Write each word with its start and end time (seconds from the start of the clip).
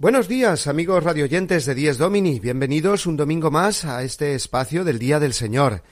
Buenos 0.00 0.28
días, 0.28 0.68
amigos 0.68 1.02
radioyentes 1.02 1.66
de 1.66 1.74
Dies 1.74 1.98
Domini. 1.98 2.38
Bienvenidos 2.38 3.04
un 3.06 3.16
domingo 3.16 3.50
más 3.50 3.84
a 3.84 4.04
este 4.04 4.36
espacio 4.36 4.84
del 4.84 5.00
Día 5.00 5.18
del 5.18 5.32
Señor. 5.32 5.82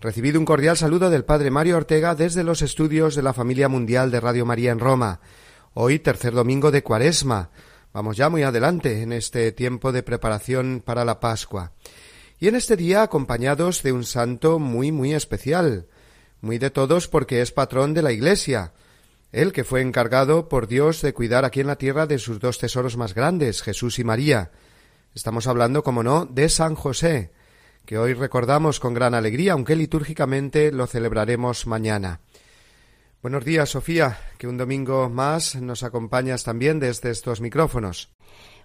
Recibido 0.00 0.38
un 0.38 0.46
cordial 0.46 0.78
saludo 0.78 1.10
del 1.10 1.26
Padre 1.26 1.50
Mario 1.50 1.76
Ortega 1.76 2.14
desde 2.14 2.42
los 2.42 2.62
estudios 2.62 3.14
de 3.14 3.22
la 3.22 3.34
Familia 3.34 3.68
Mundial 3.68 4.10
de 4.10 4.18
Radio 4.18 4.46
María 4.46 4.72
en 4.72 4.78
Roma. 4.78 5.20
Hoy, 5.74 5.98
tercer 5.98 6.32
domingo 6.32 6.70
de 6.70 6.82
Cuaresma. 6.82 7.50
Vamos 7.92 8.16
ya 8.16 8.30
muy 8.30 8.44
adelante 8.44 9.02
en 9.02 9.12
este 9.12 9.52
tiempo 9.52 9.92
de 9.92 10.02
preparación 10.02 10.82
para 10.82 11.04
la 11.04 11.20
Pascua. 11.20 11.72
Y 12.38 12.48
en 12.48 12.54
este 12.54 12.78
día 12.78 13.02
acompañados 13.02 13.82
de 13.82 13.92
un 13.92 14.04
santo 14.04 14.58
muy, 14.58 14.90
muy 14.90 15.12
especial. 15.12 15.86
Muy 16.40 16.56
de 16.56 16.70
todos 16.70 17.08
porque 17.08 17.42
es 17.42 17.52
patrón 17.52 17.92
de 17.92 18.00
la 18.00 18.12
Iglesia 18.12 18.72
él 19.32 19.52
que 19.52 19.64
fue 19.64 19.80
encargado 19.80 20.48
por 20.48 20.66
Dios 20.66 21.02
de 21.02 21.14
cuidar 21.14 21.44
aquí 21.44 21.60
en 21.60 21.68
la 21.68 21.76
tierra 21.76 22.06
de 22.06 22.18
sus 22.18 22.40
dos 22.40 22.58
tesoros 22.58 22.96
más 22.96 23.14
grandes, 23.14 23.62
Jesús 23.62 23.98
y 23.98 24.04
María. 24.04 24.50
Estamos 25.14 25.46
hablando, 25.46 25.82
como 25.82 26.02
no, 26.02 26.26
de 26.26 26.48
San 26.48 26.74
José, 26.74 27.32
que 27.84 27.98
hoy 27.98 28.14
recordamos 28.14 28.80
con 28.80 28.94
gran 28.94 29.14
alegría, 29.14 29.52
aunque 29.52 29.76
litúrgicamente 29.76 30.72
lo 30.72 30.86
celebraremos 30.86 31.66
mañana. 31.66 32.20
Buenos 33.22 33.44
días, 33.44 33.68
Sofía, 33.68 34.18
que 34.38 34.46
un 34.46 34.56
domingo 34.56 35.10
más 35.10 35.56
nos 35.56 35.82
acompañas 35.82 36.42
también 36.42 36.80
desde 36.80 37.10
estos 37.10 37.40
micrófonos. 37.40 38.10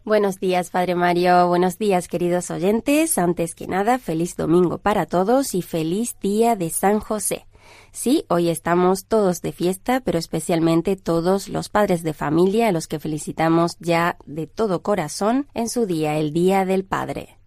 Buenos 0.05 0.39
días, 0.39 0.69
Padre 0.69 0.95
Mario. 0.95 1.47
Buenos 1.47 1.77
días, 1.77 2.07
queridos 2.07 2.51
oyentes. 2.51 3.17
Antes 3.17 3.55
que 3.55 3.67
nada, 3.67 3.97
feliz 3.97 4.35
domingo 4.35 4.77
para 4.77 5.07
todos 5.07 5.55
y 5.55 5.61
feliz 5.61 6.15
día 6.21 6.55
de 6.55 6.69
San 6.69 6.99
José. 6.99 7.47
Sí, 7.91 8.25
hoy 8.29 8.49
estamos 8.49 9.05
todos 9.05 9.41
de 9.41 9.51
fiesta, 9.51 10.01
pero 10.01 10.19
especialmente 10.19 10.95
todos 10.95 11.49
los 11.49 11.69
padres 11.69 12.03
de 12.03 12.13
familia 12.13 12.67
a 12.67 12.71
los 12.71 12.87
que 12.87 12.99
felicitamos 12.99 13.77
ya 13.79 14.17
de 14.25 14.47
todo 14.47 14.81
corazón 14.81 15.47
en 15.53 15.69
su 15.69 15.85
día, 15.85 16.17
el 16.17 16.33
Día 16.33 16.65
del 16.65 16.83
Padre. 16.83 17.37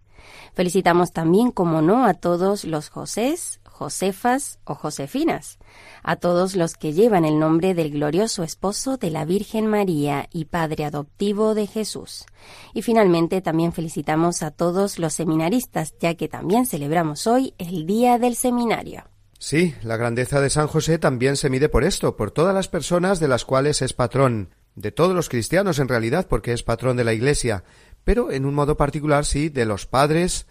Felicitamos 0.53 1.11
también, 1.11 1.51
como 1.51 1.81
no, 1.81 2.05
a 2.05 2.13
todos 2.13 2.65
los 2.65 2.89
Josés, 2.89 3.59
Josefas 3.63 4.59
o 4.65 4.75
Josefinas, 4.75 5.57
a 6.03 6.17
todos 6.17 6.57
los 6.57 6.73
que 6.75 6.91
llevan 6.91 7.23
el 7.23 7.39
nombre 7.39 7.73
del 7.73 7.91
glorioso 7.91 8.43
esposo 8.43 8.97
de 8.97 9.09
la 9.09 9.23
Virgen 9.23 9.67
María 9.67 10.27
y 10.33 10.45
Padre 10.45 10.83
adoptivo 10.83 11.53
de 11.53 11.65
Jesús. 11.65 12.25
Y 12.73 12.81
finalmente 12.81 13.41
también 13.41 13.71
felicitamos 13.71 14.43
a 14.43 14.51
todos 14.51 14.99
los 14.99 15.13
seminaristas, 15.13 15.95
ya 15.97 16.15
que 16.15 16.27
también 16.27 16.65
celebramos 16.65 17.25
hoy 17.25 17.53
el 17.57 17.85
Día 17.85 18.19
del 18.19 18.35
Seminario. 18.35 19.05
Sí, 19.41 19.73
la 19.83 19.95
grandeza 19.95 20.41
de 20.41 20.49
San 20.49 20.67
José 20.67 20.99
también 20.99 21.37
se 21.37 21.49
mide 21.49 21.69
por 21.69 21.85
esto, 21.85 22.17
por 22.17 22.29
todas 22.29 22.53
las 22.53 22.67
personas 22.67 23.21
de 23.21 23.29
las 23.29 23.45
cuales 23.45 23.81
es 23.81 23.93
patrón, 23.93 24.49
de 24.75 24.91
todos 24.91 25.15
los 25.15 25.29
cristianos 25.29 25.79
en 25.79 25.87
realidad, 25.87 26.27
porque 26.27 26.51
es 26.51 26.61
patrón 26.61 26.97
de 26.97 27.05
la 27.05 27.13
Iglesia, 27.13 27.63
pero 28.03 28.31
en 28.31 28.45
un 28.45 28.53
modo 28.53 28.75
particular 28.75 29.25
sí 29.25 29.47
de 29.47 29.65
los 29.65 29.85
padres 29.85 30.45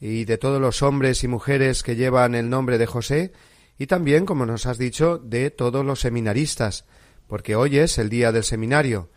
y 0.00 0.24
de 0.24 0.38
todos 0.38 0.58
los 0.58 0.82
hombres 0.82 1.22
y 1.22 1.28
mujeres 1.28 1.82
que 1.82 1.96
llevan 1.96 2.34
el 2.34 2.48
nombre 2.48 2.78
de 2.78 2.86
José, 2.86 3.32
y 3.76 3.86
también, 3.88 4.24
como 4.24 4.46
nos 4.46 4.64
has 4.64 4.78
dicho, 4.78 5.18
de 5.18 5.50
todos 5.50 5.84
los 5.84 6.00
seminaristas, 6.00 6.86
porque 7.26 7.56
hoy 7.56 7.76
es 7.76 7.98
el 7.98 8.08
día 8.08 8.32
del 8.32 8.44
seminario, 8.44 9.10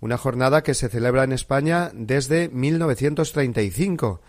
una 0.00 0.16
jornada 0.16 0.62
que 0.62 0.72
se 0.72 0.88
celebra 0.88 1.24
en 1.24 1.32
España 1.32 1.90
desde 1.92 2.48
1935 2.48 4.22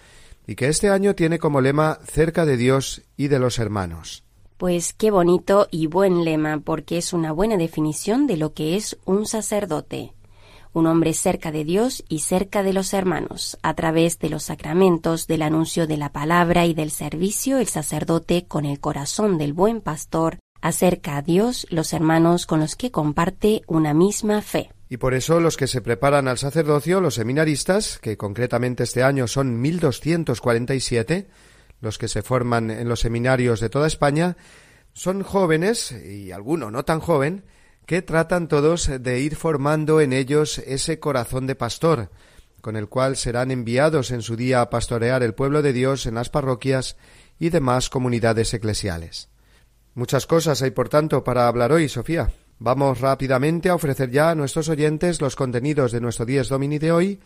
y 0.46 0.56
que 0.56 0.68
este 0.68 0.90
año 0.90 1.16
tiene 1.16 1.40
como 1.40 1.62
lema 1.62 2.00
cerca 2.04 2.46
de 2.46 2.58
Dios 2.58 3.04
y 3.16 3.30
de 3.30 3.40
los 3.40 3.58
hermanos. 3.58 4.26
Pues 4.62 4.94
qué 4.94 5.10
bonito 5.10 5.68
y 5.72 5.88
buen 5.88 6.24
lema, 6.24 6.60
porque 6.60 7.00
es 7.00 7.14
una 7.14 7.32
buena 7.32 7.58
definición 7.58 8.28
de 8.28 8.38
lo 8.38 8.54
que 8.54 8.76
es 8.76 8.96
un 9.06 9.26
sacerdote. 9.26 10.14
Un 10.72 10.86
hombre 10.86 11.16
cerca 11.16 11.52
de 11.52 11.66
Dios 11.66 12.04
y 12.10 12.20
cerca 12.20 12.62
de 12.62 12.72
los 12.72 12.94
hermanos. 12.94 13.58
A 13.64 13.74
través 13.74 14.20
de 14.20 14.30
los 14.30 14.44
sacramentos, 14.44 15.26
del 15.26 15.42
anuncio 15.42 15.88
de 15.88 15.98
la 15.98 16.12
palabra 16.12 16.68
y 16.68 16.76
del 16.76 16.92
servicio, 16.92 17.58
el 17.58 17.66
sacerdote, 17.66 18.46
con 18.48 18.66
el 18.66 18.80
corazón 18.80 19.40
del 19.40 19.54
buen 19.54 19.82
pastor, 19.82 20.38
acerca 20.62 21.18
a 21.18 21.24
Dios 21.24 21.66
los 21.72 21.92
hermanos 21.92 22.46
con 22.46 22.60
los 22.60 22.76
que 22.76 22.92
comparte 22.92 23.64
una 23.66 23.96
misma 23.96 24.44
fe. 24.44 24.70
Y 24.90 24.98
por 24.98 25.16
eso 25.16 25.40
los 25.40 25.58
que 25.58 25.66
se 25.66 25.82
preparan 25.82 26.28
al 26.28 26.38
sacerdocio, 26.38 27.02
los 27.02 27.16
seminaristas, 27.16 27.98
que 27.98 28.16
concretamente 28.16 28.84
este 28.84 29.02
año 29.02 29.26
son 29.26 29.60
1247, 29.60 31.30
los 31.82 31.98
que 31.98 32.08
se 32.08 32.22
forman 32.22 32.72
en 32.72 32.88
los 32.88 33.02
seminarios 33.02 33.60
de 33.60 33.70
toda 33.70 33.88
España, 33.88 34.38
son 34.94 35.24
jóvenes, 35.24 35.92
y 35.92 36.32
alguno 36.32 36.72
no 36.72 36.86
tan 36.86 37.00
joven, 37.00 37.44
que 37.86 38.02
tratan 38.02 38.48
todos 38.48 38.90
de 39.02 39.20
ir 39.20 39.36
formando 39.36 40.00
en 40.00 40.14
ellos 40.14 40.60
ese 40.60 41.00
corazón 41.00 41.48
de 41.48 41.56
pastor, 41.56 42.10
con 42.62 42.76
el 42.76 42.88
cual 42.88 43.18
serán 43.18 43.52
enviados 43.52 44.12
en 44.12 44.22
su 44.22 44.36
día 44.36 44.62
a 44.62 44.70
pastorear 44.70 45.24
el 45.24 45.34
pueblo 45.34 45.62
de 45.62 45.74
Dios 45.74 46.06
en 46.06 46.16
las 46.16 46.30
parroquias 46.30 46.96
y 47.40 47.50
demás 47.50 47.90
comunidades 47.90 48.54
eclesiales. 48.54 49.30
Muchas 49.94 50.26
cosas 50.28 50.62
hay, 50.62 50.72
por 50.72 50.88
tanto, 50.88 51.24
para 51.24 51.48
hablar 51.48 51.72
hoy, 51.72 51.90
Sofía. 51.90 52.32
Vamos 52.60 53.02
rápidamente 53.02 53.70
a 53.70 53.76
ofrecer 53.76 54.12
ya 54.12 54.30
a 54.30 54.36
nuestros 54.36 54.70
oyentes 54.70 55.20
los 55.20 55.36
contenidos 55.36 55.92
de 55.92 56.00
nuestro 56.00 56.26
Dies 56.26 56.48
Domini 56.48 56.78
de 56.78 56.92
hoy 56.92 57.20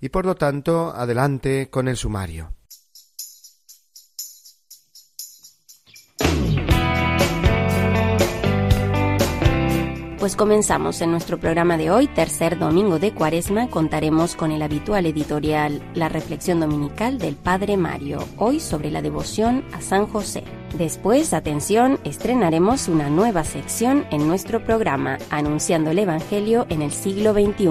y, 0.00 0.08
por 0.08 0.24
lo 0.24 0.34
tanto, 0.34 0.92
adelante 0.96 1.68
con 1.70 1.86
el 1.86 1.96
sumario. 1.96 2.57
Pues 10.18 10.34
comenzamos 10.34 11.00
en 11.00 11.12
nuestro 11.12 11.38
programa 11.38 11.76
de 11.78 11.92
hoy, 11.92 12.08
tercer 12.08 12.58
domingo 12.58 12.98
de 12.98 13.14
Cuaresma, 13.14 13.70
contaremos 13.70 14.34
con 14.34 14.50
el 14.50 14.62
habitual 14.62 15.06
editorial 15.06 15.80
La 15.94 16.08
Reflexión 16.08 16.58
Dominical 16.58 17.18
del 17.18 17.36
Padre 17.36 17.76
Mario, 17.76 18.24
hoy 18.36 18.58
sobre 18.58 18.90
la 18.90 19.00
devoción 19.00 19.64
a 19.72 19.80
San 19.80 20.08
José. 20.08 20.42
Después, 20.76 21.32
atención, 21.32 22.00
estrenaremos 22.02 22.88
una 22.88 23.10
nueva 23.10 23.44
sección 23.44 24.06
en 24.10 24.26
nuestro 24.26 24.64
programa, 24.64 25.18
Anunciando 25.30 25.92
el 25.92 26.00
Evangelio 26.00 26.66
en 26.68 26.82
el 26.82 26.90
siglo 26.90 27.32
XXI, 27.32 27.68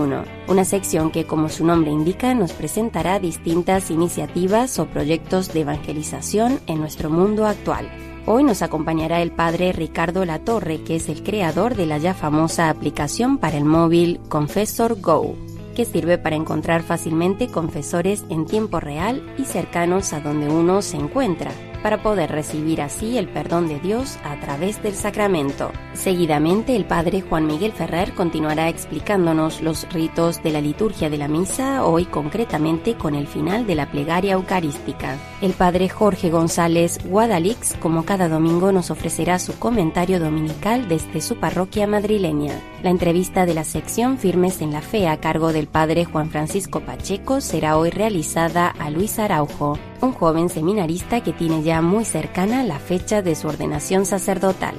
una 0.47 0.63
sección 0.63 1.11
que, 1.11 1.25
como 1.25 1.49
su 1.49 1.65
nombre 1.65 1.91
indica, 1.91 2.33
nos 2.33 2.53
presentará 2.53 3.19
distintas 3.19 3.91
iniciativas 3.91 4.79
o 4.79 4.85
proyectos 4.85 5.51
de 5.51 5.61
evangelización 5.61 6.61
en 6.65 6.79
nuestro 6.79 7.09
mundo 7.09 7.45
actual. 7.45 8.06
Hoy 8.29 8.43
nos 8.43 8.61
acompañará 8.61 9.21
el 9.21 9.31
padre 9.31 9.71
Ricardo 9.71 10.25
Latorre, 10.25 10.83
que 10.83 10.97
es 10.97 11.07
el 11.07 11.23
creador 11.23 11.75
de 11.75 11.85
la 11.85 11.97
ya 11.97 12.13
famosa 12.13 12.69
aplicación 12.69 13.37
para 13.37 13.55
el 13.55 13.63
móvil 13.63 14.19
Confessor 14.27 14.99
Go, 14.99 15.33
que 15.77 15.85
sirve 15.85 16.17
para 16.17 16.35
encontrar 16.35 16.83
fácilmente 16.83 17.47
confesores 17.47 18.25
en 18.29 18.45
tiempo 18.45 18.81
real 18.81 19.23
y 19.37 19.45
cercanos 19.45 20.11
a 20.11 20.19
donde 20.19 20.49
uno 20.49 20.81
se 20.81 20.97
encuentra 20.97 21.51
para 21.81 22.01
poder 22.01 22.31
recibir 22.31 22.81
así 22.81 23.17
el 23.17 23.27
perdón 23.27 23.67
de 23.67 23.79
Dios 23.79 24.17
a 24.23 24.39
través 24.39 24.81
del 24.83 24.93
sacramento. 24.93 25.71
Seguidamente, 25.93 26.75
el 26.75 26.85
padre 26.85 27.21
Juan 27.21 27.45
Miguel 27.45 27.71
Ferrer 27.71 28.13
continuará 28.13 28.69
explicándonos 28.69 29.61
los 29.61 29.87
ritos 29.91 30.41
de 30.43 30.51
la 30.51 30.61
liturgia 30.61 31.09
de 31.09 31.17
la 31.17 31.27
misa, 31.27 31.85
hoy 31.85 32.05
concretamente 32.05 32.95
con 32.95 33.15
el 33.15 33.27
final 33.27 33.65
de 33.65 33.75
la 33.75 33.89
plegaria 33.89 34.33
eucarística. 34.33 35.17
El 35.41 35.53
padre 35.53 35.89
Jorge 35.89 36.29
González 36.29 36.99
Guadalix, 37.05 37.75
como 37.79 38.05
cada 38.05 38.29
domingo, 38.29 38.71
nos 38.71 38.91
ofrecerá 38.91 39.39
su 39.39 39.57
comentario 39.57 40.19
dominical 40.19 40.87
desde 40.87 41.21
su 41.21 41.37
parroquia 41.37 41.87
madrileña. 41.87 42.53
La 42.83 42.89
entrevista 42.89 43.45
de 43.45 43.53
la 43.53 43.63
sección 43.63 44.17
Firmes 44.17 44.61
en 44.61 44.71
la 44.71 44.81
Fe 44.81 45.07
a 45.07 45.17
cargo 45.17 45.53
del 45.53 45.67
padre 45.67 46.05
Juan 46.05 46.29
Francisco 46.29 46.81
Pacheco 46.81 47.41
será 47.41 47.77
hoy 47.77 47.89
realizada 47.89 48.67
a 48.67 48.89
Luis 48.89 49.19
Araujo, 49.19 49.77
un 50.01 50.11
joven 50.11 50.49
seminarista 50.49 51.21
que 51.21 51.33
tiene 51.33 51.63
ya 51.63 51.81
muy 51.81 52.05
cercana 52.05 52.63
la 52.63 52.79
fecha 52.79 53.21
de 53.21 53.35
su 53.35 53.47
ordenación 53.47 54.05
sacerdotal. 54.05 54.75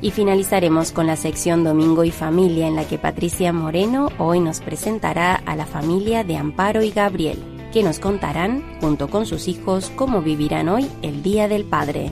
Y 0.00 0.12
finalizaremos 0.12 0.92
con 0.92 1.06
la 1.06 1.16
sección 1.16 1.62
Domingo 1.62 2.04
y 2.04 2.10
Familia 2.10 2.66
en 2.66 2.76
la 2.76 2.86
que 2.86 2.98
Patricia 2.98 3.52
Moreno 3.52 4.08
hoy 4.18 4.40
nos 4.40 4.60
presentará 4.60 5.34
a 5.34 5.56
la 5.56 5.66
familia 5.66 6.24
de 6.24 6.36
Amparo 6.36 6.82
y 6.82 6.90
Gabriel, 6.90 7.38
que 7.72 7.82
nos 7.82 7.98
contarán, 7.98 8.64
junto 8.80 9.08
con 9.08 9.26
sus 9.26 9.46
hijos, 9.46 9.92
cómo 9.96 10.22
vivirán 10.22 10.68
hoy 10.68 10.90
el 11.02 11.22
Día 11.22 11.48
del 11.48 11.64
Padre. 11.64 12.10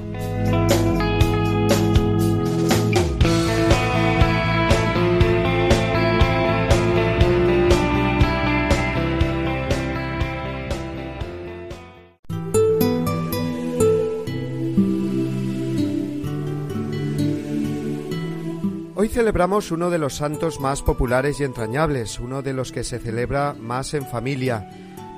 Celebramos 19.18 19.72
uno 19.72 19.90
de 19.90 19.98
los 19.98 20.14
santos 20.14 20.60
más 20.60 20.80
populares 20.80 21.40
y 21.40 21.42
entrañables, 21.42 22.20
uno 22.20 22.40
de 22.40 22.52
los 22.52 22.70
que 22.70 22.84
se 22.84 23.00
celebra 23.00 23.52
más 23.52 23.92
en 23.94 24.06
familia, 24.06 24.70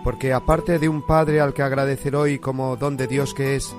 porque 0.02 0.32
aparte 0.32 0.78
de 0.78 0.88
un 0.88 1.06
padre 1.06 1.42
al 1.42 1.52
que 1.52 1.60
agradecer 1.60 2.16
hoy 2.16 2.38
como 2.38 2.78
don 2.78 2.96
de 2.96 3.06
Dios 3.06 3.34
que 3.34 3.56
es, 3.56 3.76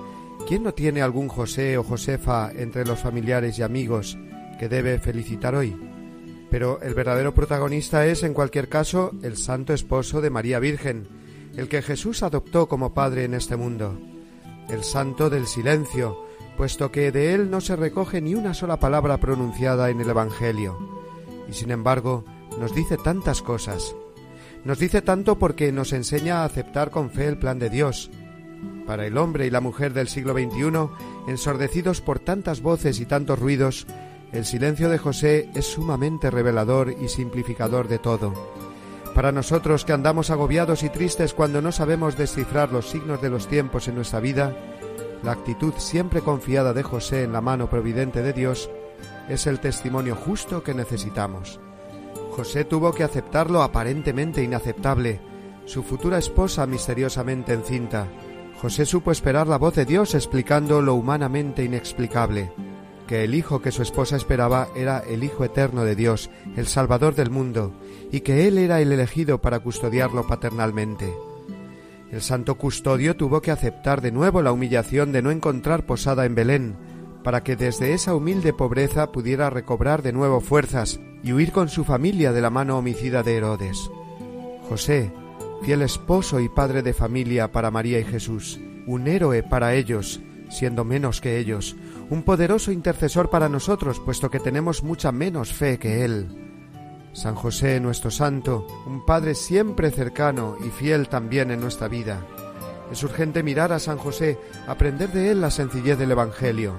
¿quién 0.47 0.61
no 0.61 0.75
tiene 0.75 1.01
algún 1.01 1.27
José 1.27 1.75
o 1.79 1.83
Josefa 1.83 2.51
entre 2.51 2.85
los 2.85 2.99
familiares 2.99 3.57
y 3.57 3.63
amigos 3.63 4.15
que 4.59 4.69
debe 4.69 4.99
felicitar 4.99 5.55
hoy? 5.55 5.75
Pero 6.51 6.79
el 6.83 6.93
verdadero 6.93 7.33
protagonista 7.33 8.05
es, 8.05 8.21
en 8.21 8.35
cualquier 8.35 8.69
caso, 8.69 9.13
el 9.23 9.37
santo 9.37 9.73
esposo 9.73 10.21
de 10.21 10.29
María 10.29 10.59
Virgen, 10.59 11.07
el 11.57 11.67
que 11.67 11.81
Jesús 11.81 12.21
adoptó 12.21 12.67
como 12.67 12.93
padre 12.93 13.23
en 13.23 13.33
este 13.33 13.55
mundo, 13.55 13.99
el 14.69 14.83
santo 14.83 15.31
del 15.31 15.47
silencio, 15.47 16.27
puesto 16.61 16.91
que 16.91 17.11
de 17.11 17.33
él 17.33 17.49
no 17.49 17.59
se 17.59 17.75
recoge 17.75 18.21
ni 18.21 18.35
una 18.35 18.53
sola 18.53 18.77
palabra 18.77 19.17
pronunciada 19.17 19.89
en 19.89 19.99
el 19.99 20.11
Evangelio. 20.11 20.77
Y 21.49 21.53
sin 21.53 21.71
embargo, 21.71 22.23
nos 22.59 22.75
dice 22.75 22.97
tantas 22.97 23.41
cosas. 23.41 23.95
Nos 24.63 24.77
dice 24.77 25.01
tanto 25.01 25.39
porque 25.39 25.71
nos 25.71 25.91
enseña 25.91 26.41
a 26.41 26.45
aceptar 26.45 26.91
con 26.91 27.09
fe 27.09 27.25
el 27.25 27.39
plan 27.39 27.57
de 27.57 27.71
Dios. 27.71 28.11
Para 28.85 29.07
el 29.07 29.17
hombre 29.17 29.47
y 29.47 29.49
la 29.49 29.59
mujer 29.59 29.93
del 29.93 30.07
siglo 30.07 30.33
XXI, 30.33 30.91
ensordecidos 31.27 31.99
por 31.99 32.19
tantas 32.19 32.61
voces 32.61 32.99
y 32.99 33.07
tantos 33.07 33.39
ruidos, 33.39 33.87
el 34.31 34.45
silencio 34.45 34.87
de 34.89 34.99
José 34.99 35.49
es 35.55 35.65
sumamente 35.65 36.29
revelador 36.29 36.93
y 37.01 37.09
simplificador 37.09 37.87
de 37.87 37.97
todo. 37.97 38.35
Para 39.15 39.31
nosotros 39.31 39.83
que 39.83 39.93
andamos 39.93 40.29
agobiados 40.29 40.83
y 40.83 40.89
tristes 40.89 41.33
cuando 41.33 41.59
no 41.59 41.71
sabemos 41.71 42.19
descifrar 42.19 42.71
los 42.71 42.87
signos 42.87 43.19
de 43.19 43.31
los 43.31 43.47
tiempos 43.47 43.87
en 43.87 43.95
nuestra 43.95 44.19
vida, 44.19 44.55
la 45.23 45.33
actitud 45.33 45.73
siempre 45.77 46.21
confiada 46.21 46.73
de 46.73 46.83
José 46.83 47.23
en 47.23 47.33
la 47.33 47.41
mano 47.41 47.69
providente 47.69 48.21
de 48.21 48.33
Dios 48.33 48.69
es 49.29 49.47
el 49.47 49.59
testimonio 49.59 50.15
justo 50.15 50.63
que 50.63 50.73
necesitamos. 50.73 51.59
José 52.31 52.65
tuvo 52.65 52.93
que 52.93 53.03
aceptar 53.03 53.51
lo 53.51 53.61
aparentemente 53.61 54.43
inaceptable, 54.43 55.19
su 55.65 55.83
futura 55.83 56.17
esposa 56.17 56.65
misteriosamente 56.65 57.53
encinta. 57.53 58.07
José 58.61 58.85
supo 58.85 59.11
esperar 59.11 59.47
la 59.47 59.57
voz 59.57 59.75
de 59.75 59.85
Dios 59.85 60.15
explicando 60.15 60.81
lo 60.81 60.95
humanamente 60.95 61.63
inexplicable, 61.63 62.51
que 63.07 63.23
el 63.23 63.35
hijo 63.35 63.61
que 63.61 63.71
su 63.71 63.81
esposa 63.81 64.15
esperaba 64.15 64.69
era 64.75 64.99
el 64.99 65.23
Hijo 65.23 65.43
eterno 65.43 65.83
de 65.83 65.95
Dios, 65.95 66.29
el 66.55 66.67
Salvador 66.67 67.15
del 67.15 67.29
mundo, 67.29 67.73
y 68.11 68.21
que 68.21 68.47
él 68.47 68.57
era 68.57 68.79
el 68.79 68.91
elegido 68.91 69.41
para 69.41 69.59
custodiarlo 69.59 70.25
paternalmente. 70.27 71.13
El 72.11 72.21
santo 72.21 72.55
custodio 72.55 73.15
tuvo 73.15 73.41
que 73.41 73.51
aceptar 73.51 74.01
de 74.01 74.11
nuevo 74.11 74.41
la 74.41 74.51
humillación 74.51 75.13
de 75.13 75.21
no 75.21 75.31
encontrar 75.31 75.85
posada 75.85 76.25
en 76.25 76.35
Belén, 76.35 76.75
para 77.23 77.41
que 77.41 77.55
desde 77.55 77.93
esa 77.93 78.13
humilde 78.13 78.51
pobreza 78.51 79.13
pudiera 79.13 79.49
recobrar 79.49 80.01
de 80.01 80.11
nuevo 80.11 80.41
fuerzas 80.41 80.99
y 81.23 81.31
huir 81.31 81.53
con 81.53 81.69
su 81.69 81.85
familia 81.85 82.33
de 82.33 82.41
la 82.41 82.49
mano 82.49 82.77
homicida 82.77 83.23
de 83.23 83.37
Herodes. 83.37 83.89
José, 84.67 85.13
fiel 85.63 85.83
esposo 85.83 86.41
y 86.41 86.49
padre 86.49 86.81
de 86.81 86.93
familia 86.93 87.51
para 87.53 87.71
María 87.71 87.99
y 87.99 88.03
Jesús, 88.03 88.59
un 88.87 89.07
héroe 89.07 89.41
para 89.41 89.73
ellos, 89.75 90.19
siendo 90.49 90.83
menos 90.83 91.21
que 91.21 91.37
ellos, 91.37 91.77
un 92.09 92.23
poderoso 92.23 92.73
intercesor 92.73 93.29
para 93.29 93.47
nosotros, 93.47 94.01
puesto 94.01 94.29
que 94.29 94.41
tenemos 94.41 94.83
mucha 94.83 95.13
menos 95.13 95.53
fe 95.53 95.79
que 95.79 96.03
Él. 96.03 96.50
San 97.13 97.35
José, 97.35 97.79
nuestro 97.79 98.09
santo, 98.09 98.65
un 98.85 99.05
Padre 99.05 99.35
siempre 99.35 99.91
cercano 99.91 100.55
y 100.65 100.69
fiel 100.69 101.09
también 101.09 101.51
en 101.51 101.59
nuestra 101.59 101.87
vida. 101.87 102.25
Es 102.91 103.03
urgente 103.03 103.43
mirar 103.43 103.73
a 103.73 103.79
San 103.79 103.97
José, 103.97 104.39
aprender 104.67 105.11
de 105.11 105.31
él 105.31 105.41
la 105.41 105.51
sencillez 105.51 105.97
del 105.97 106.11
Evangelio 106.11 106.73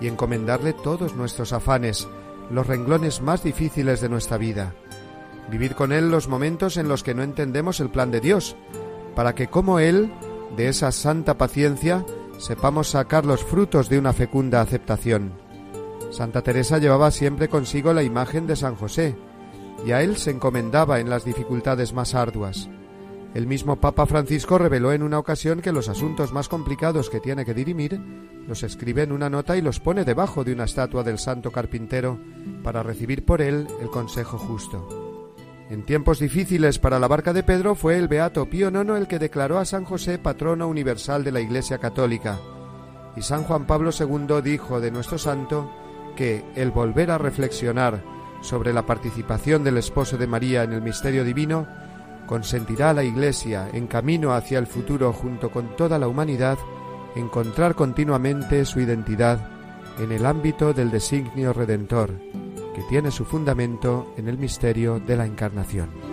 y 0.00 0.06
encomendarle 0.06 0.72
todos 0.72 1.14
nuestros 1.14 1.52
afanes, 1.52 2.08
los 2.50 2.66
renglones 2.66 3.22
más 3.22 3.42
difíciles 3.42 4.00
de 4.00 4.08
nuestra 4.08 4.38
vida. 4.38 4.74
Vivir 5.50 5.74
con 5.74 5.92
él 5.92 6.10
los 6.10 6.28
momentos 6.28 6.76
en 6.76 6.88
los 6.88 7.02
que 7.02 7.14
no 7.14 7.22
entendemos 7.22 7.80
el 7.80 7.90
plan 7.90 8.10
de 8.10 8.20
Dios, 8.20 8.56
para 9.14 9.34
que 9.34 9.48
como 9.48 9.78
él, 9.78 10.12
de 10.56 10.68
esa 10.68 10.92
santa 10.92 11.38
paciencia, 11.38 12.04
sepamos 12.38 12.90
sacar 12.90 13.26
los 13.26 13.44
frutos 13.44 13.88
de 13.88 13.98
una 13.98 14.12
fecunda 14.12 14.60
aceptación. 14.60 15.32
Santa 16.10 16.42
Teresa 16.42 16.78
llevaba 16.78 17.10
siempre 17.10 17.48
consigo 17.48 17.92
la 17.92 18.02
imagen 18.02 18.46
de 18.46 18.56
San 18.56 18.74
José, 18.76 19.16
y 19.86 19.92
a 19.92 20.02
él 20.02 20.16
se 20.16 20.30
encomendaba 20.30 21.00
en 21.00 21.10
las 21.10 21.24
dificultades 21.24 21.92
más 21.92 22.14
arduas. 22.14 22.68
El 23.34 23.46
mismo 23.46 23.76
Papa 23.76 24.04
Francisco 24.04 24.58
reveló 24.58 24.92
en 24.92 25.02
una 25.02 25.18
ocasión 25.18 25.62
que 25.62 25.72
los 25.72 25.88
asuntos 25.88 26.32
más 26.32 26.48
complicados 26.48 27.08
que 27.08 27.20
tiene 27.20 27.46
que 27.46 27.54
dirimir 27.54 27.98
los 28.46 28.62
escribe 28.62 29.02
en 29.02 29.12
una 29.12 29.30
nota 29.30 29.56
y 29.56 29.62
los 29.62 29.80
pone 29.80 30.04
debajo 30.04 30.44
de 30.44 30.52
una 30.52 30.64
estatua 30.64 31.02
del 31.02 31.18
santo 31.18 31.50
carpintero 31.50 32.18
para 32.62 32.82
recibir 32.82 33.24
por 33.24 33.40
él 33.40 33.66
el 33.80 33.88
consejo 33.88 34.36
justo. 34.36 35.26
En 35.70 35.86
tiempos 35.86 36.18
difíciles 36.18 36.78
para 36.78 36.98
la 36.98 37.08
barca 37.08 37.32
de 37.32 37.42
Pedro 37.42 37.74
fue 37.74 37.96
el 37.96 38.08
beato 38.08 38.44
Pío 38.50 38.68
IX 38.68 38.90
el 38.98 39.08
que 39.08 39.18
declaró 39.18 39.58
a 39.58 39.64
San 39.64 39.84
José 39.84 40.18
patrono 40.18 40.68
universal 40.68 41.24
de 41.24 41.32
la 41.32 41.40
Iglesia 41.40 41.78
Católica, 41.78 42.38
y 43.16 43.22
San 43.22 43.44
Juan 43.44 43.66
Pablo 43.66 43.90
II 43.98 44.42
dijo 44.42 44.80
de 44.80 44.90
nuestro 44.90 45.16
santo 45.16 45.70
que 46.16 46.44
el 46.54 46.70
volver 46.70 47.10
a 47.10 47.16
reflexionar 47.16 48.02
sobre 48.42 48.72
la 48.72 48.84
participación 48.84 49.64
del 49.64 49.78
esposo 49.78 50.18
de 50.18 50.26
María 50.26 50.62
en 50.64 50.74
el 50.74 50.82
misterio 50.82 51.24
divino, 51.24 51.66
consentirá 52.26 52.90
a 52.90 52.94
la 52.94 53.04
Iglesia, 53.04 53.70
en 53.72 53.86
camino 53.86 54.34
hacia 54.34 54.58
el 54.58 54.66
futuro 54.66 55.12
junto 55.12 55.50
con 55.50 55.74
toda 55.76 55.98
la 55.98 56.08
humanidad, 56.08 56.58
encontrar 57.16 57.74
continuamente 57.74 58.64
su 58.64 58.80
identidad 58.80 59.38
en 59.98 60.12
el 60.12 60.26
ámbito 60.26 60.72
del 60.72 60.90
designio 60.90 61.52
redentor, 61.52 62.10
que 62.74 62.82
tiene 62.88 63.10
su 63.10 63.24
fundamento 63.24 64.12
en 64.16 64.28
el 64.28 64.38
misterio 64.38 64.98
de 65.00 65.16
la 65.16 65.26
Encarnación. 65.26 66.11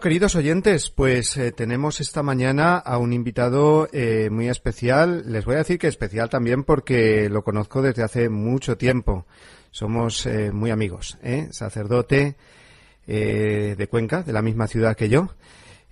Queridos 0.00 0.34
oyentes, 0.34 0.90
pues 0.90 1.36
eh, 1.36 1.52
tenemos 1.52 2.00
esta 2.00 2.22
mañana 2.22 2.78
a 2.78 2.96
un 2.96 3.12
invitado 3.12 3.86
eh, 3.92 4.30
muy 4.30 4.48
especial. 4.48 5.24
Les 5.26 5.44
voy 5.44 5.56
a 5.56 5.58
decir 5.58 5.78
que 5.78 5.88
especial 5.88 6.30
también 6.30 6.64
porque 6.64 7.28
lo 7.28 7.44
conozco 7.44 7.82
desde 7.82 8.02
hace 8.02 8.30
mucho 8.30 8.78
tiempo. 8.78 9.26
Somos 9.70 10.24
eh, 10.24 10.52
muy 10.52 10.70
amigos, 10.70 11.18
sacerdote 11.50 12.36
de 13.06 13.88
Cuenca, 13.90 14.22
de 14.22 14.32
la 14.32 14.40
misma 14.40 14.68
ciudad 14.68 14.96
que 14.96 15.08
yo. 15.08 15.34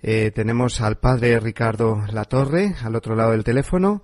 tenemos 0.01 0.81
al 0.81 0.97
padre 0.97 1.39
Ricardo 1.39 2.01
Latorre 2.11 2.75
al 2.81 2.95
otro 2.95 3.15
lado 3.15 3.31
del 3.31 3.43
teléfono 3.43 4.03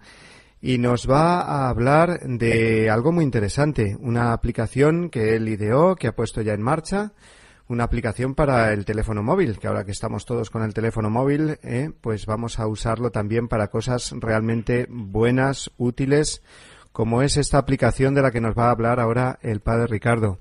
y 0.62 0.78
nos 0.78 1.10
va 1.10 1.40
a 1.40 1.70
hablar 1.70 2.20
de 2.20 2.90
algo 2.90 3.12
muy 3.12 3.24
interesante, 3.24 3.96
una 4.00 4.34
aplicación 4.34 5.10
que 5.10 5.36
él 5.36 5.48
ideó, 5.48 5.96
que 5.96 6.08
ha 6.08 6.16
puesto 6.16 6.42
ya 6.42 6.54
en 6.54 6.62
marcha 6.62 7.14
una 7.68 7.84
aplicación 7.84 8.36
para 8.36 8.74
el 8.74 8.86
teléfono 8.86 9.24
móvil, 9.24 9.58
que 9.60 9.68
ahora 9.68 9.86
que 9.86 9.92
estamos 9.92 10.26
todos 10.26 10.50
con 10.50 10.64
el 10.64 10.74
teléfono 10.74 11.10
móvil, 11.10 11.58
eh, 11.64 11.90
pues 12.02 12.26
vamos 12.26 12.60
a 12.60 12.68
usarlo 12.68 13.12
también 13.12 13.48
para 13.48 13.70
cosas 13.70 14.14
realmente 14.20 14.86
buenas, 14.90 15.72
útiles, 15.78 16.44
como 16.92 17.22
es 17.22 17.38
esta 17.38 17.58
aplicación 17.58 18.14
de 18.14 18.22
la 18.22 18.32
que 18.32 18.42
nos 18.42 18.56
va 18.56 18.68
a 18.68 18.72
hablar 18.72 19.00
ahora 19.00 19.38
el 19.42 19.62
padre 19.62 19.88
Ricardo. 19.88 20.38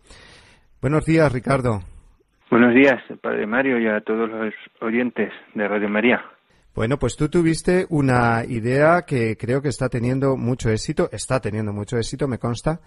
Buenos 0.81 1.07
días, 1.07 1.33
Ricardo. 1.33 1.83
Buenos 2.50 2.75
días, 2.75 3.02
padre 3.23 3.47
Mario, 3.47 3.78
y 3.81 3.88
a 3.88 4.00
todos 4.00 4.28
los 4.28 4.54
oyentes 4.81 5.33
de 5.54 5.66
Radio 5.66 5.88
María. 5.88 6.23
Bueno, 6.75 6.99
pues 6.99 7.16
tú 7.16 7.28
tuviste 7.28 7.87
una 7.88 8.45
idea 8.47 9.02
que 9.07 9.37
creo 9.37 9.62
que 9.62 9.69
está 9.69 9.88
teniendo 9.88 10.37
mucho 10.37 10.71
éxito, 10.71 11.09
está 11.12 11.40
teniendo 11.40 11.73
mucho 11.73 11.97
éxito, 11.97 12.28
me 12.28 12.38
consta, 12.38 12.81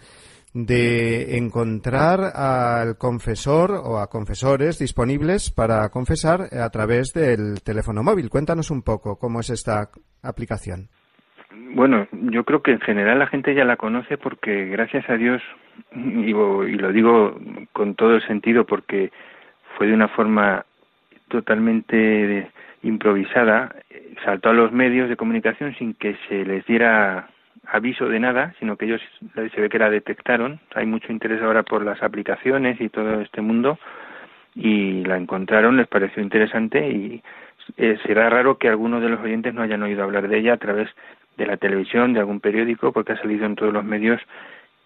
de 0.54 1.38
encontrar 1.38 2.20
al 2.36 2.98
confesor 2.98 3.72
o 3.72 4.00
a 4.00 4.08
confesores 4.08 4.80
disponibles 4.80 5.52
para 5.52 5.90
confesar 5.90 6.42
a 6.52 6.70
través 6.70 7.14
del 7.14 7.62
teléfono 7.64 8.04
móvil. 8.04 8.30
Cuéntanos 8.30 8.72
un 8.72 8.82
poco 8.82 9.18
cómo 9.20 9.40
es 9.40 9.50
esta 9.50 9.90
aplicación. 10.24 10.90
Bueno, 11.74 12.08
yo 12.12 12.44
creo 12.44 12.62
que 12.62 12.72
en 12.72 12.80
general 12.80 13.20
la 13.20 13.28
gente 13.28 13.54
ya 13.54 13.66
la 13.66 13.78
conoce 13.78 14.18
porque 14.18 14.66
gracias 14.66 15.08
a 15.10 15.16
Dios, 15.16 15.42
y, 15.96 16.32
lo 16.32 16.92
digo 16.92 17.40
con 17.74 17.96
todo 17.96 18.16
el 18.16 18.26
sentido 18.26 18.66
porque 18.66 19.12
fue 19.78 19.88
de 19.88 19.94
una 19.94 20.08
forma 20.08 20.66
totalmente 21.28 22.50
improvisada, 22.84 23.76
saltó 24.24 24.50
a 24.50 24.54
los 24.54 24.72
medios 24.72 25.10
de 25.10 25.18
comunicación 25.18 25.76
sin 25.76 25.94
que 25.94 26.16
se 26.28 26.46
les 26.46 26.66
diera 26.66 27.30
aviso 27.72 28.08
de 28.08 28.20
nada, 28.20 28.54
sino 28.60 28.78
que 28.78 28.86
ellos 28.86 29.02
se 29.36 29.62
ve 29.62 29.70
que 29.70 29.80
la 29.80 29.90
detectaron. 29.90 30.60
Hay 30.76 30.86
mucho 30.86 31.12
interés 31.12 31.42
ahora 31.42 31.64
por 31.64 31.84
las 31.84 32.02
aplicaciones 32.02 32.80
y 32.80 32.90
todo 32.90 33.22
este 33.22 33.42
mundo 33.42 33.78
y 34.56 35.04
la 35.04 35.18
encontraron, 35.18 35.78
les 35.78 35.88
pareció 35.88 36.24
interesante 36.24 36.90
y 36.90 37.22
eh, 37.78 37.98
será 38.06 38.30
raro 38.30 38.58
que 38.58 38.70
algunos 38.70 39.02
de 39.02 39.10
los 39.10 39.20
oyentes 39.20 39.54
no 39.54 39.62
hayan 39.62 39.84
oído 39.84 40.04
hablar 40.04 40.28
de 40.28 40.40
ella 40.40 40.54
a 40.54 40.58
través 40.58 40.90
de 41.38 41.46
la 41.46 41.58
televisión, 41.58 42.14
de 42.14 42.20
algún 42.20 42.40
periódico, 42.40 42.92
porque 42.92 43.14
ha 43.14 43.22
salido 43.22 43.46
en 43.46 43.56
todos 43.56 43.72
los 43.72 43.84
medios 43.84 44.20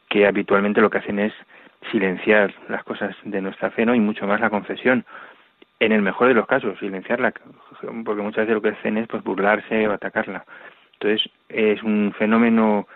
que 0.10 0.28
habitualmente 0.28 0.82
lo 0.82 0.90
que 0.90 0.98
hacen 0.98 1.20
es 1.20 1.34
silenciar 1.90 2.54
las 2.68 2.84
cosas 2.84 3.16
de 3.24 3.42
nuestra 3.42 3.72
fe, 3.72 3.86
¿no? 3.86 3.96
Y 3.96 4.00
mucho 4.00 4.28
más 4.28 4.42
la 4.42 4.50
confesión. 4.50 5.06
En 5.80 5.94
el 5.94 6.02
mejor 6.02 6.28
de 6.28 6.34
los 6.34 6.46
casos, 6.46 6.78
silenciarla, 6.80 7.34
porque 8.06 8.22
muchas 8.22 8.46
veces 8.46 8.54
lo 8.54 8.62
que 8.62 8.70
hacen 8.70 8.98
es 8.98 9.08
pues 9.08 9.24
burlarse 9.24 9.88
o 9.88 9.94
atacarla. 9.94 10.44
Entonces, 11.02 11.32
es 11.50 11.82
un 11.82 12.14
fenómeno 12.16 12.88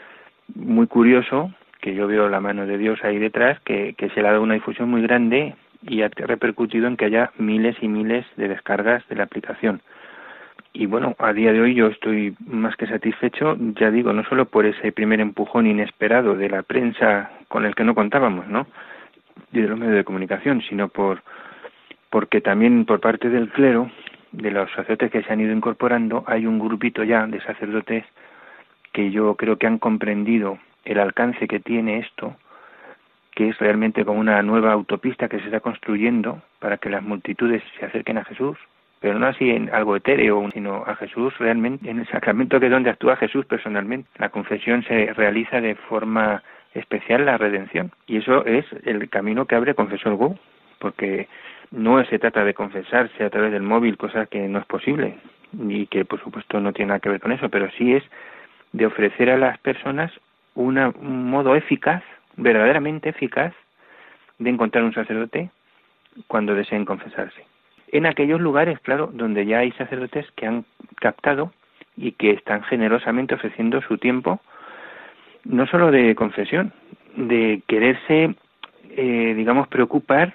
muy 0.54 0.86
curioso 0.86 1.52
que 1.82 1.96
yo 1.96 2.06
veo 2.08 2.30
la 2.30 2.40
mano 2.40 2.68
de 2.68 2.78
Dios 2.78 3.04
ahí 3.04 3.18
detrás, 3.18 3.60
que, 3.62 3.96
se 3.98 4.22
le 4.22 4.28
ha 4.28 4.32
dado 4.32 4.44
una 4.44 4.54
difusión 4.54 4.90
muy 4.90 5.02
grande 5.02 5.56
y 5.82 6.04
ha 6.04 6.10
repercutido 6.10 6.88
en 6.88 6.98
que 6.98 7.06
haya 7.06 7.32
miles 7.40 7.76
y 7.82 7.88
miles 7.88 8.24
de 8.38 8.48
descargas 8.48 9.08
de 9.08 9.16
la 9.16 9.24
aplicación. 9.24 9.82
Y 10.72 10.86
bueno, 10.86 11.16
a 11.18 11.34
día 11.34 11.52
de 11.52 11.62
hoy 11.62 11.74
yo 11.74 11.88
estoy 11.88 12.36
más 12.46 12.76
que 12.76 12.86
satisfecho, 12.86 13.58
ya 13.80 13.90
digo, 13.90 14.14
no 14.14 14.24
solo 14.26 14.46
por 14.46 14.68
ese 14.68 14.92
primer 14.92 15.20
empujón 15.20 15.66
inesperado 15.66 16.36
de 16.36 16.50
la 16.50 16.62
prensa 16.62 17.32
con 17.48 17.66
el 17.66 17.74
que 17.74 17.84
no 17.84 17.96
contábamos, 17.96 18.48
¿no? 18.48 18.68
Y 19.52 19.62
de 19.62 19.68
los 19.68 19.80
medios 19.80 19.96
de 19.96 20.04
comunicación, 20.04 20.62
sino 20.62 20.90
por 20.90 21.24
porque 22.12 22.40
también 22.40 22.86
por 22.86 23.00
parte 23.00 23.30
del 23.30 23.50
clero, 23.50 23.90
de 24.36 24.52
los 24.52 24.70
sacerdotes 24.72 25.12
que 25.12 25.24
se 25.24 25.34
han 25.34 25.42
ido 25.42 25.54
incorporando, 25.54 26.24
hay 26.28 26.46
un 26.46 26.60
grupito 26.60 27.04
ya 27.04 27.26
de 27.26 27.42
sacerdotes 27.42 28.06
que 28.92 29.12
yo 29.12 29.36
creo 29.36 29.58
que 29.58 29.68
han 29.68 29.78
comprendido 29.78 30.60
el 30.84 31.00
alcance 31.00 31.48
que 31.48 31.60
tiene 31.60 32.00
esto 32.00 32.36
que 33.36 33.50
es 33.50 33.60
realmente 33.60 34.06
como 34.06 34.20
una 34.20 34.42
nueva 34.42 34.72
autopista 34.72 35.28
que 35.28 35.40
se 35.40 35.46
está 35.46 35.60
construyendo 35.60 36.42
para 36.60 36.78
que 36.78 36.90
las 36.90 37.04
multitudes 37.04 37.62
se 37.78 37.86
acerquen 37.86 38.18
a 38.18 38.24
Jesús, 38.24 38.58
pero 39.02 39.20
no 39.20 39.28
así 39.28 39.50
en 39.50 39.70
algo 39.74 39.98
etéreo, 39.98 40.50
sino 40.54 40.84
a 40.88 40.96
Jesús 40.96 41.38
realmente, 41.38 41.90
en 41.90 42.00
el 42.00 42.08
sacramento 42.08 42.60
que 42.60 42.68
es 42.68 42.72
donde 42.72 42.90
actúa 42.90 43.18
Jesús 43.18 43.46
personalmente. 43.46 44.10
La 44.18 44.30
confesión 44.30 44.84
se 44.84 45.14
realiza 45.14 45.60
de 45.60 45.76
forma 45.76 46.42
especial 46.74 47.26
la 47.26 47.38
redención, 47.38 47.92
y 48.08 48.18
eso 48.18 48.46
es 48.46 48.66
el 48.86 49.10
camino 49.10 49.46
que 49.46 49.56
abre 49.56 49.76
Confesor 49.76 50.16
Go, 50.16 50.40
porque 50.80 51.28
no 51.72 52.04
se 52.06 52.20
trata 52.20 52.44
de 52.44 52.54
confesarse 52.54 53.24
a 53.24 53.30
través 53.30 53.52
del 53.52 53.64
móvil, 53.64 53.98
cosa 53.98 54.26
que 54.26 54.48
no 54.48 54.60
es 54.60 54.66
posible, 54.66 55.16
y 55.68 55.88
que 55.88 56.06
por 56.06 56.22
supuesto 56.22 56.60
no 56.60 56.74
tiene 56.74 56.90
nada 56.90 57.00
que 57.00 57.10
ver 57.10 57.20
con 57.22 57.32
eso, 57.32 57.50
pero 57.50 57.70
sí 57.78 57.94
es 57.94 58.04
de 58.72 58.86
ofrecer 58.86 59.30
a 59.30 59.38
las 59.38 59.58
personas 59.60 60.12
una, 60.54 60.90
un 60.90 61.30
modo 61.30 61.56
eficaz 61.56 62.04
verdaderamente 62.38 63.10
eficaz 63.10 63.54
de 64.40 64.50
encontrar 64.50 64.84
un 64.84 64.94
sacerdote 64.94 65.50
cuando 66.28 66.56
deseen 66.56 66.86
confesarse. 66.86 67.46
En 67.92 68.06
aquellos 68.06 68.42
lugares, 68.42 68.80
claro, 68.80 69.10
donde 69.14 69.46
ya 69.46 69.60
hay 69.60 69.72
sacerdotes 69.74 70.26
que 70.36 70.48
han 70.48 70.66
captado 71.00 71.52
y 71.96 72.14
que 72.14 72.32
están 72.32 72.64
generosamente 72.64 73.36
ofreciendo 73.36 73.82
su 73.82 73.98
tiempo, 73.98 74.42
no 75.46 75.66
solo 75.68 75.92
de 75.92 76.16
confesión, 76.16 76.74
de 77.16 77.62
quererse, 77.68 78.36
eh, 78.90 79.34
digamos, 79.36 79.68
preocupar 79.68 80.34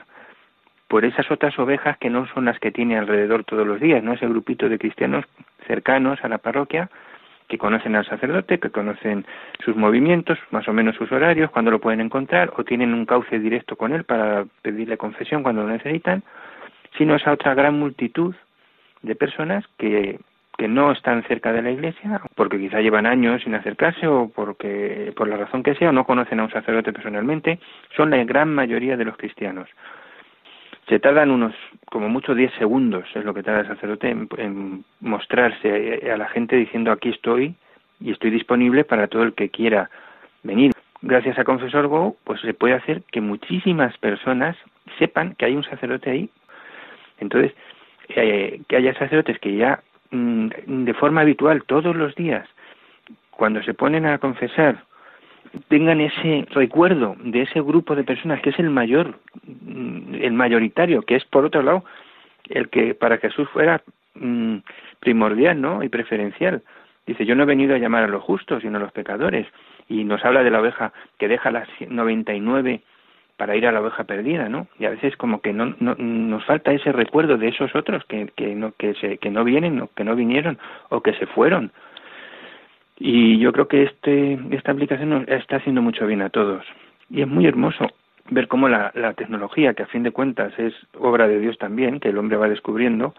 por 0.91 1.05
esas 1.05 1.31
otras 1.31 1.57
ovejas 1.57 1.97
que 1.99 2.11
no 2.11 2.27
son 2.35 2.47
las 2.47 2.59
que 2.59 2.73
tiene 2.73 2.99
alrededor 2.99 3.45
todos 3.45 3.65
los 3.65 3.81
días, 3.81 4.03
¿no? 4.03 4.13
Ese 4.13 4.27
grupito 4.27 4.69
de 4.69 4.77
cristianos 4.77 5.25
cercanos 5.65 6.19
a 6.25 6.29
la 6.29 6.39
parroquia 6.39 6.91
que 7.47 7.59
conocen 7.59 7.95
al 7.95 8.05
sacerdote, 8.07 8.59
que 8.59 8.71
conocen 8.71 9.25
sus 9.65 9.77
movimientos, 9.77 10.37
más 10.51 10.67
o 10.67 10.73
menos 10.73 10.97
sus 10.97 11.13
horarios, 11.13 11.53
cuando 11.53 11.71
lo 11.71 11.79
pueden 11.79 12.01
encontrar, 12.01 12.53
o 12.57 12.65
tienen 12.65 12.93
un 12.93 13.07
cauce 13.07 13.39
directo 13.39 13.77
con 13.77 13.93
él 13.93 14.03
para 14.03 14.47
pedirle 14.63 14.97
confesión 14.97 15.45
cuando 15.45 15.63
lo 15.63 15.69
necesitan, 15.69 16.25
sino 16.99 17.15
esa 17.15 17.31
otra 17.31 17.55
gran 17.55 17.79
multitud 17.79 18.35
de 19.03 19.15
personas 19.15 19.65
que, 19.79 20.19
que 20.59 20.67
no 20.67 20.91
están 20.91 21.23
cerca 21.23 21.53
de 21.53 21.63
la 21.63 21.71
iglesia, 21.71 22.21
porque 22.35 22.59
quizá 22.59 22.81
llevan 22.81 23.07
años 23.07 23.43
sin 23.45 23.55
acercarse 23.55 24.09
o 24.09 24.29
porque 24.35 25.13
por 25.15 25.29
la 25.29 25.37
razón 25.37 25.63
que 25.63 25.77
sea, 25.77 25.93
no 25.93 26.05
conocen 26.05 26.41
a 26.41 26.45
un 26.45 26.51
sacerdote 26.51 26.93
personalmente, 26.93 27.61
son 27.97 28.11
la 28.11 28.25
gran 28.25 28.53
mayoría 28.53 28.97
de 28.97 29.05
los 29.05 29.17
cristianos 29.17 29.69
se 30.89 30.99
tardan 30.99 31.31
unos, 31.31 31.55
como 31.87 32.09
mucho, 32.09 32.35
10 32.35 32.53
segundos, 32.55 33.05
es 33.15 33.25
lo 33.25 33.35
que 33.35 33.43
tarda 33.43 33.61
el 33.61 33.69
sacerdote 33.69 34.11
en, 34.11 34.85
mostrarse 35.01 36.11
a 36.13 36.17
la 36.17 36.29
gente 36.29 36.57
diciendo 36.57 36.91
aquí 36.91 37.11
estoy 37.11 37.55
y 38.01 38.11
estoy 38.13 38.31
disponible 38.31 38.85
para 38.85 39.07
todo 39.09 39.23
el 39.23 39.35
que 39.35 39.51
quiera 39.51 39.91
venir. 40.43 40.73
Gracias 41.03 41.39
a 41.39 41.45
Confesor 41.45 41.87
Go, 41.87 42.17
pues 42.25 42.41
se 42.41 42.55
puede 42.55 42.75
hacer 42.75 43.03
que 43.11 43.21
muchísimas 43.21 43.97
personas 43.99 44.57
sepan 44.99 45.35
que 45.37 45.47
hay 45.47 45.55
un 45.55 45.65
sacerdote 45.65 46.11
ahí. 46.11 46.31
Entonces, 47.21 47.53
eh, 48.09 48.61
que 48.69 48.77
haya 48.77 48.95
sacerdotes 48.95 49.39
que 49.39 49.57
ya 49.57 49.81
mm, 50.11 50.49
de 50.85 50.95
forma 50.95 51.21
habitual 51.21 51.63
todos 51.65 51.95
los 51.95 52.15
días, 52.17 52.47
cuando 53.31 53.63
se 53.63 53.75
ponen 53.75 54.07
a 54.07 54.19
confesar 54.19 54.85
tengan 55.69 56.01
ese 56.01 56.47
recuerdo 56.51 57.17
de 57.23 57.43
ese 57.43 57.61
grupo 57.61 57.95
de 57.95 58.05
personas 58.05 58.41
que 58.41 58.51
es 58.51 58.59
el 58.59 58.71
mayor, 58.71 59.19
mm, 59.45 60.15
el 60.21 60.33
mayoritario, 60.33 61.03
que 61.03 61.17
es 61.17 61.25
por 61.25 61.45
otro 61.45 61.63
lado 61.63 61.85
el 62.49 62.69
que 62.69 62.95
para 62.95 63.19
Jesús 63.19 63.49
fuera 63.51 63.83
mm, 64.15 64.57
primordial, 65.01 65.61
¿no? 65.61 65.83
Y 65.83 65.89
preferencial. 65.89 66.63
Dice, 67.07 67.25
yo 67.25 67.35
no 67.35 67.45
he 67.45 67.47
venido 67.47 67.75
a 67.75 67.79
llamar 67.79 68.05
a 68.05 68.09
los 68.09 68.23
justos, 68.23 68.63
sino 68.63 68.77
a 68.77 68.81
los 68.81 68.93
pecadores. 68.93 69.47
Y 69.89 70.05
nos 70.05 70.25
habla 70.25 70.43
de 70.43 70.51
la 70.51 70.61
oveja 70.61 70.93
que 71.19 71.29
deja 71.29 71.51
las 71.51 71.69
99 71.89 72.83
para 73.37 73.57
ir 73.57 73.67
a 73.67 73.73
la 73.73 73.81
oveja 73.81 74.05
perdida, 74.05 74.49
¿no? 74.49 74.69
Y 74.79 74.85
a 74.85 74.91
veces 74.91 75.17
como 75.17 75.41
que 75.41 75.53
no, 75.53 75.75
no 75.81 75.95
nos 75.95 76.45
falta 76.45 76.73
ese 76.73 76.93
recuerdo 76.93 77.39
de 77.39 77.49
esos 77.49 77.75
otros 77.75 78.05
que, 78.05 78.31
que 78.37 78.55
no 78.55 78.73
que 78.73 78.95
se, 78.95 79.17
que 79.17 79.31
no 79.31 79.45
vienen 79.45 79.81
o 79.81 79.89
que 79.97 80.05
no 80.05 80.15
vinieron 80.15 80.59
o 80.91 81.01
que 81.01 81.15
se 81.15 81.27
fueron 81.27 81.73
y 83.03 83.39
yo 83.39 83.51
creo 83.53 83.67
que 83.67 83.85
este, 83.85 84.39
esta 84.51 84.73
aplicación 84.73 85.09
nos 85.09 85.27
está 85.27 85.57
haciendo 85.57 85.81
mucho 85.81 86.07
bien 86.07 86.21
a 86.21 86.29
todos. 86.29 86.63
Y 87.09 87.23
es 87.23 87.27
muy 87.27 87.47
hermoso 87.47 87.87
ver 88.29 88.47
cómo 88.47 88.69
la, 88.69 88.93
tecnología, 89.17 89.73
que 89.73 89.85
a 89.85 89.87
fin 89.87 90.03
de 90.03 90.13
cuentas 90.13 90.53
es 90.59 90.75
obra 90.99 91.27
de 91.27 91.41
Dios 91.41 91.57
también, 91.57 91.99
que 91.99 92.11
el 92.11 92.19
hombre 92.19 92.37
va 92.37 92.49
descubriendo, 92.49 93.15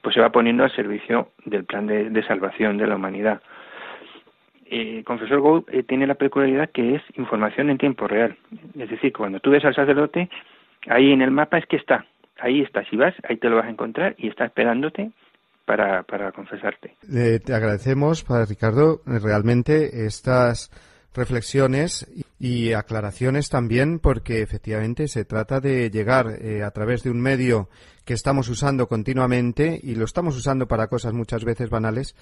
pues 0.00 0.14
se 0.14 0.22
va 0.22 0.32
poniendo 0.32 0.64
al 0.64 0.74
servicio 0.74 1.28
del 1.44 1.64
plan 1.64 1.86
de, 1.86 2.22
salvación 2.26 2.78
de 2.78 2.86
la 2.86 2.96
humanidad. 2.96 3.42
Eh, 4.64 5.02
Confesor 5.04 5.40
Go 5.40 5.64
eh, 5.68 5.82
tiene 5.82 6.06
la 6.06 6.14
peculiaridad 6.14 6.70
que 6.70 6.94
es 6.94 7.02
información 7.18 7.68
en 7.68 7.76
tiempo 7.76 8.08
real. 8.08 8.36
Es 8.78 8.88
decir, 8.88 9.12
cuando 9.12 9.38
tú 9.40 9.50
ves 9.50 9.64
al 9.66 9.74
sacerdote, 9.74 10.30
ahí 10.88 11.12
en 11.12 11.20
el 11.20 11.30
mapa 11.30 11.58
es 11.58 11.66
que 11.66 11.76
está, 11.76 12.06
ahí 12.38 12.62
está. 12.62 12.84
Si 12.86 12.96
vas, 12.96 13.14
ahí 13.28 13.36
te 13.36 13.50
lo 13.50 13.56
vas 13.56 13.66
a 13.66 13.70
encontrar 13.70 14.14
y 14.16 14.28
está 14.28 14.46
esperándote 14.46 15.10
para, 15.70 16.02
para 16.02 16.32
confesarte. 16.32 16.96
te 17.00 17.54
agradecemos, 17.54 18.24
Padre 18.24 18.46
Ricardo, 18.46 19.02
realmente 19.06 20.04
estas 20.04 20.68
reflexiones 21.14 22.08
y 22.40 22.72
aclaraciones 22.72 23.50
también 23.50 24.00
porque 24.00 24.42
efectivamente 24.42 25.06
se 25.06 25.24
trata 25.24 25.60
de 25.60 25.88
llegar 25.90 26.26
eh, 26.42 26.64
a 26.64 26.72
través 26.72 27.04
de 27.04 27.10
un 27.12 27.20
medio 27.20 27.68
que 28.04 28.14
estamos 28.14 28.48
usando 28.48 28.88
continuamente 28.88 29.78
y 29.80 29.94
lo 29.94 30.06
estamos 30.06 30.36
usando 30.36 30.66
para 30.66 30.88
cosas 30.88 31.12
muchas 31.12 31.44
veces 31.44 31.70
banales, 31.70 32.16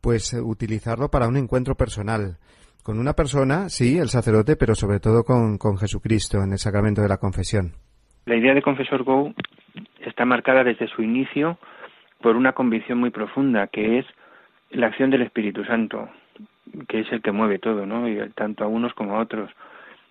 pues 0.00 0.34
eh, 0.34 0.40
utilizarlo 0.40 1.08
para 1.08 1.28
un 1.28 1.36
encuentro 1.36 1.76
personal 1.76 2.38
con 2.82 2.98
una 2.98 3.12
persona, 3.12 3.68
sí, 3.68 3.96
el 3.96 4.08
sacerdote, 4.08 4.56
pero 4.56 4.74
sobre 4.74 4.98
todo 4.98 5.22
con, 5.22 5.56
con 5.56 5.78
Jesucristo 5.78 6.42
en 6.42 6.50
el 6.50 6.58
sacramento 6.58 7.00
de 7.00 7.08
la 7.08 7.18
confesión. 7.18 7.74
La 8.26 8.34
idea 8.34 8.54
de 8.54 8.62
Confesor 8.62 9.04
Go 9.04 9.32
está 10.04 10.24
marcada 10.24 10.64
desde 10.64 10.88
su 10.88 11.02
inicio 11.02 11.58
por 12.20 12.36
una 12.36 12.52
convicción 12.52 12.98
muy 12.98 13.10
profunda, 13.10 13.66
que 13.68 13.98
es 13.98 14.06
la 14.70 14.88
acción 14.88 15.10
del 15.10 15.22
Espíritu 15.22 15.64
Santo, 15.64 16.08
que 16.88 17.00
es 17.00 17.12
el 17.12 17.22
que 17.22 17.32
mueve 17.32 17.58
todo, 17.58 17.86
¿no? 17.86 18.08
Y 18.08 18.18
tanto 18.34 18.64
a 18.64 18.68
unos 18.68 18.94
como 18.94 19.16
a 19.16 19.20
otros. 19.20 19.50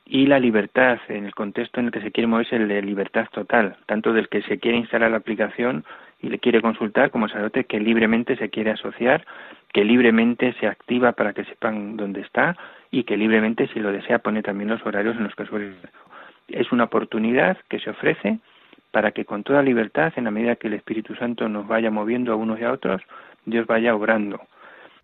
Y 0.05 0.25
la 0.25 0.39
libertad, 0.39 0.99
en 1.09 1.25
el 1.25 1.35
contexto 1.35 1.79
en 1.79 1.87
el 1.87 1.91
que 1.91 2.01
se 2.01 2.11
quiere 2.11 2.27
mover 2.27 2.45
es 2.45 2.53
el 2.53 2.67
de 2.67 2.81
libertad 2.81 3.27
total, 3.31 3.75
tanto 3.85 4.13
del 4.13 4.29
que 4.29 4.41
se 4.43 4.57
quiere 4.57 4.77
instalar 4.77 5.11
la 5.11 5.17
aplicación 5.17 5.83
y 6.21 6.29
le 6.29 6.39
quiere 6.39 6.61
consultar, 6.61 7.11
como 7.11 7.27
sacerdote 7.27 7.65
que 7.65 7.79
libremente 7.79 8.37
se 8.37 8.49
quiere 8.49 8.71
asociar, 8.71 9.25
que 9.73 9.83
libremente 9.83 10.53
se 10.59 10.67
activa 10.67 11.11
para 11.11 11.33
que 11.33 11.43
sepan 11.43 11.97
dónde 11.97 12.21
está 12.21 12.55
y 12.89 13.03
que 13.03 13.17
libremente, 13.17 13.67
si 13.67 13.79
lo 13.79 13.91
desea, 13.91 14.19
pone 14.19 14.41
también 14.41 14.69
los 14.69 14.83
horarios 14.85 15.17
en 15.17 15.25
los 15.25 15.35
que 15.35 15.45
suele. 15.45 15.73
Es 16.47 16.71
una 16.71 16.85
oportunidad 16.85 17.57
que 17.69 17.79
se 17.79 17.89
ofrece 17.89 18.39
para 18.91 19.11
que 19.11 19.25
con 19.25 19.43
toda 19.43 19.61
libertad, 19.61 20.13
en 20.15 20.25
la 20.25 20.31
medida 20.31 20.55
que 20.55 20.67
el 20.67 20.73
Espíritu 20.73 21.15
Santo 21.15 21.47
nos 21.47 21.67
vaya 21.67 21.91
moviendo 21.91 22.31
a 22.31 22.35
unos 22.35 22.59
y 22.59 22.63
a 22.63 22.71
otros, 22.71 23.01
Dios 23.45 23.65
vaya 23.67 23.95
obrando. 23.95 24.39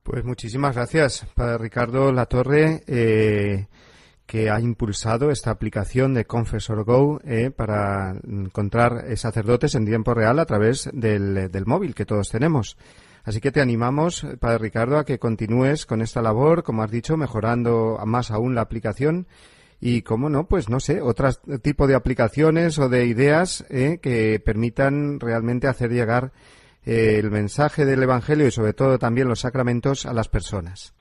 Pues 0.03 0.23
muchísimas 0.25 0.75
gracias, 0.75 1.25
Padre 1.33 1.57
Ricardo 1.59 2.11
Latorre, 2.11 2.81
eh, 2.87 3.67
que 4.25 4.49
ha 4.49 4.59
impulsado 4.59 5.31
esta 5.31 5.51
aplicación 5.51 6.13
de 6.13 6.25
Confessor 6.25 6.83
Go 6.83 7.19
eh, 7.23 7.51
para 7.51 8.13
encontrar 8.27 9.15
sacerdotes 9.15 9.75
en 9.75 9.85
tiempo 9.85 10.13
real 10.13 10.39
a 10.39 10.45
través 10.45 10.89
del, 10.93 11.49
del 11.49 11.65
móvil 11.65 11.95
que 11.95 12.05
todos 12.05 12.29
tenemos. 12.29 12.77
Así 13.23 13.39
que 13.39 13.51
te 13.51 13.61
animamos, 13.61 14.27
Padre 14.41 14.57
Ricardo, 14.57 14.97
a 14.97 15.05
que 15.05 15.19
continúes 15.19 15.85
con 15.85 16.01
esta 16.01 16.21
labor, 16.21 16.63
como 16.63 16.83
has 16.83 16.91
dicho, 16.91 17.15
mejorando 17.15 17.97
más 18.05 18.31
aún 18.31 18.55
la 18.55 18.61
aplicación 18.61 19.27
y, 19.85 20.01
cómo 20.01 20.29
no, 20.29 20.45
pues 20.45 20.69
no 20.69 20.79
sé, 20.79 21.01
otro 21.01 21.27
tipo 21.61 21.87
de 21.87 21.95
aplicaciones 21.95 22.79
o 22.79 22.87
de 22.87 23.05
ideas 23.05 23.67
eh, 23.69 23.99
que 24.01 24.39
permitan 24.39 25.19
realmente 25.19 25.67
hacer 25.67 25.89
llegar 25.89 26.31
eh, 26.85 27.17
el 27.19 27.29
mensaje 27.31 27.83
del 27.83 28.01
Evangelio 28.01 28.47
y 28.47 28.51
sobre 28.51 28.71
todo 28.71 28.97
también 28.97 29.27
los 29.27 29.41
sacramentos 29.41 30.05
a 30.05 30.13
las 30.13 30.29
personas. 30.29 30.95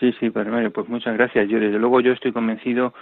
Sí, 0.00 0.12
sí, 0.18 0.30
Padre 0.30 0.50
Mario, 0.50 0.72
pues 0.72 0.88
muchas 0.88 1.14
gracias. 1.14 1.48
Yo 1.48 1.60
desde 1.60 1.78
luego 1.78 2.00
yo 2.00 2.10
estoy 2.10 2.32
convencido 2.32 2.92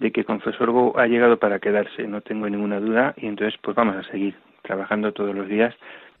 de 0.00 0.10
que 0.10 0.24
Confesor 0.24 0.72
Go 0.72 0.98
ha 0.98 1.06
llegado 1.06 1.38
para 1.38 1.60
quedarse, 1.60 2.08
no 2.08 2.20
tengo 2.20 2.48
ninguna 2.48 2.80
duda, 2.80 3.14
y 3.16 3.26
entonces 3.26 3.58
pues 3.62 3.76
vamos 3.76 3.94
a 3.94 4.10
seguir 4.10 4.34
trabajando 4.62 5.12
todos 5.12 5.36
los 5.36 5.48
días. 5.48 5.72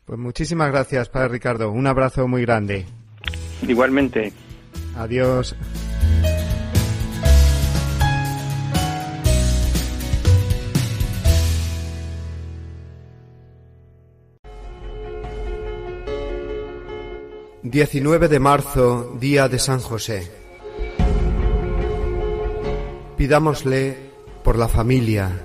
Pues 0.04 0.16
muchísimas 0.16 0.70
gracias, 0.70 1.08
Padre 1.08 1.30
Ricardo. 1.30 1.72
Un 1.72 1.88
abrazo 1.88 2.28
muy 2.28 2.42
grande. 2.42 2.86
Igualmente. 3.66 4.32
Adiós. 4.96 5.56
Diecinueve 17.70 18.28
de 18.28 18.40
marzo, 18.40 19.14
día 19.20 19.46
de 19.46 19.58
San 19.58 19.80
José. 19.80 20.32
Pidámosle 23.18 23.94
por 24.42 24.56
la 24.56 24.68
familia, 24.68 25.42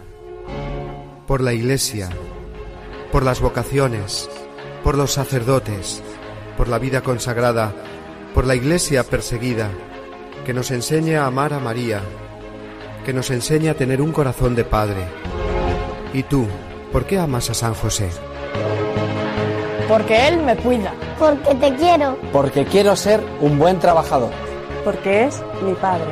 por 1.27 1.41
la 1.41 1.51
iglesia, 1.51 2.09
por 3.11 3.23
las 3.23 3.41
vocaciones, 3.41 4.29
por 4.85 4.97
los 4.97 5.11
sacerdotes, 5.11 6.01
por 6.55 6.69
la 6.69 6.79
vida 6.79 7.01
consagrada, 7.01 7.75
por 8.33 8.47
la 8.47 8.55
iglesia 8.55 9.03
perseguida, 9.03 9.69
que 10.45 10.53
nos 10.53 10.71
enseñe 10.71 11.17
a 11.17 11.25
amar 11.25 11.53
a 11.53 11.59
María, 11.59 12.01
que 13.05 13.11
nos 13.11 13.31
enseñe 13.31 13.67
a 13.67 13.75
tener 13.75 14.01
un 14.01 14.13
corazón 14.13 14.55
de 14.55 14.63
padre. 14.63 15.03
¿Y 16.13 16.23
tú, 16.23 16.47
por 16.93 17.05
qué 17.05 17.19
amas 17.19 17.49
a 17.49 17.53
San 17.53 17.73
José? 17.73 18.07
Porque 19.87 20.27
Él 20.27 20.37
me 20.37 20.55
cuida. 20.55 20.93
Porque 21.19 21.55
te 21.55 21.75
quiero. 21.75 22.17
Porque 22.31 22.65
quiero 22.65 22.95
ser 22.95 23.21
un 23.41 23.59
buen 23.59 23.79
trabajador. 23.79 24.31
Porque 24.83 25.25
es 25.25 25.41
mi 25.61 25.73
padre. 25.73 26.07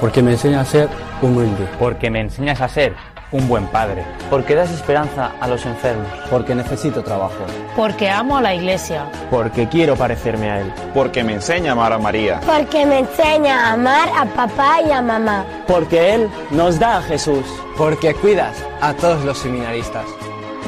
Porque 0.00 0.22
me 0.22 0.32
enseña 0.32 0.60
a 0.60 0.64
ser 0.64 0.88
humilde. 1.22 1.66
Porque 1.78 2.10
me 2.10 2.20
enseñas 2.20 2.60
a 2.60 2.68
ser 2.68 2.94
un 3.32 3.48
buen 3.48 3.66
padre. 3.66 4.04
Porque 4.30 4.54
das 4.54 4.70
esperanza 4.70 5.32
a 5.40 5.48
los 5.48 5.64
enfermos. 5.66 6.06
Porque 6.30 6.54
necesito 6.54 7.02
trabajo. 7.02 7.34
Porque 7.74 8.08
amo 8.08 8.36
a 8.36 8.42
la 8.42 8.54
iglesia. 8.54 9.06
Porque 9.30 9.68
quiero 9.68 9.96
parecerme 9.96 10.50
a 10.50 10.60
Él. 10.60 10.72
Porque 10.94 11.24
me 11.24 11.34
enseña 11.34 11.70
a 11.70 11.72
amar 11.72 11.92
a 11.92 11.98
María. 11.98 12.40
Porque 12.46 12.86
me 12.86 13.00
enseña 13.00 13.68
a 13.68 13.72
amar 13.72 14.08
a 14.16 14.26
papá 14.26 14.80
y 14.86 14.92
a 14.92 15.02
mamá. 15.02 15.44
Porque 15.66 16.14
Él 16.14 16.28
nos 16.50 16.78
da 16.78 16.98
a 16.98 17.02
Jesús. 17.02 17.44
Porque 17.76 18.14
cuidas 18.14 18.56
a 18.80 18.92
todos 18.94 19.24
los 19.24 19.38
seminaristas. 19.38 20.04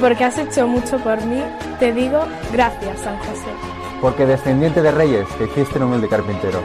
Porque 0.00 0.24
has 0.24 0.38
hecho 0.38 0.66
mucho 0.68 0.96
por 0.98 1.20
mí, 1.24 1.42
te 1.78 1.92
digo 1.92 2.20
gracias, 2.52 3.00
San 3.00 3.18
José. 3.18 3.50
Porque 4.00 4.26
descendiente 4.26 4.82
de 4.82 4.90
reyes 4.90 5.28
te 5.38 5.44
hiciste 5.44 5.78
un 5.78 5.84
humilde 5.84 6.08
carpintero. 6.08 6.60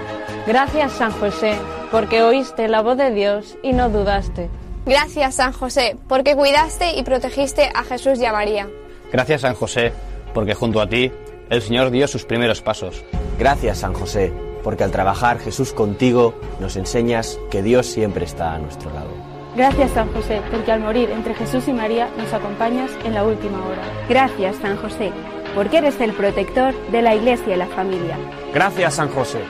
Gracias, 0.46 0.94
San 0.94 1.12
José, 1.12 1.56
porque 1.92 2.22
oíste 2.22 2.68
la 2.68 2.82
voz 2.82 2.98
de 2.98 3.12
Dios 3.12 3.58
y 3.64 3.74
no 3.74 3.90
dudaste. 3.90 4.50
Gracias, 4.86 5.36
San 5.36 5.54
José, 5.54 5.96
porque 6.08 6.36
cuidaste 6.36 6.98
y 6.98 7.04
protegiste 7.04 7.70
a 7.74 7.84
Jesús 7.84 8.20
y 8.20 8.26
a 8.26 8.34
María. 8.34 8.68
Gracias, 9.12 9.42
San 9.42 9.56
José, 9.56 9.94
porque 10.34 10.54
junto 10.54 10.82
a 10.82 10.90
ti 10.90 11.12
el 11.50 11.62
Señor 11.62 11.92
dio 11.92 12.08
sus 12.08 12.26
primeros 12.26 12.62
pasos. 12.62 13.04
Gracias, 13.40 13.80
San 13.80 13.94
José, 13.94 14.34
porque 14.64 14.84
al 14.84 14.92
trabajar 14.92 15.40
Jesús 15.40 15.72
contigo 15.72 16.36
nos 16.60 16.76
enseñas 16.76 17.40
que 17.50 17.62
Dios 17.62 17.88
siempre 17.88 18.26
está 18.26 18.54
a 18.54 18.60
nuestro 18.60 18.92
lado. 18.92 19.33
Gracias, 19.56 19.92
San 19.92 20.12
José, 20.12 20.42
porque 20.52 20.72
al 20.72 20.80
morir 20.80 21.12
entre 21.12 21.36
Jesús 21.36 21.68
y 21.68 21.74
María 21.74 22.10
nos 22.18 22.34
acompañas 22.34 22.90
en 23.06 23.14
la 23.14 23.24
última 23.24 23.60
hora. 23.66 23.84
Gracias, 24.10 24.56
San 24.56 24.78
José, 24.78 25.12
porque 25.54 25.78
eres 25.78 26.02
el 26.02 26.12
protector 26.14 26.74
de 26.92 27.02
la 27.04 27.14
Iglesia 27.14 27.54
y 27.54 27.58
la 27.58 27.68
familia. 27.68 28.18
Gracias, 28.52 28.96
San 28.96 29.10
José, 29.10 29.42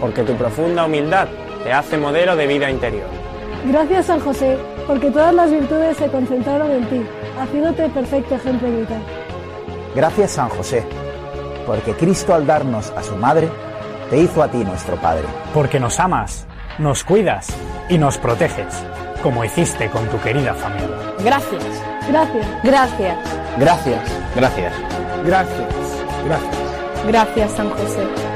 porque 0.00 0.24
tu 0.24 0.34
profunda 0.34 0.86
humildad 0.86 1.28
te 1.62 1.72
hace 1.72 1.96
modelo 1.96 2.34
de 2.34 2.48
vida 2.48 2.68
interior. 2.68 3.06
Gracias, 3.66 4.06
San 4.06 4.20
José, 4.20 4.58
porque 4.88 5.10
todas 5.10 5.34
las 5.34 5.50
virtudes 5.50 5.96
se 5.96 6.08
concentraron 6.08 6.70
en 6.72 6.84
ti, 6.86 7.02
haciéndote 7.40 7.88
perfecto 7.90 8.34
ejemplo 8.34 8.68
vital. 8.68 9.02
Gracias, 9.94 10.32
San 10.32 10.48
José, 10.48 10.84
porque 11.64 11.92
Cristo 11.94 12.34
al 12.34 12.44
darnos 12.44 12.90
a 12.90 13.04
su 13.04 13.14
madre, 13.14 13.48
te 14.10 14.18
hizo 14.18 14.42
a 14.42 14.48
ti 14.48 14.58
nuestro 14.58 14.96
Padre. 14.96 15.24
Porque 15.54 15.78
nos 15.78 16.00
amas, 16.00 16.46
nos 16.78 17.04
cuidas 17.04 17.48
y 17.88 17.98
nos 17.98 18.18
proteges, 18.18 18.84
como 19.22 19.44
hiciste 19.44 19.88
con 19.90 20.06
tu 20.08 20.20
querida 20.20 20.54
familia. 20.54 20.96
Gracias. 21.24 21.64
Gracias. 22.08 22.46
Gracias. 22.62 23.16
Gracias. 23.58 24.00
Gracias. 24.34 24.72
Gracias. 25.24 25.68
Gracias. 26.24 26.58
Gracias, 27.06 27.52
San 27.52 27.70
José. 27.70 28.27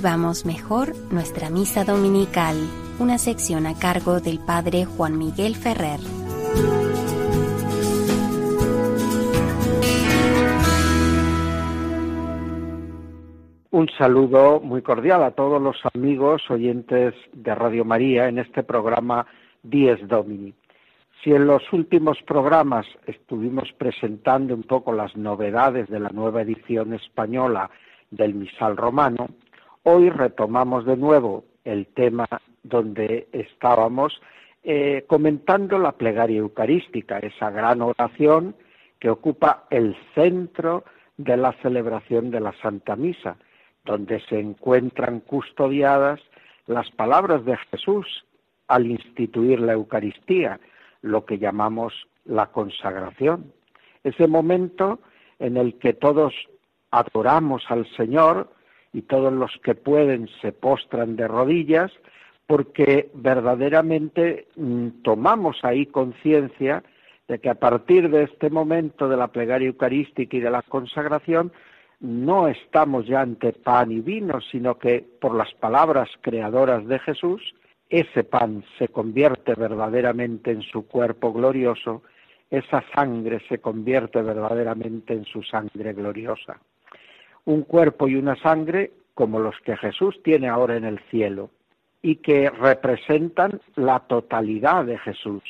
Vivamos 0.00 0.46
mejor 0.46 0.94
nuestra 1.12 1.50
misa 1.50 1.84
dominical, 1.84 2.56
una 2.98 3.18
sección 3.18 3.66
a 3.66 3.78
cargo 3.78 4.18
del 4.18 4.38
Padre 4.38 4.86
Juan 4.86 5.18
Miguel 5.18 5.54
Ferrer. 5.54 6.00
Un 13.72 13.90
saludo 13.98 14.60
muy 14.60 14.80
cordial 14.80 15.22
a 15.22 15.32
todos 15.32 15.60
los 15.60 15.76
amigos 15.92 16.50
oyentes 16.50 17.12
de 17.34 17.54
Radio 17.54 17.84
María 17.84 18.26
en 18.28 18.38
este 18.38 18.62
programa 18.62 19.26
Dies 19.62 19.98
Domini. 20.08 20.54
Si 21.22 21.30
en 21.30 21.46
los 21.46 21.70
últimos 21.74 22.16
programas 22.26 22.86
estuvimos 23.06 23.70
presentando 23.76 24.54
un 24.54 24.62
poco 24.62 24.94
las 24.94 25.14
novedades 25.14 25.90
de 25.90 26.00
la 26.00 26.08
nueva 26.08 26.40
edición 26.40 26.94
española 26.94 27.68
del 28.10 28.32
Misal 28.32 28.78
Romano, 28.78 29.28
Hoy 29.82 30.10
retomamos 30.10 30.84
de 30.84 30.96
nuevo 30.96 31.44
el 31.64 31.86
tema 31.86 32.28
donde 32.62 33.28
estábamos 33.32 34.20
eh, 34.62 35.04
comentando 35.06 35.78
la 35.78 35.92
plegaria 35.92 36.38
eucarística, 36.38 37.18
esa 37.18 37.50
gran 37.50 37.80
oración 37.80 38.54
que 38.98 39.08
ocupa 39.08 39.64
el 39.70 39.96
centro 40.14 40.84
de 41.16 41.38
la 41.38 41.52
celebración 41.62 42.30
de 42.30 42.40
la 42.40 42.52
Santa 42.60 42.94
Misa, 42.94 43.36
donde 43.86 44.20
se 44.28 44.38
encuentran 44.38 45.20
custodiadas 45.20 46.20
las 46.66 46.90
palabras 46.90 47.42
de 47.46 47.56
Jesús 47.70 48.26
al 48.68 48.86
instituir 48.86 49.60
la 49.60 49.72
Eucaristía, 49.72 50.60
lo 51.00 51.24
que 51.24 51.38
llamamos 51.38 51.94
la 52.26 52.48
consagración. 52.48 53.50
Ese 54.04 54.26
momento 54.26 55.00
en 55.38 55.56
el 55.56 55.78
que 55.78 55.94
todos 55.94 56.34
adoramos 56.90 57.64
al 57.68 57.86
Señor, 57.96 58.50
y 58.92 59.02
todos 59.02 59.32
los 59.32 59.52
que 59.62 59.74
pueden 59.74 60.28
se 60.40 60.52
postran 60.52 61.16
de 61.16 61.28
rodillas 61.28 61.92
porque 62.46 63.10
verdaderamente 63.14 64.48
mm, 64.56 65.02
tomamos 65.02 65.58
ahí 65.62 65.86
conciencia 65.86 66.82
de 67.28 67.38
que 67.38 67.48
a 67.48 67.54
partir 67.54 68.10
de 68.10 68.24
este 68.24 68.50
momento 68.50 69.08
de 69.08 69.16
la 69.16 69.28
plegaria 69.28 69.68
eucarística 69.68 70.36
y 70.36 70.40
de 70.40 70.50
la 70.50 70.62
consagración 70.62 71.52
no 72.00 72.48
estamos 72.48 73.06
ya 73.06 73.20
ante 73.20 73.52
pan 73.52 73.92
y 73.92 74.00
vino, 74.00 74.40
sino 74.40 74.78
que 74.78 75.04
por 75.20 75.36
las 75.36 75.52
palabras 75.54 76.08
creadoras 76.22 76.84
de 76.88 76.98
Jesús, 76.98 77.54
ese 77.88 78.24
pan 78.24 78.64
se 78.78 78.88
convierte 78.88 79.54
verdaderamente 79.54 80.50
en 80.50 80.62
su 80.62 80.88
cuerpo 80.88 81.32
glorioso, 81.32 82.02
esa 82.50 82.82
sangre 82.94 83.40
se 83.48 83.58
convierte 83.58 84.22
verdaderamente 84.22 85.12
en 85.12 85.24
su 85.24 85.42
sangre 85.44 85.92
gloriosa 85.92 86.58
un 87.50 87.62
cuerpo 87.62 88.06
y 88.06 88.14
una 88.14 88.36
sangre 88.36 88.92
como 89.14 89.40
los 89.40 89.56
que 89.64 89.76
Jesús 89.76 90.20
tiene 90.22 90.48
ahora 90.48 90.76
en 90.76 90.84
el 90.84 91.00
cielo 91.10 91.50
y 92.00 92.16
que 92.16 92.48
representan 92.48 93.60
la 93.74 93.98
totalidad 94.00 94.84
de 94.84 94.98
Jesús. 94.98 95.42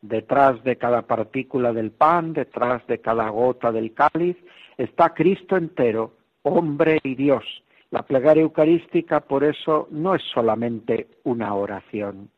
Detrás 0.00 0.64
de 0.64 0.76
cada 0.76 1.02
partícula 1.02 1.72
del 1.72 1.90
pan, 1.90 2.32
detrás 2.32 2.86
de 2.86 2.98
cada 2.98 3.28
gota 3.28 3.72
del 3.72 3.92
cáliz, 3.92 4.36
está 4.78 5.12
Cristo 5.12 5.56
entero, 5.56 6.14
hombre 6.42 6.98
y 7.02 7.14
Dios. 7.14 7.44
La 7.90 8.02
plegaria 8.02 8.42
eucarística, 8.42 9.20
por 9.20 9.44
eso, 9.44 9.86
no 9.90 10.14
es 10.14 10.22
solamente 10.32 11.08
una 11.24 11.54
oración. 11.54 12.30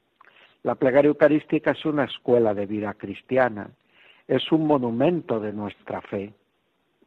La 0.64 0.74
plegaria 0.74 1.08
eucarística 1.08 1.70
es 1.70 1.84
una 1.84 2.04
escuela 2.04 2.54
de 2.54 2.66
vida 2.66 2.92
cristiana, 2.94 3.70
es 4.26 4.50
un 4.50 4.66
monumento 4.66 5.38
de 5.38 5.52
nuestra 5.52 6.00
fe 6.02 6.32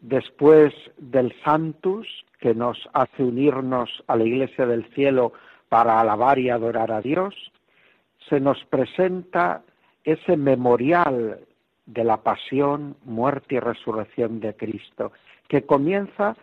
después 0.01 0.73
del 0.97 1.33
Santus, 1.43 2.07
que 2.39 2.53
nos 2.53 2.77
hace 2.93 3.23
unirnos 3.23 4.03
a 4.07 4.15
la 4.15 4.23
Iglesia 4.23 4.65
del 4.65 4.85
Cielo 4.93 5.33
para 5.67 5.99
alabar 5.99 6.39
y 6.39 6.49
adorar 6.49 6.91
a 6.91 7.01
Dios, 7.01 7.35
se 8.29 8.39
nos 8.39 8.63
presenta 8.65 9.61
ese 10.03 10.37
memorial 10.37 11.39
de 11.85 12.03
la 12.03 12.17
pasión, 12.17 12.95
muerte 13.03 13.55
y 13.55 13.59
resurrección 13.59 14.39
de 14.39 14.55
Cristo, 14.55 15.11
que 15.47 15.63
comienza 15.65 16.35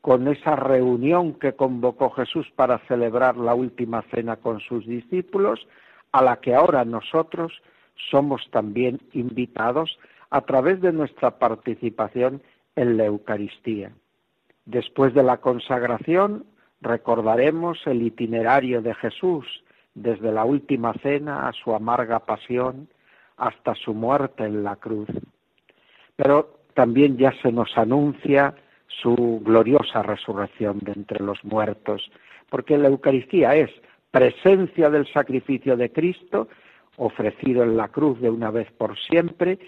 con 0.00 0.28
esa 0.28 0.56
reunión 0.56 1.34
que 1.34 1.54
convocó 1.54 2.10
Jesús 2.10 2.46
para 2.56 2.78
celebrar 2.88 3.36
la 3.36 3.54
última 3.54 4.02
cena 4.14 4.36
con 4.36 4.60
sus 4.60 4.86
discípulos, 4.86 5.66
a 6.12 6.22
la 6.22 6.36
que 6.36 6.54
ahora 6.54 6.84
nosotros 6.84 7.52
somos 8.10 8.48
también 8.50 9.00
invitados 9.12 9.98
a 10.30 10.40
través 10.42 10.80
de 10.80 10.92
nuestra 10.92 11.38
participación 11.38 12.42
en 12.78 12.96
la 12.96 13.06
Eucaristía. 13.06 13.90
Después 14.64 15.12
de 15.14 15.22
la 15.22 15.38
consagración 15.38 16.44
recordaremos 16.80 17.78
el 17.86 18.02
itinerario 18.02 18.82
de 18.82 18.94
Jesús 18.94 19.46
desde 19.94 20.30
la 20.30 20.44
última 20.44 20.94
cena 21.02 21.48
a 21.48 21.52
su 21.52 21.74
amarga 21.74 22.20
pasión 22.20 22.88
hasta 23.36 23.74
su 23.74 23.94
muerte 23.94 24.44
en 24.44 24.62
la 24.62 24.76
cruz. 24.76 25.08
Pero 26.16 26.60
también 26.74 27.16
ya 27.16 27.32
se 27.42 27.50
nos 27.50 27.76
anuncia 27.76 28.54
su 28.86 29.42
gloriosa 29.44 30.02
resurrección 30.02 30.78
de 30.80 30.92
entre 30.92 31.24
los 31.24 31.42
muertos, 31.44 32.10
porque 32.48 32.78
la 32.78 32.88
Eucaristía 32.88 33.56
es 33.56 33.70
presencia 34.10 34.88
del 34.88 35.06
sacrificio 35.12 35.76
de 35.76 35.90
Cristo 35.90 36.48
ofrecido 36.96 37.62
en 37.62 37.76
la 37.76 37.88
cruz 37.88 38.20
de 38.20 38.30
una 38.30 38.50
vez 38.50 38.70
por 38.72 38.98
siempre, 38.98 39.58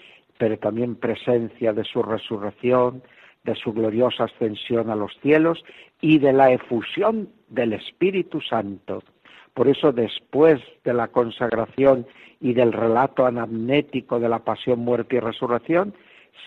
pero 0.41 0.57
también 0.57 0.95
presencia 0.95 1.71
de 1.71 1.83
su 1.83 2.01
resurrección, 2.01 3.03
de 3.43 3.53
su 3.53 3.73
gloriosa 3.73 4.23
ascensión 4.23 4.89
a 4.89 4.95
los 4.95 5.15
cielos 5.21 5.63
y 6.01 6.17
de 6.17 6.33
la 6.33 6.51
efusión 6.51 7.29
del 7.49 7.73
Espíritu 7.73 8.41
Santo. 8.41 9.03
Por 9.53 9.67
eso 9.67 9.91
después 9.91 10.59
de 10.83 10.95
la 10.95 11.09
consagración 11.09 12.07
y 12.39 12.53
del 12.55 12.73
relato 12.73 13.27
anamnético 13.27 14.19
de 14.19 14.29
la 14.29 14.39
pasión, 14.39 14.79
muerte 14.79 15.17
y 15.17 15.19
resurrección, 15.19 15.93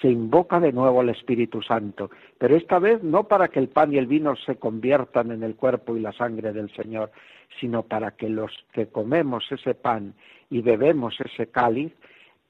se 0.02 0.08
invoca 0.08 0.58
de 0.58 0.72
nuevo 0.72 1.00
al 1.00 1.10
Espíritu 1.10 1.62
Santo, 1.62 2.10
pero 2.38 2.56
esta 2.56 2.80
vez 2.80 3.00
no 3.04 3.28
para 3.28 3.46
que 3.46 3.60
el 3.60 3.68
pan 3.68 3.92
y 3.92 3.98
el 3.98 4.08
vino 4.08 4.34
se 4.34 4.56
conviertan 4.56 5.30
en 5.30 5.44
el 5.44 5.54
cuerpo 5.54 5.96
y 5.96 6.00
la 6.00 6.12
sangre 6.12 6.52
del 6.52 6.68
Señor, 6.74 7.12
sino 7.60 7.84
para 7.84 8.10
que 8.10 8.28
los 8.28 8.50
que 8.72 8.88
comemos 8.88 9.44
ese 9.52 9.76
pan 9.76 10.14
y 10.50 10.62
bebemos 10.62 11.14
ese 11.20 11.46
cáliz, 11.46 11.92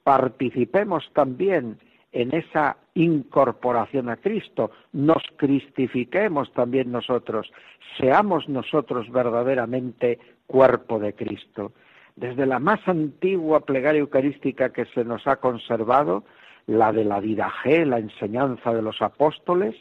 participemos 0.04 1.10
también 1.14 1.78
en 2.12 2.32
esa 2.32 2.76
incorporación 2.94 4.08
a 4.08 4.16
Cristo, 4.16 4.70
nos 4.92 5.22
cristifiquemos 5.36 6.52
también 6.52 6.92
nosotros, 6.92 7.50
seamos 7.98 8.48
nosotros 8.48 9.10
verdaderamente 9.10 10.20
cuerpo 10.46 11.00
de 11.00 11.14
Cristo. 11.14 11.72
Desde 12.14 12.46
la 12.46 12.60
más 12.60 12.86
antigua 12.86 13.60
plegaria 13.60 14.00
eucarística 14.00 14.72
que 14.72 14.84
se 14.86 15.04
nos 15.04 15.26
ha 15.26 15.36
conservado, 15.36 16.22
la 16.68 16.92
de 16.92 17.04
la 17.04 17.20
Didaje, 17.20 17.84
la 17.84 17.98
enseñanza 17.98 18.72
de 18.72 18.82
los 18.82 19.02
apóstoles, 19.02 19.74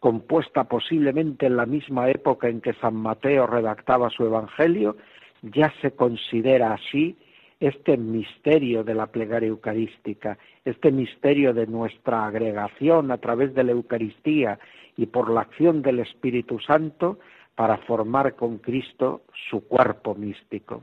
compuesta 0.00 0.64
posiblemente 0.64 1.46
en 1.46 1.56
la 1.56 1.64
misma 1.64 2.10
época 2.10 2.48
en 2.48 2.60
que 2.60 2.74
San 2.74 2.96
Mateo 2.96 3.46
redactaba 3.46 4.10
su 4.10 4.24
Evangelio, 4.24 4.96
ya 5.42 5.72
se 5.80 5.92
considera 5.92 6.74
así 6.74 7.16
este 7.60 7.98
misterio 7.98 8.82
de 8.82 8.94
la 8.94 9.06
plegaria 9.06 9.48
eucarística, 9.48 10.38
este 10.64 10.90
misterio 10.90 11.52
de 11.52 11.66
nuestra 11.66 12.26
agregación 12.26 13.10
a 13.10 13.18
través 13.18 13.54
de 13.54 13.64
la 13.64 13.72
Eucaristía 13.72 14.58
y 14.96 15.06
por 15.06 15.30
la 15.30 15.42
acción 15.42 15.82
del 15.82 16.00
Espíritu 16.00 16.58
Santo 16.58 17.18
para 17.54 17.76
formar 17.78 18.34
con 18.34 18.58
Cristo 18.58 19.20
su 19.50 19.66
cuerpo 19.68 20.14
místico. 20.14 20.82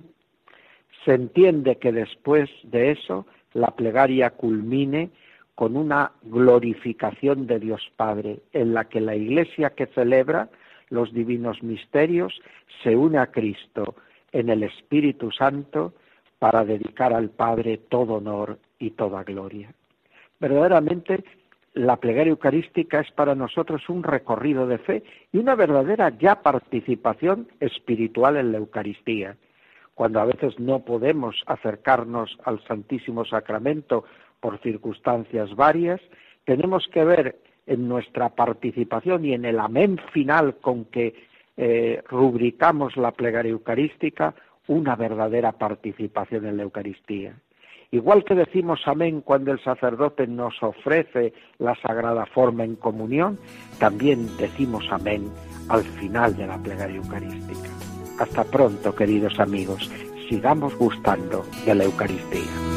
Se 1.03 1.15
entiende 1.15 1.77
que 1.77 1.91
después 1.91 2.49
de 2.63 2.91
eso 2.91 3.25
la 3.53 3.71
plegaria 3.71 4.29
culmine 4.31 5.09
con 5.55 5.75
una 5.75 6.11
glorificación 6.21 7.47
de 7.47 7.59
Dios 7.59 7.81
Padre, 7.95 8.41
en 8.53 8.75
la 8.75 8.85
que 8.85 9.01
la 9.01 9.15
Iglesia 9.15 9.71
que 9.71 9.87
celebra 9.87 10.49
los 10.89 11.11
divinos 11.11 11.63
misterios 11.63 12.39
se 12.83 12.95
une 12.95 13.17
a 13.17 13.31
Cristo 13.31 13.95
en 14.31 14.49
el 14.49 14.61
Espíritu 14.61 15.31
Santo 15.31 15.93
para 16.39 16.63
dedicar 16.63 17.13
al 17.13 17.29
Padre 17.29 17.77
todo 17.89 18.15
honor 18.15 18.59
y 18.79 18.91
toda 18.91 19.23
gloria. 19.23 19.73
Verdaderamente, 20.39 21.23
la 21.73 21.97
plegaria 21.97 22.31
eucarística 22.31 22.99
es 22.99 23.11
para 23.11 23.35
nosotros 23.35 23.87
un 23.89 24.03
recorrido 24.03 24.67
de 24.67 24.77
fe 24.79 25.03
y 25.31 25.37
una 25.37 25.55
verdadera 25.55 26.09
ya 26.17 26.41
participación 26.41 27.47
espiritual 27.59 28.37
en 28.37 28.51
la 28.51 28.57
Eucaristía. 28.57 29.37
Cuando 29.93 30.19
a 30.19 30.25
veces 30.25 30.59
no 30.59 30.79
podemos 30.79 31.41
acercarnos 31.47 32.37
al 32.43 32.63
Santísimo 32.65 33.25
Sacramento 33.25 34.05
por 34.39 34.59
circunstancias 34.61 35.55
varias, 35.55 35.99
tenemos 36.45 36.87
que 36.93 37.03
ver 37.03 37.35
en 37.65 37.87
nuestra 37.87 38.29
participación 38.29 39.25
y 39.25 39.33
en 39.33 39.45
el 39.45 39.59
amén 39.59 39.99
final 40.13 40.55
con 40.57 40.85
que 40.85 41.13
eh, 41.57 42.01
rubricamos 42.07 42.95
la 42.95 43.11
plegaria 43.11 43.51
eucarística 43.51 44.35
una 44.67 44.95
verdadera 44.95 45.53
participación 45.53 46.45
en 46.45 46.57
la 46.57 46.63
Eucaristía. 46.63 47.35
Igual 47.91 48.25
que 48.25 48.35
decimos 48.35 48.81
amén 48.85 49.21
cuando 49.21 49.51
el 49.53 49.63
sacerdote 49.63 50.27
nos 50.27 50.61
ofrece 50.61 51.33
la 51.57 51.73
sagrada 51.75 52.25
forma 52.25 52.65
en 52.65 52.75
comunión, 52.75 53.39
también 53.79 54.27
decimos 54.37 54.85
amén 54.91 55.31
al 55.69 55.83
final 55.83 56.35
de 56.35 56.47
la 56.47 56.57
plegaria 56.57 56.97
eucarística. 56.97 57.69
Hasta 58.19 58.43
pronto, 58.43 58.93
queridos 58.93 59.39
amigos, 59.39 59.89
sigamos 60.27 60.75
gustando 60.77 61.45
de 61.65 61.75
la 61.75 61.85
Eucaristía. 61.85 62.76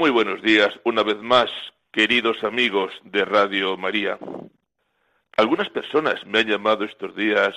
Muy 0.00 0.08
buenos 0.08 0.40
días, 0.40 0.70
una 0.84 1.02
vez 1.02 1.18
más, 1.18 1.50
queridos 1.92 2.42
amigos 2.42 2.90
de 3.04 3.22
Radio 3.22 3.76
María. 3.76 4.18
Algunas 5.36 5.68
personas 5.68 6.24
me 6.24 6.38
han 6.38 6.46
llamado 6.46 6.86
estos 6.86 7.14
días 7.14 7.54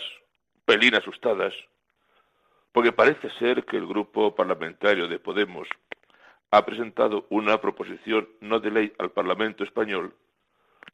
pelín 0.66 0.94
asustadas, 0.94 1.54
porque 2.74 2.92
parece 2.92 3.30
ser 3.40 3.64
que 3.64 3.78
el 3.78 3.88
grupo 3.88 4.36
parlamentario 4.36 5.08
de 5.08 5.20
Podemos 5.20 5.70
ha 6.52 6.66
presentado 6.66 7.28
una 7.30 7.62
proposición 7.62 8.28
no 8.42 8.60
de 8.60 8.72
ley 8.72 8.94
al 9.00 9.12
Parlamento 9.12 9.64
español 9.64 10.14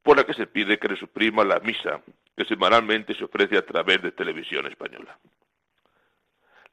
por 0.04 0.18
la 0.18 0.26
que 0.26 0.36
se 0.36 0.46
pide 0.46 0.78
que 0.78 0.90
le 0.90 0.98
suprima 0.98 1.44
la 1.44 1.60
misa 1.62 2.04
que 2.38 2.46
semanalmente 2.46 3.16
se 3.16 3.24
ofrece 3.24 3.58
a 3.58 3.66
través 3.66 4.04
de 4.04 4.12
televisión 4.12 4.68
española. 4.68 5.18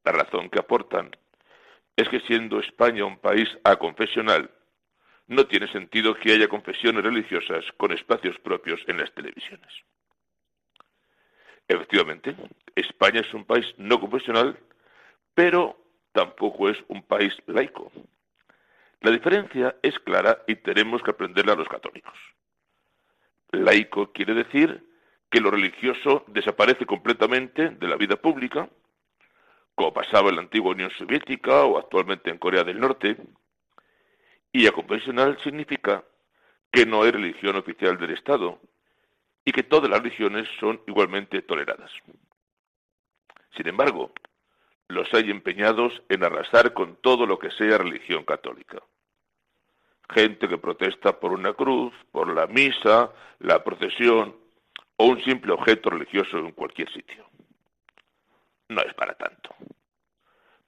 La 0.05 0.13
razón 0.13 0.51
que 0.51 0.59
aportan 0.59 1.17
es 1.97 2.11
que 2.11 2.21
siendo 2.21 2.61
España 2.61 3.07
un 3.07 3.17
país 3.17 3.49
aconfesional, 3.65 4.51
no 5.29 5.47
tiene 5.47 5.71
sentido 5.73 6.15
que 6.15 6.33
haya 6.33 6.49
confesiones 6.49 7.03
religiosas 7.03 7.65
con 7.77 7.93
espacios 7.93 8.39
propios 8.39 8.81
en 8.87 8.99
las 8.99 9.13
televisiones. 9.13 9.73
Efectivamente, 11.69 12.37
España 12.77 13.21
es 13.21 13.35
un 13.35 13.45
país 13.45 13.67
no 13.77 13.99
confesional, 13.99 14.57
pero 15.35 15.77
tampoco 16.13 16.69
es 16.69 16.79
un 16.89 17.03
país 17.03 17.35
laico. 17.47 17.91
La 19.01 19.11
diferencia 19.11 19.77
es 19.83 19.99
clara 19.99 20.43
y 20.47 20.57
tenemos 20.57 21.03
que 21.03 21.11
aprenderla 21.11 21.53
a 21.55 21.57
los 21.57 21.69
católicos. 21.69 22.15
Laico 23.51 24.13
quiere 24.13 24.35
decir 24.35 24.85
que 25.31 25.41
lo 25.41 25.51
religioso 25.51 26.25
desaparece 26.29 26.87
completamente 26.87 27.71
de 27.71 27.89
la 27.89 27.97
vida 27.97 28.17
pública, 28.17 28.69
como 29.75 29.93
pasaba 29.93 30.31
en 30.31 30.37
la 30.37 30.43
antigua 30.43 30.71
Unión 30.71 30.91
Soviética 30.93 31.65
o 31.65 31.79
actualmente 31.79 32.31
en 32.31 32.39
Corea 32.39 32.65
del 32.65 32.81
Norte, 32.81 33.17
y 34.57 34.67
aconfesional 34.67 35.39
significa 35.43 36.03
que 36.73 36.87
no 36.87 37.03
hay 37.03 37.11
religión 37.11 37.57
oficial 37.57 37.99
del 37.99 38.13
Estado 38.13 38.59
y 39.45 39.53
que 39.53 39.63
todas 39.63 39.91
las 39.91 40.01
religiones 40.01 40.49
son 40.59 40.81
igualmente 40.87 41.43
toleradas. 41.43 41.91
Sin 43.55 43.69
embargo, 43.69 44.13
los 44.89 45.13
hay 45.13 45.31
empeñados 45.31 46.03
en 46.09 46.25
arrasar 46.25 46.73
con 46.73 46.97
todo 47.03 47.27
lo 47.27 47.39
que 47.39 47.51
sea 47.51 47.77
religión 47.77 48.25
católica. 48.25 48.83
Gente 50.09 50.49
que 50.49 50.57
protesta 50.57 51.21
por 51.21 51.33
una 51.33 51.53
cruz, 51.53 51.93
por 52.11 52.33
la 52.33 52.47
misa, 52.47 53.13
la 53.41 53.63
procesión 53.63 54.35
o 54.97 55.05
un 55.05 55.23
simple 55.23 55.53
objeto 55.53 55.91
religioso 55.91 56.39
en 56.39 56.53
cualquier 56.53 56.91
sitio. 56.95 57.27
No 58.71 58.81
es 58.81 58.95
para 58.95 59.13
tanto. 59.13 59.55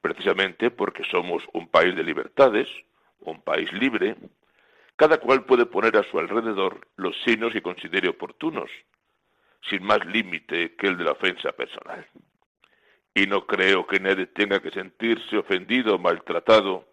Precisamente 0.02 0.70
porque 0.70 1.04
somos 1.04 1.42
un 1.54 1.68
país 1.68 1.96
de 1.96 2.04
libertades, 2.04 2.68
un 3.20 3.40
país 3.42 3.72
libre, 3.72 4.16
cada 4.96 5.18
cual 5.18 5.44
puede 5.44 5.66
poner 5.66 5.96
a 5.96 6.02
su 6.10 6.18
alrededor 6.18 6.86
los 6.96 7.16
signos 7.24 7.52
que 7.52 7.62
considere 7.62 8.08
oportunos, 8.08 8.70
sin 9.68 9.84
más 9.84 10.04
límite 10.06 10.74
que 10.76 10.88
el 10.88 10.96
de 10.96 11.04
la 11.04 11.12
ofensa 11.12 11.52
personal. 11.52 12.06
Y 13.14 13.26
no 13.26 13.46
creo 13.46 13.86
que 13.86 14.00
nadie 14.00 14.26
tenga 14.26 14.60
que 14.60 14.70
sentirse 14.70 15.36
ofendido 15.36 15.94
o 15.94 15.98
maltratado 15.98 16.86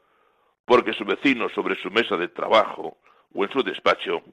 porque 0.66 0.94
su 0.94 1.06
vecino 1.06 1.50
sobre 1.50 1.76
su 1.82 1.92
mesa 1.92 2.18
de 2.18 2.28
trabajo 2.28 2.98
o 3.34 3.44
en 3.44 3.52
su 3.52 3.64
despacho 3.64 4.24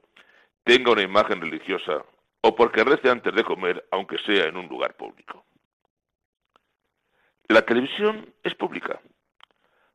tenga 0.63 0.91
una 0.91 1.03
imagen 1.03 1.41
religiosa 1.41 2.03
o 2.41 2.55
porque 2.55 2.83
rece 2.83 3.09
antes 3.09 3.33
de 3.33 3.43
comer, 3.43 3.87
aunque 3.91 4.17
sea 4.19 4.45
en 4.45 4.57
un 4.57 4.67
lugar 4.67 4.95
público. 4.95 5.45
La 7.47 7.61
televisión 7.61 8.33
es 8.43 8.55
pública, 8.55 8.99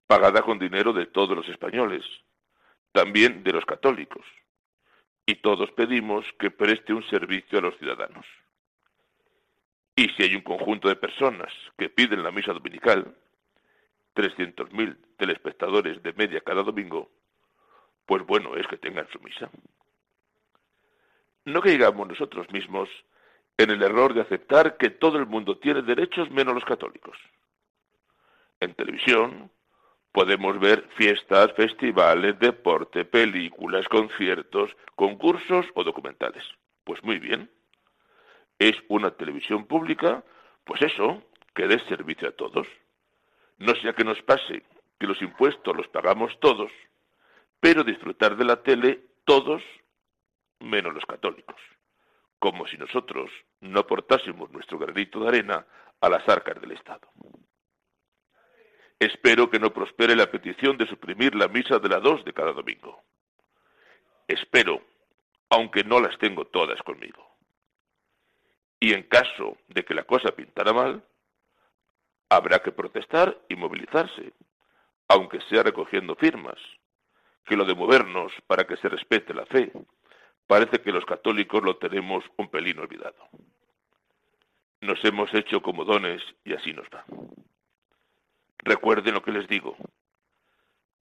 pagada 0.09 0.43
con 0.43 0.59
dinero 0.59 0.93
de 0.93 1.07
todos 1.07 1.37
los 1.37 1.49
españoles, 1.49 2.03
también 2.93 3.45
de 3.45 3.53
los 3.53 3.65
católicos, 3.67 4.25
y 5.27 5.37
todos 5.37 5.71
pedimos 5.73 6.25
que 6.39 6.51
preste 6.51 6.95
un 6.95 7.07
servicio 7.11 7.59
a 7.59 7.63
los 7.63 7.77
ciudadanos. 7.77 8.25
Y 9.95 10.09
si 10.11 10.23
hay 10.23 10.35
un 10.35 10.41
conjunto 10.41 10.89
de 10.89 10.97
personas 10.97 11.53
que 11.77 11.91
piden 11.91 12.23
la 12.23 12.31
misa 12.31 12.55
dominical, 12.55 13.15
300.000 14.15 14.97
telespectadores 15.19 16.03
de 16.03 16.15
media 16.15 16.41
cada 16.41 16.63
domingo, 16.63 17.11
pues 18.07 18.25
bueno 18.25 18.57
es 18.57 18.67
que 18.67 18.79
tengan 18.79 19.07
su 19.13 19.21
misa. 19.21 19.51
No 21.45 21.61
caigamos 21.61 22.09
nosotros 22.09 22.51
mismos 22.51 22.89
en 23.59 23.71
el 23.71 23.83
error 23.83 24.15
de 24.15 24.23
aceptar 24.23 24.79
que 24.79 24.89
todo 24.89 25.19
el 25.19 25.27
mundo 25.27 25.59
tiene 25.59 25.83
derechos 25.83 26.31
menos 26.31 26.55
los 26.55 26.65
católicos. 26.65 27.19
En 28.61 28.73
televisión, 28.75 29.51
podemos 30.19 30.59
ver 30.59 30.85
fiestas, 30.97 31.53
festivales, 31.53 32.37
deporte, 32.41 33.05
películas, 33.05 33.87
conciertos, 33.87 34.69
concursos 34.97 35.65
o 35.77 35.85
documentales. 35.85 36.43
Pues 36.83 37.05
muy 37.05 37.21
bien. 37.21 37.49
Es 38.59 38.75
una 38.89 39.13
televisión 39.13 39.67
pública, 39.67 40.25
pues 40.65 40.83
eso, 40.83 41.23
que 41.55 41.69
dé 41.69 41.79
servicio 41.87 42.31
a 42.31 42.33
todos. 42.33 42.67
No 43.59 43.77
sea 43.77 43.93
que 43.93 44.03
nos 44.03 44.21
pase 44.23 44.65
que 44.99 45.07
los 45.07 45.23
impuestos 45.23 45.77
los 45.77 45.87
pagamos 45.87 46.37
todos, 46.41 46.73
pero 47.61 47.85
disfrutar 47.85 48.37
de 48.37 48.45
la 48.45 48.61
tele 48.65 49.01
todos 49.25 49.63
menos 50.59 50.95
los 50.95 51.07
católicos, 51.07 51.61
como 52.41 52.67
si 52.67 52.77
nosotros 52.77 53.31
no 53.61 53.79
aportásemos 53.79 54.51
nuestro 54.51 54.81
granito 54.81 55.21
de 55.21 55.29
arena 55.29 55.65
a 56.01 56.09
las 56.09 56.29
arcas 56.29 56.61
del 56.61 56.73
Estado. 56.73 57.07
Espero 58.99 59.49
que 59.49 59.61
no 59.61 59.73
prospere 59.73 60.17
la 60.17 60.31
petición 60.31 60.77
de 60.77 60.87
suprimir 60.87 61.35
la 61.35 61.47
misa 61.49 61.79
de 61.79 61.89
la 61.89 62.01
dos 62.01 62.25
de 62.25 62.33
cada 62.33 62.53
domingo. 62.53 63.01
Espero, 64.27 64.83
aunque 65.51 65.85
no 65.85 66.01
las 66.01 66.19
tengo 66.19 66.47
todas 66.47 66.83
conmigo. 66.83 67.25
Y 68.81 68.93
en 68.93 69.05
caso 69.05 69.57
de 69.69 69.85
que 69.85 69.95
la 69.95 70.03
cosa 70.03 70.33
pintara 70.33 70.73
mal, 70.73 71.05
habrá 72.29 72.59
que 72.61 72.73
protestar 72.73 73.39
y 73.49 73.57
movilizarse, 73.57 74.33
aunque 75.09 75.41
sea 75.43 75.63
recogiendo 75.63 76.15
firmas, 76.17 76.59
que 77.45 77.57
lo 77.57 77.65
de 77.65 77.75
movernos 77.75 78.33
para 78.47 78.65
que 78.65 78.77
se 78.77 78.89
respete 78.89 79.33
la 79.33 79.47
fe, 79.47 79.73
parece 80.47 80.81
que 80.83 80.93
los 80.93 81.05
católicos 81.05 81.63
lo 81.63 81.77
tenemos 81.77 82.25
un 82.37 82.49
pelín 82.51 82.79
olvidado. 82.79 83.29
Nos 84.81 85.03
hemos 85.05 85.33
hecho 85.35 85.63
comodones 85.63 86.23
y 86.45 86.53
así 86.53 86.73
nos 86.73 86.87
va. 86.89 87.05
Recuerden 88.69 89.15
lo 89.15 89.23
que 89.23 89.33
les 89.33 89.49
digo. 89.49 89.79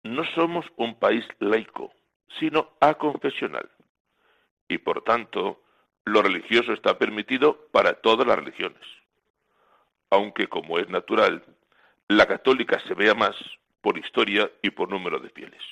No 0.03 0.25
somos 0.35 0.65
un 0.75 0.99
país 0.99 1.25
laico, 1.39 1.93
sino 2.37 2.73
aconfesional. 2.81 3.69
Y 4.67 4.79
por 4.79 5.01
tanto, 5.05 5.63
lo 6.03 6.21
religioso 6.21 6.73
está 6.73 6.97
permitido 6.97 7.67
para 7.71 7.93
todas 8.01 8.27
las 8.27 8.37
religiones. 8.37 8.83
Aunque, 10.09 10.47
como 10.47 10.77
es 10.77 10.89
natural, 10.89 11.41
la 12.09 12.25
católica 12.25 12.81
se 12.85 12.95
vea 12.95 13.13
más 13.13 13.33
por 13.79 13.97
historia 13.97 14.51
y 14.61 14.71
por 14.71 14.89
número 14.89 15.19
de 15.19 15.29
fieles. 15.29 15.63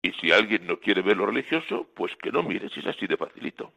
Y 0.00 0.12
si 0.12 0.30
alguien 0.30 0.64
no 0.68 0.78
quiere 0.78 1.02
ver 1.02 1.16
lo 1.16 1.26
religioso, 1.26 1.88
pues 1.96 2.14
que 2.22 2.30
no 2.30 2.44
mire 2.44 2.68
si 2.68 2.78
es 2.78 2.86
así 2.86 3.08
de 3.08 3.16
facilito. 3.16 3.72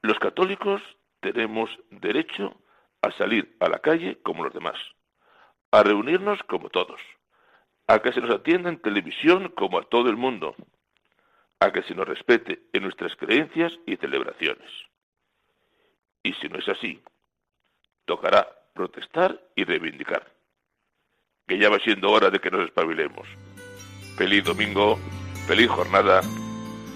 Los 0.00 0.20
católicos 0.20 0.80
tenemos 1.18 1.68
derecho 1.90 2.56
a 3.02 3.10
salir 3.18 3.56
a 3.58 3.68
la 3.68 3.80
calle 3.80 4.20
como 4.22 4.44
los 4.44 4.54
demás 4.54 4.78
a 5.70 5.82
reunirnos 5.82 6.42
como 6.44 6.70
todos, 6.70 7.00
a 7.86 8.00
que 8.00 8.12
se 8.12 8.20
nos 8.20 8.34
atienda 8.34 8.68
en 8.68 8.80
televisión 8.80 9.48
como 9.56 9.78
a 9.78 9.82
todo 9.82 10.08
el 10.08 10.16
mundo, 10.16 10.54
a 11.60 11.72
que 11.72 11.82
se 11.82 11.94
nos 11.94 12.06
respete 12.06 12.62
en 12.72 12.82
nuestras 12.82 13.14
creencias 13.16 13.72
y 13.86 13.96
celebraciones. 13.96 14.70
Y 16.22 16.32
si 16.34 16.48
no 16.48 16.58
es 16.58 16.68
así, 16.68 17.02
tocará 18.04 18.48
protestar 18.74 19.40
y 19.54 19.64
reivindicar, 19.64 20.32
que 21.46 21.58
ya 21.58 21.68
va 21.68 21.78
siendo 21.80 22.10
hora 22.10 22.30
de 22.30 22.38
que 22.38 22.50
nos 22.50 22.64
espabilemos. 22.64 23.26
Feliz 24.16 24.44
domingo, 24.44 24.96
feliz 25.46 25.68
jornada, 25.68 26.20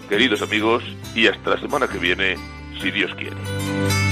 queridos 0.08 0.42
amigos, 0.42 0.85
y 1.14 1.26
hasta 1.26 1.50
la 1.50 1.61
semana 1.61 1.88
que 1.88 1.98
viene, 1.98 2.37
si 2.80 2.90
Dios 2.90 3.14
quiere. 3.14 4.12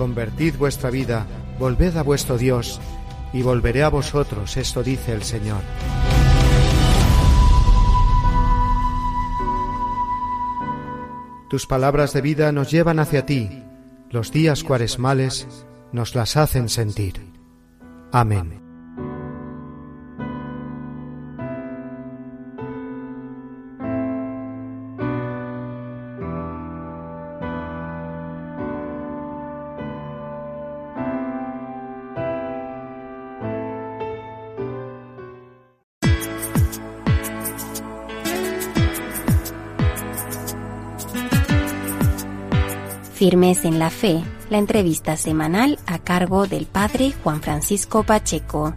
Convertid 0.00 0.56
vuestra 0.56 0.88
vida, 0.88 1.26
volved 1.58 1.94
a 1.98 2.02
vuestro 2.02 2.38
Dios, 2.38 2.80
y 3.34 3.42
volveré 3.42 3.82
a 3.82 3.90
vosotros, 3.90 4.56
esto 4.56 4.82
dice 4.82 5.12
el 5.12 5.22
Señor. 5.22 5.60
Tus 11.50 11.66
palabras 11.66 12.14
de 12.14 12.22
vida 12.22 12.50
nos 12.50 12.70
llevan 12.70 12.98
hacia 12.98 13.26
ti, 13.26 13.62
los 14.08 14.32
días 14.32 14.64
cuaresmales 14.64 15.66
nos 15.92 16.14
las 16.14 16.38
hacen 16.38 16.70
sentir. 16.70 17.20
Amén. 18.10 18.69
Firmes 43.20 43.66
en 43.66 43.78
la 43.78 43.90
Fe, 43.90 44.24
la 44.48 44.56
entrevista 44.56 45.14
semanal 45.18 45.78
a 45.84 45.98
cargo 45.98 46.46
del 46.46 46.64
Padre 46.64 47.12
Juan 47.22 47.42
Francisco 47.42 48.02
Pacheco. 48.02 48.74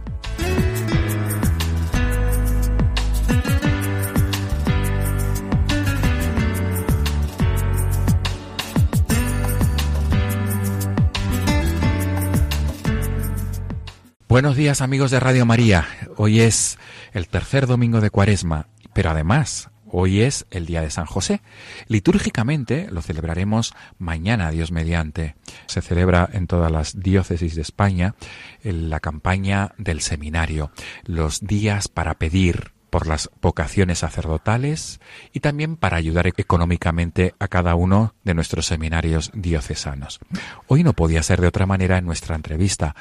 Buenos 14.28 14.56
días 14.56 14.82
amigos 14.82 15.10
de 15.10 15.20
Radio 15.20 15.46
María. 15.46 15.86
Hoy 16.18 16.40
es 16.40 16.78
el 17.14 17.28
tercer 17.28 17.66
domingo 17.66 18.02
de 18.02 18.10
Cuaresma, 18.10 18.66
pero 18.92 19.08
además 19.08 19.70
Hoy 19.96 20.22
es 20.22 20.44
el 20.50 20.66
día 20.66 20.80
de 20.80 20.90
San 20.90 21.06
José. 21.06 21.40
Litúrgicamente 21.86 22.88
lo 22.90 23.00
celebraremos 23.00 23.74
mañana, 23.96 24.50
Dios 24.50 24.72
mediante. 24.72 25.36
Se 25.66 25.82
celebra 25.82 26.28
en 26.32 26.48
todas 26.48 26.72
las 26.72 26.98
diócesis 26.98 27.54
de 27.54 27.62
España 27.62 28.16
la 28.64 28.98
campaña 28.98 29.72
del 29.78 30.00
seminario, 30.00 30.72
los 31.04 31.46
días 31.46 31.86
para 31.86 32.14
pedir 32.14 32.72
por 32.90 33.06
las 33.06 33.30
vocaciones 33.40 34.00
sacerdotales 34.00 34.98
y 35.32 35.38
también 35.38 35.76
para 35.76 35.96
ayudar 35.96 36.26
económicamente 36.26 37.36
a 37.38 37.46
cada 37.46 37.76
uno 37.76 38.16
de 38.24 38.34
nuestros 38.34 38.66
seminarios 38.66 39.30
diocesanos. 39.32 40.18
Hoy 40.66 40.82
no 40.82 40.94
podía 40.94 41.22
ser 41.22 41.40
de 41.40 41.46
otra 41.46 41.66
manera 41.66 41.98
en 41.98 42.04
nuestra 42.04 42.34
entrevista. 42.34 42.96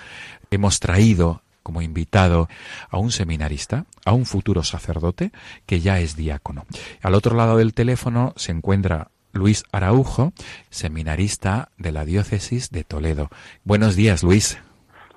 Hemos 0.51 0.79
traído 0.79 1.41
como 1.63 1.81
invitado 1.81 2.47
a 2.89 2.97
un 2.97 3.11
seminarista, 3.11 3.85
a 4.05 4.11
un 4.11 4.25
futuro 4.25 4.63
sacerdote 4.63 5.31
que 5.65 5.79
ya 5.79 5.99
es 5.99 6.15
diácono. 6.15 6.65
Al 7.01 7.15
otro 7.15 7.35
lado 7.35 7.57
del 7.57 7.73
teléfono 7.73 8.33
se 8.35 8.51
encuentra 8.51 9.07
Luis 9.31 9.63
Araujo, 9.71 10.33
seminarista 10.69 11.69
de 11.77 11.91
la 11.91 12.05
diócesis 12.05 12.69
de 12.69 12.83
Toledo. 12.83 13.29
Buenos 13.63 13.95
días, 13.95 14.21
Luis. 14.21 14.61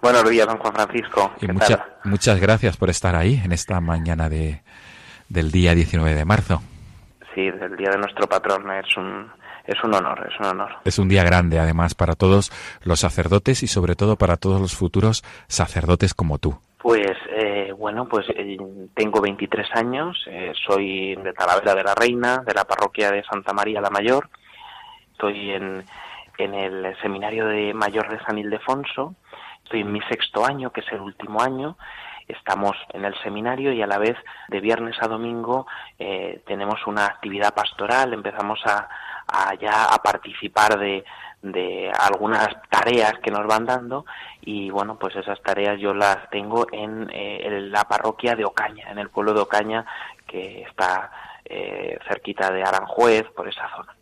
Buenos 0.00 0.28
días, 0.28 0.46
don 0.46 0.58
Juan 0.58 0.72
Francisco. 0.72 1.32
Y 1.40 1.48
muchas 2.08 2.40
gracias 2.40 2.76
por 2.76 2.90
estar 2.90 3.14
ahí 3.14 3.40
en 3.44 3.52
esta 3.52 3.80
mañana 3.80 4.28
de, 4.28 4.62
del 5.28 5.50
día 5.50 5.74
19 5.74 6.14
de 6.14 6.24
marzo. 6.24 6.62
Sí, 7.34 7.50
del 7.50 7.76
día 7.76 7.90
de 7.90 7.98
nuestro 7.98 8.26
patrón. 8.26 8.70
Es 8.70 8.96
un, 8.96 9.30
es 9.66 9.82
un 9.82 9.94
honor, 9.94 10.28
es 10.30 10.38
un 10.40 10.46
honor. 10.46 10.76
Es 10.84 10.98
un 10.98 11.08
día 11.08 11.24
grande, 11.24 11.58
además, 11.58 11.94
para 11.94 12.14
todos 12.14 12.52
los 12.82 13.00
sacerdotes 13.00 13.62
y 13.62 13.66
sobre 13.66 13.96
todo 13.96 14.16
para 14.16 14.36
todos 14.36 14.60
los 14.60 14.74
futuros 14.74 15.24
sacerdotes 15.48 16.14
como 16.14 16.38
tú. 16.38 16.58
Pues 16.86 17.16
eh, 17.30 17.72
bueno, 17.76 18.06
pues 18.08 18.26
eh, 18.28 18.56
tengo 18.94 19.20
23 19.20 19.66
años, 19.74 20.24
eh, 20.30 20.52
soy 20.68 21.16
de 21.16 21.32
Talavera 21.32 21.74
de 21.74 21.82
la 21.82 21.94
Reina, 21.96 22.44
de 22.46 22.54
la 22.54 22.64
parroquia 22.64 23.10
de 23.10 23.24
Santa 23.24 23.52
María 23.52 23.80
la 23.80 23.90
Mayor, 23.90 24.28
estoy 25.10 25.50
en, 25.50 25.84
en 26.38 26.54
el 26.54 26.96
seminario 27.02 27.46
de 27.48 27.74
Mayor 27.74 28.08
de 28.08 28.24
San 28.24 28.38
Ildefonso, 28.38 29.16
estoy 29.64 29.80
en 29.80 29.90
mi 29.90 30.00
sexto 30.02 30.46
año, 30.46 30.70
que 30.70 30.82
es 30.82 30.92
el 30.92 31.00
último 31.00 31.42
año, 31.42 31.76
estamos 32.28 32.76
en 32.92 33.04
el 33.04 33.20
seminario 33.20 33.72
y 33.72 33.82
a 33.82 33.88
la 33.88 33.98
vez 33.98 34.16
de 34.46 34.60
viernes 34.60 34.96
a 35.00 35.08
domingo 35.08 35.66
tenemos 36.46 36.86
una 36.86 37.06
actividad 37.06 37.54
pastoral, 37.54 38.12
empezamos 38.12 38.60
a, 38.64 38.88
a 39.26 39.54
ya 39.54 39.84
a 39.84 39.98
participar 40.02 40.78
de, 40.78 41.04
de 41.42 41.90
algunas 41.98 42.48
tareas 42.68 43.14
que 43.22 43.30
nos 43.30 43.46
van 43.46 43.66
dando 43.66 44.04
y 44.40 44.70
bueno 44.70 44.98
pues 44.98 45.16
esas 45.16 45.40
tareas 45.42 45.80
yo 45.80 45.94
las 45.94 46.28
tengo 46.30 46.66
en, 46.72 47.08
eh, 47.12 47.68
la 47.70 47.84
parroquia 47.84 48.34
de 48.34 48.44
Ocaña 48.44 48.90
en 48.90 48.98
el 48.98 49.10
pueblo 49.10 49.32
de 49.32 49.40
Ocaña 49.40 49.84
que 50.26 50.62
está 50.62 51.10
eh, 51.44 51.98
cerquita 52.08 52.50
de 52.50 52.62
Aranjuez 52.62 53.24
por 53.34 53.48
esa 53.48 53.68
zona 53.76 53.95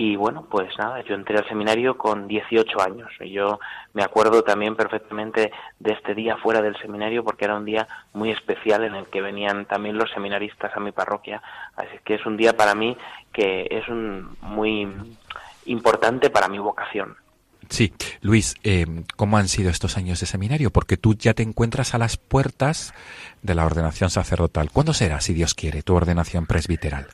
y 0.00 0.14
bueno, 0.14 0.46
pues 0.48 0.68
nada, 0.78 1.02
yo 1.02 1.16
entré 1.16 1.36
al 1.36 1.48
seminario 1.48 1.98
con 1.98 2.28
18 2.28 2.80
años. 2.80 3.10
Y 3.18 3.32
yo 3.32 3.58
me 3.94 4.04
acuerdo 4.04 4.44
también 4.44 4.76
perfectamente 4.76 5.50
de 5.80 5.92
este 5.92 6.14
día 6.14 6.36
fuera 6.36 6.62
del 6.62 6.76
seminario 6.76 7.24
porque 7.24 7.46
era 7.46 7.56
un 7.56 7.64
día 7.64 7.88
muy 8.12 8.30
especial 8.30 8.84
en 8.84 8.94
el 8.94 9.06
que 9.06 9.20
venían 9.20 9.66
también 9.66 9.98
los 9.98 10.08
seminaristas 10.12 10.70
a 10.72 10.78
mi 10.78 10.92
parroquia. 10.92 11.42
Así 11.74 11.98
que 12.04 12.14
es 12.14 12.24
un 12.26 12.36
día 12.36 12.56
para 12.56 12.76
mí 12.76 12.96
que 13.32 13.66
es 13.68 13.88
un, 13.88 14.36
muy 14.40 14.86
importante 15.66 16.30
para 16.30 16.46
mi 16.46 16.60
vocación. 16.60 17.16
Sí, 17.68 17.92
Luis, 18.20 18.54
eh, 18.62 18.86
¿cómo 19.16 19.36
han 19.36 19.48
sido 19.48 19.68
estos 19.68 19.96
años 19.96 20.20
de 20.20 20.26
seminario? 20.26 20.70
Porque 20.70 20.96
tú 20.96 21.14
ya 21.14 21.34
te 21.34 21.42
encuentras 21.42 21.96
a 21.96 21.98
las 21.98 22.16
puertas 22.16 22.94
de 23.42 23.56
la 23.56 23.66
ordenación 23.66 24.10
sacerdotal. 24.10 24.70
¿Cuándo 24.70 24.94
será, 24.94 25.20
si 25.20 25.34
Dios 25.34 25.54
quiere, 25.54 25.82
tu 25.82 25.96
ordenación 25.96 26.46
presbiteral? 26.46 27.08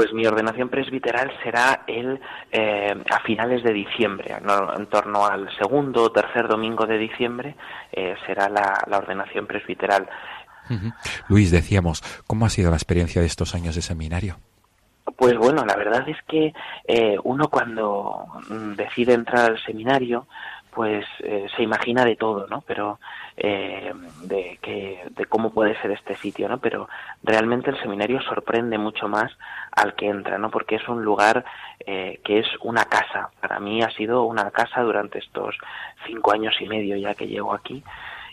Pues 0.00 0.14
mi 0.14 0.26
ordenación 0.26 0.70
presbiteral 0.70 1.30
será 1.42 1.82
el 1.86 2.18
eh, 2.50 3.04
a 3.10 3.20
finales 3.20 3.62
de 3.62 3.70
diciembre, 3.70 4.34
en 4.34 4.86
torno 4.86 5.26
al 5.26 5.54
segundo 5.58 6.04
o 6.04 6.10
tercer 6.10 6.48
domingo 6.48 6.86
de 6.86 6.96
diciembre 6.96 7.54
eh, 7.92 8.14
será 8.24 8.48
la, 8.48 8.96
ordenación 8.96 9.46
presbiteral. 9.46 10.08
Luis, 11.28 11.50
decíamos, 11.50 12.02
¿cómo 12.26 12.46
ha 12.46 12.48
sido 12.48 12.70
la 12.70 12.76
experiencia 12.76 13.20
de 13.20 13.26
estos 13.26 13.54
años 13.54 13.74
de 13.74 13.82
seminario? 13.82 14.38
Pues 15.18 15.36
bueno, 15.36 15.66
la 15.66 15.76
verdad 15.76 16.08
es 16.08 16.16
que 16.26 16.54
eh, 16.88 17.18
uno 17.22 17.48
cuando 17.48 18.24
mm, 18.48 18.76
decide 18.76 19.12
entrar 19.12 19.50
al 19.50 19.62
seminario, 19.62 20.26
pues 20.72 21.04
eh, 21.20 21.46
se 21.56 21.62
imagina 21.62 22.04
de 22.04 22.16
todo, 22.16 22.46
¿no? 22.48 22.62
Pero 22.66 22.98
eh, 23.36 23.92
de, 24.22 24.58
que, 24.62 25.02
de 25.10 25.26
cómo 25.26 25.50
puede 25.50 25.80
ser 25.80 25.90
este 25.90 26.16
sitio, 26.16 26.48
¿no? 26.48 26.58
Pero 26.58 26.88
realmente 27.22 27.70
el 27.70 27.80
seminario 27.80 28.20
sorprende 28.22 28.78
mucho 28.78 29.08
más 29.08 29.32
al 29.72 29.94
que 29.94 30.08
entra, 30.08 30.38
¿no? 30.38 30.50
Porque 30.50 30.76
es 30.76 30.88
un 30.88 31.04
lugar 31.04 31.44
eh, 31.80 32.20
que 32.24 32.38
es 32.38 32.46
una 32.62 32.84
casa. 32.84 33.30
Para 33.40 33.60
mí 33.60 33.82
ha 33.82 33.90
sido 33.90 34.24
una 34.24 34.50
casa 34.50 34.82
durante 34.82 35.18
estos 35.18 35.56
cinco 36.06 36.32
años 36.32 36.54
y 36.60 36.66
medio 36.66 36.96
ya 36.96 37.14
que 37.14 37.26
llevo 37.26 37.54
aquí 37.54 37.82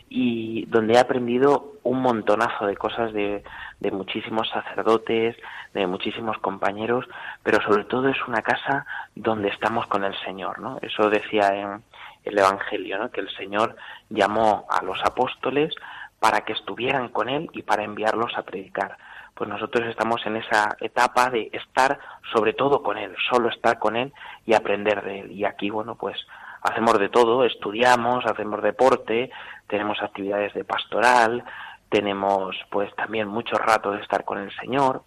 y 0.10 0.66
donde 0.68 0.94
he 0.94 1.00
aprendido 1.00 1.74
un 1.84 2.02
montonazo 2.02 2.66
de 2.66 2.78
cosas 2.78 3.12
de, 3.12 3.44
de 3.80 3.92
muchísimos 3.92 4.50
sacerdotes, 4.50 5.36
de 5.74 5.86
muchísimos 5.86 6.38
compañeros, 6.38 7.06
pero 7.44 7.62
sobre 7.62 7.84
todo 7.84 8.08
es 8.08 8.18
una 8.28 8.42
casa 8.42 8.86
donde 9.16 9.50
estamos 9.50 9.86
con 9.88 10.04
el 10.04 10.16
Señor, 10.24 10.60
¿no? 10.60 10.80
Eso 10.82 11.10
decía 11.10 11.50
en 11.54 11.84
el 12.28 12.38
Evangelio, 12.38 12.98
¿no? 12.98 13.10
que 13.12 13.22
el 13.22 13.30
Señor 13.36 13.76
llamó 14.10 14.66
a 14.70 14.84
los 14.84 15.00
apóstoles 15.04 15.74
para 16.20 16.42
que 16.42 16.54
estuvieran 16.54 17.10
con 17.10 17.30
Él 17.30 17.50
y 17.54 17.64
para 17.64 17.84
enviarlos 17.84 18.38
a 18.38 18.44
predicar. 18.44 18.98
Pues 19.34 19.50
nosotros 19.50 19.88
estamos 19.88 20.26
en 20.26 20.38
esa 20.38 20.76
etapa 20.82 21.30
de 21.30 21.50
estar 21.54 22.00
sobre 22.34 22.54
todo 22.54 22.82
con 22.82 22.98
Él, 22.98 23.16
solo 23.30 23.50
estar 23.50 23.78
con 23.78 23.96
Él 23.96 24.12
y 24.46 24.54
aprender 24.56 25.04
de 25.04 25.20
Él. 25.22 25.32
Y 25.32 25.46
aquí, 25.46 25.70
bueno, 25.70 25.96
pues 25.96 26.18
hacemos 26.64 26.98
de 27.00 27.10
todo, 27.10 27.44
estudiamos, 27.46 28.26
hacemos 28.26 28.64
deporte, 28.64 29.30
tenemos 29.68 30.02
actividades 30.02 30.54
de 30.54 30.64
pastoral, 30.64 31.44
tenemos 31.90 32.56
pues 32.70 32.94
también 32.96 33.28
mucho 33.28 33.56
rato 33.58 33.92
de 33.92 34.02
estar 34.02 34.26
con 34.26 34.40
el 34.40 34.52
Señor. 34.58 35.04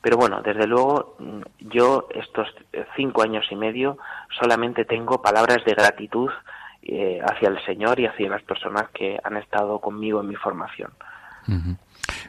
Pero 0.00 0.16
bueno, 0.16 0.40
desde 0.42 0.66
luego 0.66 1.16
yo 1.58 2.08
estos 2.14 2.48
cinco 2.96 3.22
años 3.22 3.44
y 3.50 3.56
medio 3.56 3.98
solamente 4.38 4.84
tengo 4.84 5.20
palabras 5.20 5.64
de 5.64 5.74
gratitud 5.74 6.30
eh, 6.82 7.20
hacia 7.20 7.48
el 7.48 7.64
Señor 7.64 7.98
y 7.98 8.06
hacia 8.06 8.28
las 8.28 8.42
personas 8.42 8.90
que 8.90 9.18
han 9.24 9.36
estado 9.36 9.80
conmigo 9.80 10.20
en 10.20 10.28
mi 10.28 10.36
formación. 10.36 10.92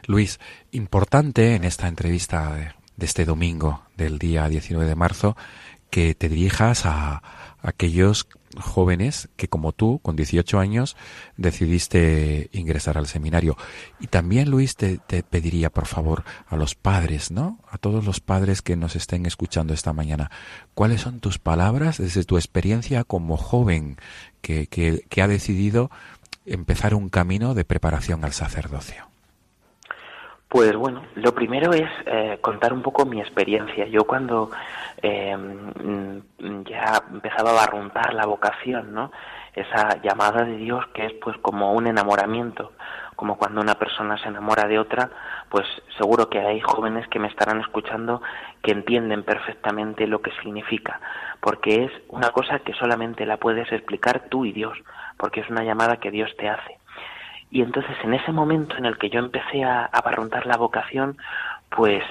Luis, 0.06 0.40
importante 0.72 1.54
en 1.54 1.64
esta 1.64 1.88
entrevista 1.88 2.54
de, 2.54 2.72
este 3.04 3.24
domingo 3.24 3.82
del 3.96 4.18
día 4.18 4.48
19 4.48 4.88
de 4.88 4.94
marzo 4.96 5.36
que 5.90 6.14
te 6.14 6.28
dirijas 6.28 6.86
a, 6.86 7.22
aquellos 7.62 8.28
jóvenes 8.60 9.28
que 9.36 9.48
como 9.48 9.72
tú, 9.72 10.00
con 10.02 10.16
18 10.16 10.58
años, 10.58 10.96
decidiste 11.36 12.48
ingresar 12.52 12.98
al 12.98 13.06
seminario. 13.06 13.56
Y 14.00 14.06
también, 14.06 14.50
Luis, 14.50 14.76
te, 14.76 14.98
pediría, 15.22 15.70
por 15.70 15.86
favor, 15.86 16.24
a 16.46 16.56
los 16.56 16.74
padres, 16.74 17.30
¿no? 17.30 17.60
A 17.70 17.78
todos 17.78 18.04
los 18.04 18.20
padres 18.20 18.62
que 18.62 18.76
nos 18.76 18.96
estén 18.96 19.26
escuchando 19.26 19.74
esta 19.74 19.92
mañana, 19.92 20.30
¿cuáles 20.74 21.02
son 21.02 21.20
tus 21.20 21.38
palabras 21.38 21.98
desde 21.98 22.24
tu 22.24 22.36
experiencia 22.36 23.04
como 23.04 23.36
joven 23.36 23.96
que, 24.40 24.66
que 24.66 25.22
ha 25.22 25.28
decidido 25.28 25.90
empezar 26.46 26.94
un 26.94 27.08
camino 27.08 27.54
de 27.54 27.64
preparación 27.64 28.24
al 28.24 28.32
sacerdocio? 28.32 29.07
Pues 30.48 30.74
bueno, 30.76 31.02
lo 31.14 31.34
primero 31.34 31.74
es 31.74 31.90
eh, 32.06 32.38
contar 32.40 32.72
un 32.72 32.80
poco 32.80 33.04
mi 33.04 33.20
experiencia. 33.20 33.86
Yo 33.86 34.04
cuando 34.04 34.50
eh, 35.02 35.36
mm, 35.36 36.62
ya 36.64 37.02
empezaba 37.12 37.50
a 37.50 37.66
barruntar 37.66 38.14
la 38.14 38.24
vocación, 38.24 38.94
¿no? 38.94 39.12
Esa 39.54 40.00
llamada 40.00 40.44
de 40.44 40.56
Dios 40.56 40.86
que 40.94 41.04
es 41.04 41.12
pues 41.20 41.36
como 41.42 41.74
un 41.74 41.86
enamoramiento, 41.86 42.72
como 43.14 43.36
cuando 43.36 43.60
una 43.60 43.74
persona 43.74 44.16
se 44.16 44.28
enamora 44.28 44.66
de 44.66 44.78
otra, 44.78 45.10
pues 45.50 45.66
seguro 45.98 46.30
que 46.30 46.38
hay 46.38 46.60
jóvenes 46.60 47.06
que 47.08 47.18
me 47.18 47.28
estarán 47.28 47.60
escuchando 47.60 48.22
que 48.62 48.72
entienden 48.72 49.24
perfectamente 49.24 50.06
lo 50.06 50.22
que 50.22 50.30
significa, 50.42 51.00
porque 51.40 51.84
es 51.84 51.92
una 52.08 52.30
cosa 52.30 52.60
que 52.60 52.72
solamente 52.72 53.26
la 53.26 53.36
puedes 53.36 53.70
explicar 53.70 54.28
tú 54.30 54.46
y 54.46 54.52
Dios, 54.52 54.78
porque 55.18 55.40
es 55.40 55.50
una 55.50 55.64
llamada 55.64 55.98
que 55.98 56.10
Dios 56.10 56.30
te 56.38 56.48
hace. 56.48 56.78
Y 57.50 57.62
entonces 57.62 57.96
en 58.04 58.14
ese 58.14 58.32
momento 58.32 58.76
en 58.76 58.84
el 58.84 58.98
que 58.98 59.10
yo 59.10 59.20
empecé 59.20 59.64
a, 59.64 59.84
a 59.84 60.44
la 60.44 60.56
vocación, 60.56 61.16
pues 61.70 62.02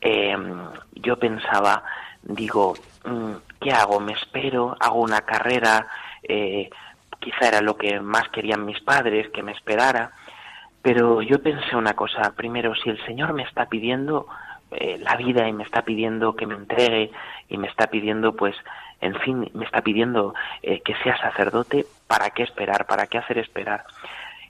em, 0.00 0.58
yo 0.94 1.18
pensaba, 1.18 1.82
digo, 2.22 2.74
mm, 3.04 3.32
¿qué 3.60 3.72
hago? 3.72 4.00
¿Me 4.00 4.12
espero? 4.12 4.76
¿Hago 4.80 5.00
una 5.00 5.20
carrera? 5.20 5.86
Eh, 6.22 6.70
quizá 7.20 7.48
era 7.48 7.60
lo 7.60 7.76
que 7.76 8.00
más 8.00 8.28
querían 8.28 8.64
mis 8.64 8.80
padres, 8.80 9.28
que 9.30 9.42
me 9.42 9.52
esperara. 9.52 10.12
Pero 10.82 11.20
yo 11.20 11.42
pensé 11.42 11.74
una 11.76 11.94
cosa, 11.94 12.32
primero, 12.36 12.74
si 12.76 12.90
el 12.90 13.04
Señor 13.04 13.32
me 13.32 13.42
está 13.42 13.66
pidiendo 13.66 14.28
eh, 14.70 14.98
la 14.98 15.16
vida 15.16 15.48
y 15.48 15.52
me 15.52 15.64
está 15.64 15.82
pidiendo 15.82 16.36
que 16.36 16.46
me 16.46 16.54
entregue 16.54 17.10
y 17.48 17.58
me 17.58 17.68
está 17.68 17.88
pidiendo, 17.88 18.34
pues, 18.34 18.54
en 19.00 19.14
fin, 19.20 19.50
me 19.52 19.64
está 19.64 19.82
pidiendo 19.82 20.34
eh, 20.62 20.80
que 20.82 20.94
sea 21.02 21.18
sacerdote, 21.18 21.86
¿para 22.06 22.30
qué 22.30 22.44
esperar? 22.44 22.86
¿Para 22.86 23.06
qué 23.06 23.18
hacer 23.18 23.38
esperar? 23.38 23.84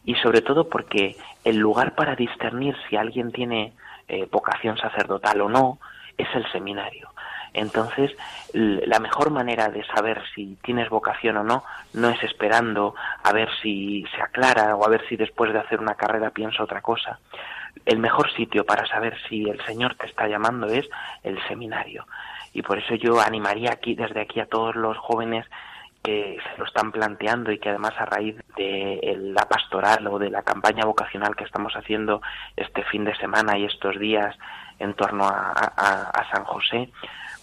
Y 0.07 0.15
sobre 0.15 0.41
todo 0.41 0.69
porque 0.69 1.17
el 1.45 1.59
lugar 1.59 1.95
para 1.95 2.15
discernir 2.15 2.75
si 2.89 2.97
alguien 2.97 3.33
tiene 3.33 3.75
eh, 4.09 4.27
vocación 4.31 4.79
sacerdotal 4.79 5.41
o 5.43 5.49
no 5.49 5.79
es 6.17 6.29
el 6.35 6.51
seminario. 6.53 7.11
Entonces, 7.53 8.15
la 8.53 9.01
mejor 9.01 9.31
manera 9.31 9.69
de 9.69 9.83
saber 9.87 10.23
si 10.35 10.59
tienes 10.63 10.91
vocación 10.91 11.39
o 11.39 11.45
no 11.45 11.65
no 11.95 12.11
es 12.11 12.23
esperando 12.23 12.95
a 13.23 13.33
ver 13.33 13.49
si 13.63 14.05
se 14.15 14.21
aclara 14.21 14.77
o 14.77 14.85
a 14.85 14.89
ver 14.89 15.07
si 15.09 15.17
después 15.17 15.53
de 15.53 15.59
hacer 15.59 15.81
una 15.81 15.95
carrera 15.95 16.31
pienso 16.31 16.63
otra 16.63 16.83
cosa. 16.83 17.19
El 17.85 17.99
mejor 17.99 18.31
sitio 18.33 18.65
para 18.65 18.87
saber 18.87 19.17
si 19.29 19.49
el 19.49 19.65
Señor 19.65 19.95
te 19.95 20.07
está 20.07 20.29
llamando 20.29 20.67
es 20.67 20.87
el 21.23 21.43
seminario. 21.49 22.07
Y 22.53 22.63
por 22.63 22.79
eso 22.79 22.95
yo 22.95 23.21
animaría 23.21 23.71
aquí, 23.73 23.95
desde 23.95 24.21
aquí 24.21 24.39
a 24.39 24.47
todos 24.47 24.77
los 24.77 24.99
jóvenes 24.99 25.47
que 26.07 26.39
se 26.41 26.59
lo 26.59 26.65
están 26.65 26.93
planteando 26.93 27.51
y 27.51 27.59
que 27.59 27.71
además 27.71 27.95
a 27.99 28.05
raíz 28.05 28.37
de 28.57 29.17
la 29.19 29.43
pastoral 29.43 30.07
o 30.07 30.21
de 30.21 30.31
la 30.31 30.43
campaña 30.43 30.85
vocacional 30.85 31.35
que 31.35 31.43
estamos 31.43 31.73
haciendo 31.75 32.23
este 32.57 32.85
fin 32.85 33.05
de 33.05 33.17
semana 33.17 33.59
y 33.59 33.65
estos 33.65 33.99
días 33.99 34.37
en 34.79 34.95
torno 34.95 35.25
a, 35.27 36.13
San 36.31 36.45
José, 36.45 36.91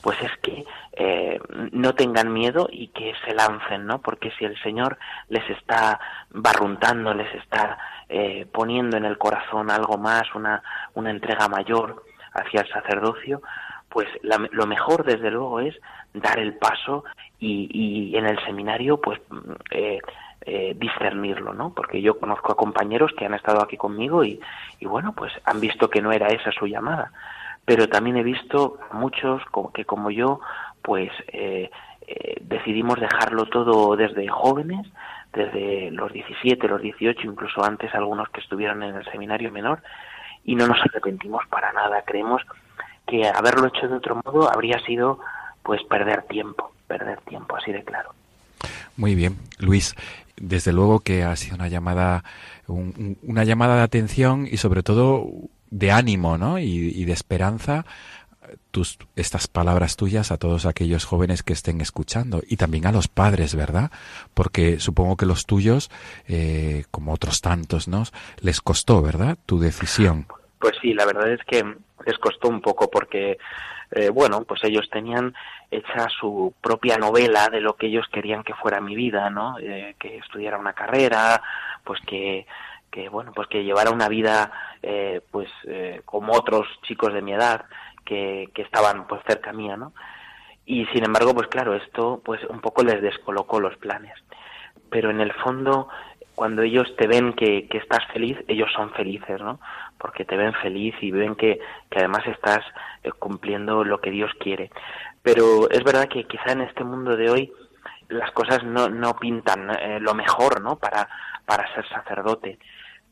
pues 0.01 0.18
es 0.22 0.32
que 0.41 0.64
eh, 0.93 1.39
no 1.72 1.93
tengan 1.93 2.32
miedo 2.32 2.70
y 2.72 2.88
que 2.88 3.14
se 3.26 3.34
lancen, 3.34 3.86
¿no? 3.86 3.99
Porque 3.99 4.32
si 4.38 4.45
el 4.45 4.57
Señor 4.61 4.97
les 5.28 5.49
está 5.49 5.99
barruntando, 6.30 7.14
les 7.14 7.34
está 7.36 7.78
eh, 8.07 8.45
poniendo 8.49 8.95
en 8.95 9.03
el 9.03 9.18
corazón 9.18 9.72
algo 9.72 9.97
más, 9.97 10.24
una, 10.36 10.64
una 10.93 11.11
entrega 11.11 11.49
mayor 11.49 12.03
hacia 12.34 12.61
el 12.61 12.70
sacerdocio, 12.70 13.41
pues 13.93 14.07
lo 14.23 14.65
mejor 14.65 15.05
desde 15.05 15.29
luego 15.29 15.59
es 15.59 15.75
dar 16.15 16.39
el 16.39 16.55
paso 16.55 17.03
y, 17.39 18.11
en 18.17 18.25
el 18.25 18.43
seminario 18.43 18.99
pues 18.99 19.21
eh, 19.69 19.99
eh, 20.47 20.75
discernirlo, 20.75 21.53
¿no? 21.53 21.75
Porque 21.75 22.01
yo 22.01 22.17
conozco 22.19 22.51
a 22.51 22.57
compañeros 22.57 23.11
que 23.15 23.27
han 23.27 23.35
estado 23.35 23.61
aquí 23.61 23.77
conmigo 23.77 24.23
y, 24.23 24.39
bueno, 24.81 25.13
pues 25.13 25.31
han 25.45 25.59
visto 25.59 25.91
que 25.91 26.01
no 26.01 26.11
era 26.11 26.25
esa 26.29 26.51
su 26.51 26.65
llamada. 26.65 27.11
Pero 27.65 27.87
también 27.87 28.17
he 28.17 28.23
visto 28.23 28.79
a 28.89 28.95
muchos 28.95 29.43
que 29.75 29.85
como 29.85 30.09
yo, 30.09 30.39
pues 30.81 31.11
eh, 31.27 31.69
decidimos 32.41 32.99
dejarlo 32.99 33.45
todo 33.45 33.95
desde 33.95 34.27
jóvenes, 34.27 34.87
desde 35.33 35.91
los 35.91 36.11
17, 36.11 36.67
los 36.67 36.81
18, 36.81 37.27
incluso 37.27 37.63
antes 37.63 37.93
algunos 37.93 38.27
que 38.29 38.41
estuvieron 38.41 38.81
en 38.81 38.95
el 38.95 39.05
seminario 39.11 39.51
menor, 39.51 39.83
y 40.43 40.55
no 40.55 40.65
nos 40.67 40.81
arrepentimos 40.81 41.45
para 41.47 41.71
nada. 41.73 42.01
Creemos 42.07 42.41
que 43.07 43.27
haberlo 43.27 43.67
hecho 43.67 43.87
de 43.87 43.95
otro 43.95 44.21
modo 44.23 44.51
habría 44.51 44.79
sido 44.85 45.19
pues 45.63 45.81
perder 45.83 46.23
tiempo, 46.23 46.71
perder 46.87 47.19
tiempo, 47.21 47.55
así 47.55 47.71
de 47.71 47.83
claro. 47.83 48.13
Muy 48.97 49.15
bien, 49.15 49.37
Luis. 49.59 49.95
Desde 50.35 50.73
luego 50.73 50.99
que 50.99 51.23
ha 51.23 51.35
sido 51.35 51.55
una 51.55 51.67
llamada, 51.67 52.23
una 52.67 53.43
llamada 53.43 53.77
de 53.77 53.81
atención 53.83 54.47
y 54.49 54.57
sobre 54.57 54.83
todo 54.83 55.27
de 55.69 55.91
ánimo, 55.91 56.37
¿no? 56.37 56.59
Y, 56.59 57.05
de 57.05 57.13
esperanza. 57.13 57.85
Tus, 58.71 58.99
estas 59.15 59.47
palabras 59.47 59.95
tuyas 59.95 60.31
a 60.31 60.37
todos 60.37 60.65
aquellos 60.65 61.05
jóvenes 61.05 61.41
que 61.43 61.53
estén 61.53 61.81
escuchando 61.81 62.43
y 62.47 62.57
también 62.57 62.85
a 62.85 62.91
los 62.91 63.07
padres, 63.07 63.55
¿verdad? 63.55 63.89
Porque 64.33 64.79
supongo 64.79 65.15
que 65.15 65.25
los 65.25 65.45
tuyos, 65.45 65.89
eh, 66.27 66.83
como 66.91 67.13
otros 67.13 67.41
tantos, 67.41 67.87
¿no? 67.87 68.03
Les 68.41 68.61
costó, 68.61 69.01
¿verdad? 69.01 69.37
Tu 69.45 69.59
decisión. 69.59 70.27
Pues 70.64 70.78
sí, 70.82 70.93
la 70.93 71.05
verdad 71.05 71.30
es 71.30 71.43
que 71.43 71.61
les 72.05 72.18
costó 72.20 72.47
un 72.47 72.61
poco 72.61 72.89
porque 72.89 73.38
eh, 73.91 74.09
bueno, 74.09 74.45
pues 74.45 74.64
ellos 74.64 74.89
tenían 74.89 75.36
hecha 75.70 76.07
su 76.07 76.53
propia 76.61 76.95
novela 76.97 77.49
de 77.49 77.59
lo 77.59 77.76
que 77.76 77.88
ellos 77.88 78.07
querían 78.09 78.45
que 78.45 78.53
fuera 78.53 78.80
mi 78.80 78.95
vida, 78.95 79.30
¿no? 79.30 79.59
Eh, 79.59 79.95
que 79.99 80.20
estudiara 80.20 80.57
una 80.57 80.72
carrera, 80.72 81.41
pues 81.84 81.99
que, 82.07 82.47
que 82.89 83.09
bueno, 83.09 83.34
pues 83.36 83.49
que 83.49 83.66
llevara 83.66 83.91
una 83.91 84.07
vida, 84.07 84.53
eh, 84.82 85.20
pues 85.30 85.49
como 86.05 86.32
otros 86.32 86.66
chicos 86.84 87.14
de 87.14 87.22
mi 87.22 87.34
edad 87.34 87.66
que, 88.05 88.49
que 88.53 88.61
estaban 88.61 89.05
pues 89.05 89.22
cerca 89.28 89.51
mía, 89.51 89.76
¿no? 89.76 89.91
Y 90.66 90.86
sin 90.93 91.03
embargo, 91.03 91.34
pues 91.34 91.49
claro, 91.49 91.76
esto 91.76 92.22
pues 92.24 92.41
un 92.45 92.61
poco 92.61 92.86
les 92.86 93.01
descolocó 93.01 93.59
los 93.59 93.76
planes. 93.80 94.16
Pero 94.89 95.09
en 95.09 95.20
el 95.20 95.34
fondo, 95.34 95.89
cuando 96.36 96.61
ellos 96.61 96.88
te 96.95 97.05
ven 97.05 97.34
que, 97.34 97.68
que 97.68 97.80
estás 97.80 98.05
feliz, 98.14 98.38
ellos 98.47 98.70
son 98.74 98.91
felices, 98.91 99.41
¿no? 99.41 99.59
Porque 100.03 100.25
te 100.25 100.35
ven 100.35 100.51
feliz 100.55 100.93
y 100.99 101.11
ven 101.11 101.33
que, 101.33 101.61
que 101.89 101.99
además 101.99 102.27
estás 102.27 102.59
eh, 103.03 103.11
cumpliendo 103.17 103.85
lo 103.85 104.01
que 104.01 104.11
Dios 104.11 104.29
quiere. 104.37 104.69
Pero 105.21 105.69
es 105.69 105.81
verdad 105.81 106.09
que 106.09 106.25
quizá 106.25 106.51
en 106.51 106.59
este 106.59 106.83
mundo 106.83 107.15
de 107.15 107.29
hoy 107.29 107.53
las 108.09 108.29
cosas 108.31 108.65
no, 108.65 108.89
no 108.89 109.15
pintan 109.15 109.69
eh, 109.71 110.01
lo 110.01 110.13
mejor, 110.13 110.59
¿no? 110.59 110.75
Para, 110.75 111.07
para 111.45 111.73
ser 111.73 111.87
sacerdote. 111.87 112.59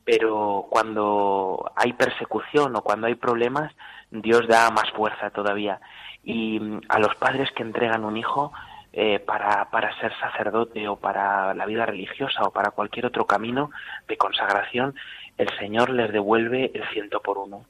Pero 0.04 0.66
cuando 0.70 1.72
hay 1.78 1.94
persecución 1.94 2.76
o 2.76 2.82
cuando 2.82 3.08
hay 3.08 3.16
problemas, 3.16 3.74
Dios 4.10 4.46
da 4.50 4.70
más 4.70 4.92
fuerza 4.92 5.30
todavía. 5.30 5.80
Y 6.26 6.60
mm, 6.60 6.82
a 6.90 7.00
los 7.00 7.16
padres 7.16 7.50
que 7.56 7.64
entregan 7.64 8.04
un 8.04 8.18
hijo, 8.18 8.52
eh, 8.94 9.20
para, 9.20 9.70
para 9.70 9.98
ser 10.02 10.12
sacerdote 10.20 10.86
o 10.90 10.98
para 10.98 11.54
la 11.54 11.66
vida 11.66 11.86
religiosa 11.86 12.44
o 12.44 12.52
para 12.52 12.72
cualquier 12.72 13.06
otro 13.06 13.26
camino 13.26 13.72
de 14.10 14.18
consagración, 14.18 14.96
el 15.42 15.50
Señor 15.58 15.90
les 15.90 16.12
devuelve 16.12 16.72
el 16.74 16.88
ciento 16.90 17.20
por 17.20 17.38
uno. 17.38 17.66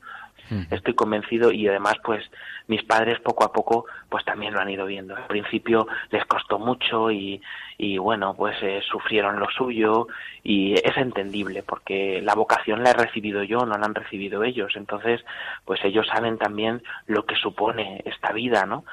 Estoy 0.70 0.94
convencido 0.96 1.50
y 1.50 1.66
además 1.70 1.96
pues 2.04 2.30
mis 2.68 2.84
padres 2.84 3.22
poco 3.22 3.46
a 3.46 3.54
poco 3.54 3.86
pues 4.10 4.26
también 4.26 4.54
lo 4.54 4.60
han 4.60 4.70
ido 4.70 4.86
viendo. 4.86 5.16
Al 5.16 5.26
principio 5.28 5.88
les 6.10 6.26
costó 6.26 6.60
mucho 6.60 7.10
y, 7.10 7.42
y 7.78 7.98
bueno 7.98 8.34
pues 8.36 8.58
eh, 8.62 8.82
sufrieron 8.86 9.40
lo 9.40 9.50
suyo 9.50 10.10
y 10.44 10.74
es 10.74 10.98
entendible 10.98 11.64
porque 11.64 12.22
la 12.22 12.36
vocación 12.36 12.84
la 12.84 12.90
he 12.90 12.94
recibido 12.94 13.44
yo, 13.44 13.60
no 13.60 13.78
la 13.78 13.86
han 13.86 13.96
recibido 13.96 14.44
ellos. 14.44 14.74
Entonces 14.76 15.24
pues 15.64 15.80
ellos 15.86 16.06
saben 16.08 16.38
también 16.38 16.84
lo 17.08 17.26
que 17.26 17.36
supone 17.36 18.02
esta 18.04 18.34
vida, 18.34 18.66
¿no? 18.66 18.84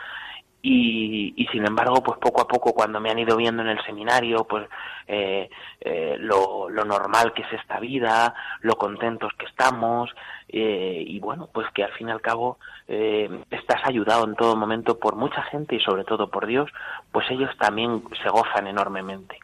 Y, 0.61 1.35
y, 1.37 1.47
sin 1.53 1.65
embargo 1.65 2.03
pues 2.03 2.19
poco 2.19 2.43
a 2.43 2.49
poco 2.49 2.73
cuando 2.73 2.99
me 2.99 3.11
han 3.11 3.19
ido 3.21 3.37
viendo 3.37 3.63
en 3.63 3.69
el 3.69 3.85
seminario 3.85 4.45
pues 4.45 4.69
eh, 5.07 5.49
eh, 5.81 6.17
lo, 6.19 6.69
normal 6.69 7.33
que 7.33 7.43
es 7.43 7.53
esta 7.53 7.79
vida 7.79 8.35
lo 8.63 8.75
contentos 8.75 9.33
que 9.39 9.47
estamos 9.47 10.11
eh, 10.49 11.05
y 11.07 11.21
bueno 11.21 11.49
pues 11.53 11.69
que 11.73 11.85
al 11.85 11.93
fin 11.93 12.09
y 12.09 12.11
al 12.11 12.21
cabo 12.21 12.59
estás 12.89 13.83
ayudado 13.85 14.25
en 14.25 14.35
todo 14.35 14.57
momento 14.57 14.99
por 14.99 15.15
mucha 15.15 15.43
gente 15.43 15.77
y 15.77 15.81
sobre 15.81 16.05
todo 16.05 16.29
por 16.29 16.47
Dios 16.47 16.69
pues 17.13 17.31
ellos 17.31 17.51
también 17.59 18.03
se 18.23 18.29
gozan 18.29 18.67
enormemente. 18.67 19.39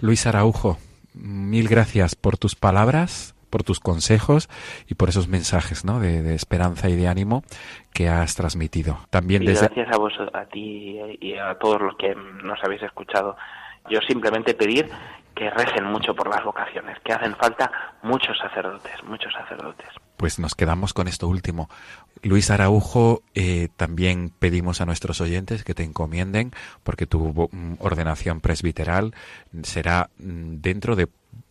Luis 0.00 0.26
Araujo 0.26 0.78
mil 1.14 1.68
gracias 1.68 2.16
por 2.16 2.38
tus 2.38 2.56
palabras 2.56 3.34
por 3.50 3.64
tus 3.64 3.80
consejos 3.80 4.48
y 4.88 4.94
por 4.94 5.08
esos 5.08 5.28
mensajes 5.28 5.84
¿no? 5.84 6.00
de, 6.00 6.34
esperanza 6.34 6.88
y 6.88 6.96
de 6.96 7.08
ánimo 7.08 7.42
que 7.92 8.08
has 8.08 8.34
transmitido. 8.36 8.98
También 9.10 9.44
desde... 9.44 9.66
Gracias 9.66 9.88
a 9.92 9.98
vos, 9.98 10.12
a 10.32 10.44
ti 10.46 10.98
y 11.20 11.34
a 11.34 11.56
todos 11.56 11.80
los 11.80 11.96
que 11.96 12.14
nos 12.14 12.58
habéis 12.64 12.82
escuchado. 12.82 13.36
Yo 13.88 14.00
simplemente 14.06 14.54
pedir 14.54 14.88
que 15.34 15.48
recen 15.50 15.84
mucho 15.84 16.14
por 16.14 16.28
las 16.28 16.44
vocaciones, 16.44 16.98
que 17.04 17.12
hacen 17.12 17.34
falta 17.36 17.70
muchos 18.02 18.36
sacerdotes, 18.38 18.92
muchos 19.04 19.32
sacerdotes. 19.32 19.88
Pues 20.16 20.38
nos 20.38 20.54
quedamos 20.54 20.92
con 20.92 21.08
esto 21.08 21.28
último. 21.28 21.70
Luis 22.22 22.50
Araujo, 22.50 23.22
eh, 23.34 23.68
también 23.76 24.32
pedimos 24.38 24.82
a 24.82 24.86
nuestros 24.86 25.20
oyentes 25.22 25.64
que 25.64 25.72
te 25.72 25.82
encomienden, 25.82 26.50
porque 26.82 27.06
tu 27.06 27.48
mm, 27.50 27.76
ordenación 27.78 28.42
presbiteral 28.42 29.14
será 29.62 30.10
mm, 30.18 30.56
dentro 30.60 30.94
de 30.94 31.08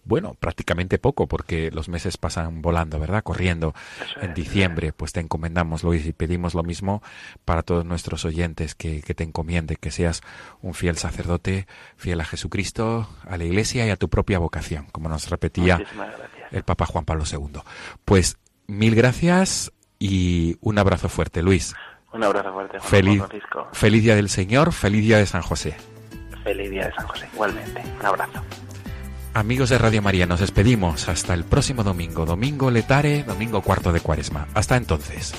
bueno, 0.09 0.33
prácticamente 0.33 0.97
poco, 0.97 1.27
porque 1.27 1.69
los 1.69 1.87
meses 1.87 2.17
pasan 2.17 2.63
volando, 2.63 2.99
¿verdad? 2.99 3.23
Corriendo. 3.23 3.75
En 4.19 4.33
diciembre, 4.33 4.91
pues 4.91 5.13
te 5.13 5.19
encomendamos, 5.19 5.83
Luis, 5.83 6.05
y 6.07 6.13
pedimos 6.13 6.55
lo 6.55 6.63
mismo 6.63 7.03
para 7.45 7.61
todos 7.61 7.85
nuestros 7.85 8.25
oyentes, 8.25 8.73
que, 8.73 9.03
que 9.03 9.13
te 9.13 9.23
encomiende, 9.23 9.75
que 9.75 9.91
seas 9.91 10.21
un 10.61 10.73
fiel 10.73 10.97
sacerdote, 10.97 11.67
fiel 11.95 12.19
a 12.21 12.25
Jesucristo, 12.25 13.07
a 13.27 13.37
la 13.37 13.43
Iglesia 13.43 13.85
y 13.85 13.91
a 13.91 13.97
tu 13.97 14.09
propia 14.09 14.39
vocación, 14.39 14.87
como 14.91 15.09
nos 15.09 15.29
repetía 15.29 15.79
el 16.51 16.63
Papa 16.63 16.87
Juan 16.87 17.05
Pablo 17.05 17.25
II. 17.31 17.61
Pues 18.03 18.37
mil 18.65 18.95
gracias 18.95 19.71
y 19.99 20.57
un 20.61 20.79
abrazo 20.79 21.09
fuerte, 21.09 21.43
Luis. 21.43 21.75
Un 22.13 22.23
abrazo 22.23 22.51
fuerte, 22.51 22.79
Juan 22.79 22.89
Feliz, 22.89 23.19
Francisco. 23.19 23.67
feliz 23.73 24.03
día 24.03 24.15
del 24.15 24.29
Señor, 24.29 24.71
feliz 24.73 25.03
día 25.03 25.17
de 25.19 25.27
San 25.27 25.43
José. 25.43 25.77
Feliz 26.43 26.71
día 26.71 26.87
de 26.87 26.93
San 26.93 27.05
José, 27.05 27.29
igualmente. 27.31 27.83
Un 27.99 28.05
abrazo. 28.05 28.41
Amigos 29.33 29.69
de 29.69 29.77
Radio 29.77 30.01
María, 30.01 30.25
nos 30.25 30.39
despedimos 30.39 31.07
hasta 31.07 31.33
el 31.33 31.43
próximo 31.43 31.83
domingo, 31.83 32.25
domingo 32.25 32.71
letare, 32.71 33.23
domingo 33.23 33.61
cuarto 33.61 33.93
de 33.93 34.01
cuaresma. 34.01 34.47
Hasta 34.55 34.75
entonces. 34.75 35.33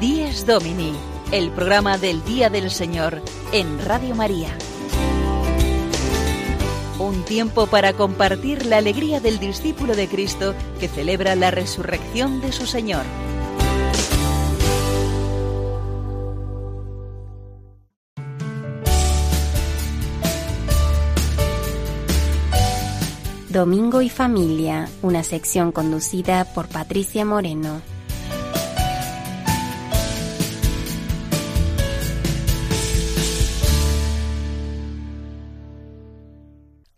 Dies 0.00 0.46
Domini, 0.46 0.94
el 1.32 1.50
programa 1.50 1.98
del 1.98 2.24
Día 2.24 2.48
del 2.48 2.70
Señor 2.70 3.22
en 3.52 3.84
Radio 3.84 4.14
María. 4.14 4.56
Un 7.00 7.24
tiempo 7.24 7.66
para 7.66 7.94
compartir 7.94 8.66
la 8.66 8.76
alegría 8.76 9.20
del 9.20 9.38
discípulo 9.38 9.96
de 9.96 10.06
Cristo 10.06 10.54
que 10.78 10.86
celebra 10.86 11.34
la 11.34 11.50
resurrección 11.50 12.42
de 12.42 12.52
su 12.52 12.66
Señor. 12.66 13.04
Domingo 23.48 24.02
y 24.02 24.10
Familia, 24.10 24.86
una 25.00 25.24
sección 25.24 25.72
conducida 25.72 26.44
por 26.44 26.68
Patricia 26.68 27.24
Moreno. 27.24 27.80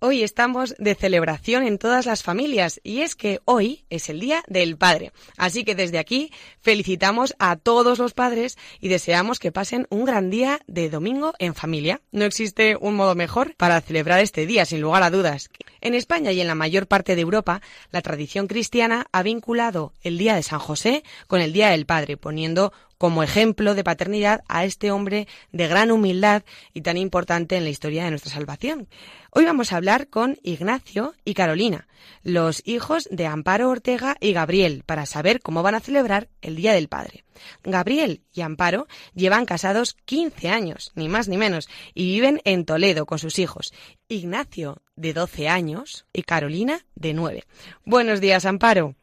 Hoy 0.05 0.25
estamos 0.25 0.75
de 0.81 0.97
celebración 0.97 1.63
en 1.63 1.79
todas 1.79 2.07
las 2.07 2.25
familias 2.25 2.81
y 2.83 3.03
es 3.03 3.15
que 3.15 3.39
hoy 3.45 3.85
es 3.89 4.09
el 4.09 4.19
Día 4.19 4.43
del 4.49 4.77
Padre. 4.77 5.13
Así 5.37 5.63
que 5.63 5.77
desde 5.77 6.01
aquí 6.01 6.33
felicitamos 6.61 7.37
a 7.39 7.55
todos 7.55 8.01
los 8.01 8.13
padres 8.13 8.59
y 8.81 8.89
deseamos 8.89 9.39
que 9.39 9.53
pasen 9.53 9.87
un 9.91 10.05
gran 10.05 10.29
día 10.29 10.59
de 10.67 10.91
domingo 10.91 11.35
en 11.39 11.55
familia. 11.55 12.01
No 12.11 12.25
existe 12.25 12.77
un 12.81 12.97
modo 12.97 13.15
mejor 13.15 13.55
para 13.55 13.81
celebrar 13.81 14.19
este 14.19 14.45
día, 14.45 14.65
sin 14.65 14.81
lugar 14.81 15.05
a 15.05 15.11
dudas. 15.11 15.51
En 15.81 15.95
España 15.95 16.33
y 16.33 16.41
en 16.41 16.49
la 16.49 16.57
mayor 16.57 16.89
parte 16.89 17.15
de 17.15 17.23
Europa, 17.23 17.63
la 17.93 18.03
tradición 18.03 18.49
cristiana 18.49 19.07
ha 19.13 19.23
vinculado 19.23 19.93
el 20.03 20.19
Día 20.19 20.35
de 20.35 20.43
San 20.43 20.59
José 20.59 21.05
con 21.29 21.41
el 21.41 21.53
Día 21.53 21.69
del 21.69 21.87
Padre, 21.87 22.17
poniendo 22.17 22.73
como 23.03 23.25
ejemplo 23.25 23.75
de 23.75 23.83
paternidad 23.83 24.45
a 24.47 24.65
este 24.65 24.93
hombre 24.93 25.27
de 25.51 25.67
gran 25.67 25.91
humildad 25.91 26.45
y 26.73 26.83
tan 26.83 26.97
importante 26.97 27.57
en 27.57 27.65
la 27.65 27.71
historia 27.71 28.05
de 28.05 28.11
nuestra 28.11 28.31
salvación. 28.31 28.87
Hoy 29.33 29.45
vamos 29.45 29.73
a 29.73 29.77
hablar 29.77 30.07
con 30.07 30.39
Ignacio 30.45 31.13
y 31.25 31.35
Carolina, 31.35 31.89
los 32.23 32.63
hijos 32.65 33.09
de 33.11 33.27
Amparo 33.27 33.71
Ortega 33.71 34.17
y 34.21 34.33
Gabriel, 34.33 34.85
para 34.87 35.05
saber 35.05 35.41
cómo 35.41 35.65
van 35.65 35.75
a 35.75 35.81
celebrar 35.81 36.29
el 36.43 36.55
Día 36.55 36.75
del 36.75 36.87
Padre. 36.87 37.25
Gabriel 37.65 38.23
y 38.33 38.43
Amparo 38.43 38.87
llevan 39.17 39.47
casados 39.47 39.97
15 40.05 40.51
años, 40.51 40.93
ni 40.95 41.09
más 41.09 41.27
ni 41.27 41.37
menos, 41.37 41.69
y 41.95 42.05
viven 42.05 42.41
en 42.45 42.65
Toledo 42.65 43.05
con 43.05 43.19
sus 43.19 43.41
hijos. 43.41 43.75
Ignacio, 44.07 44.81
de 44.95 45.13
12 45.13 45.49
años, 45.49 46.07
y 46.13 46.23
Carolina, 46.23 46.87
de 46.95 47.15
9. 47.15 47.43
Buenos 47.85 48.21
días, 48.21 48.45
Amparo. 48.45 48.95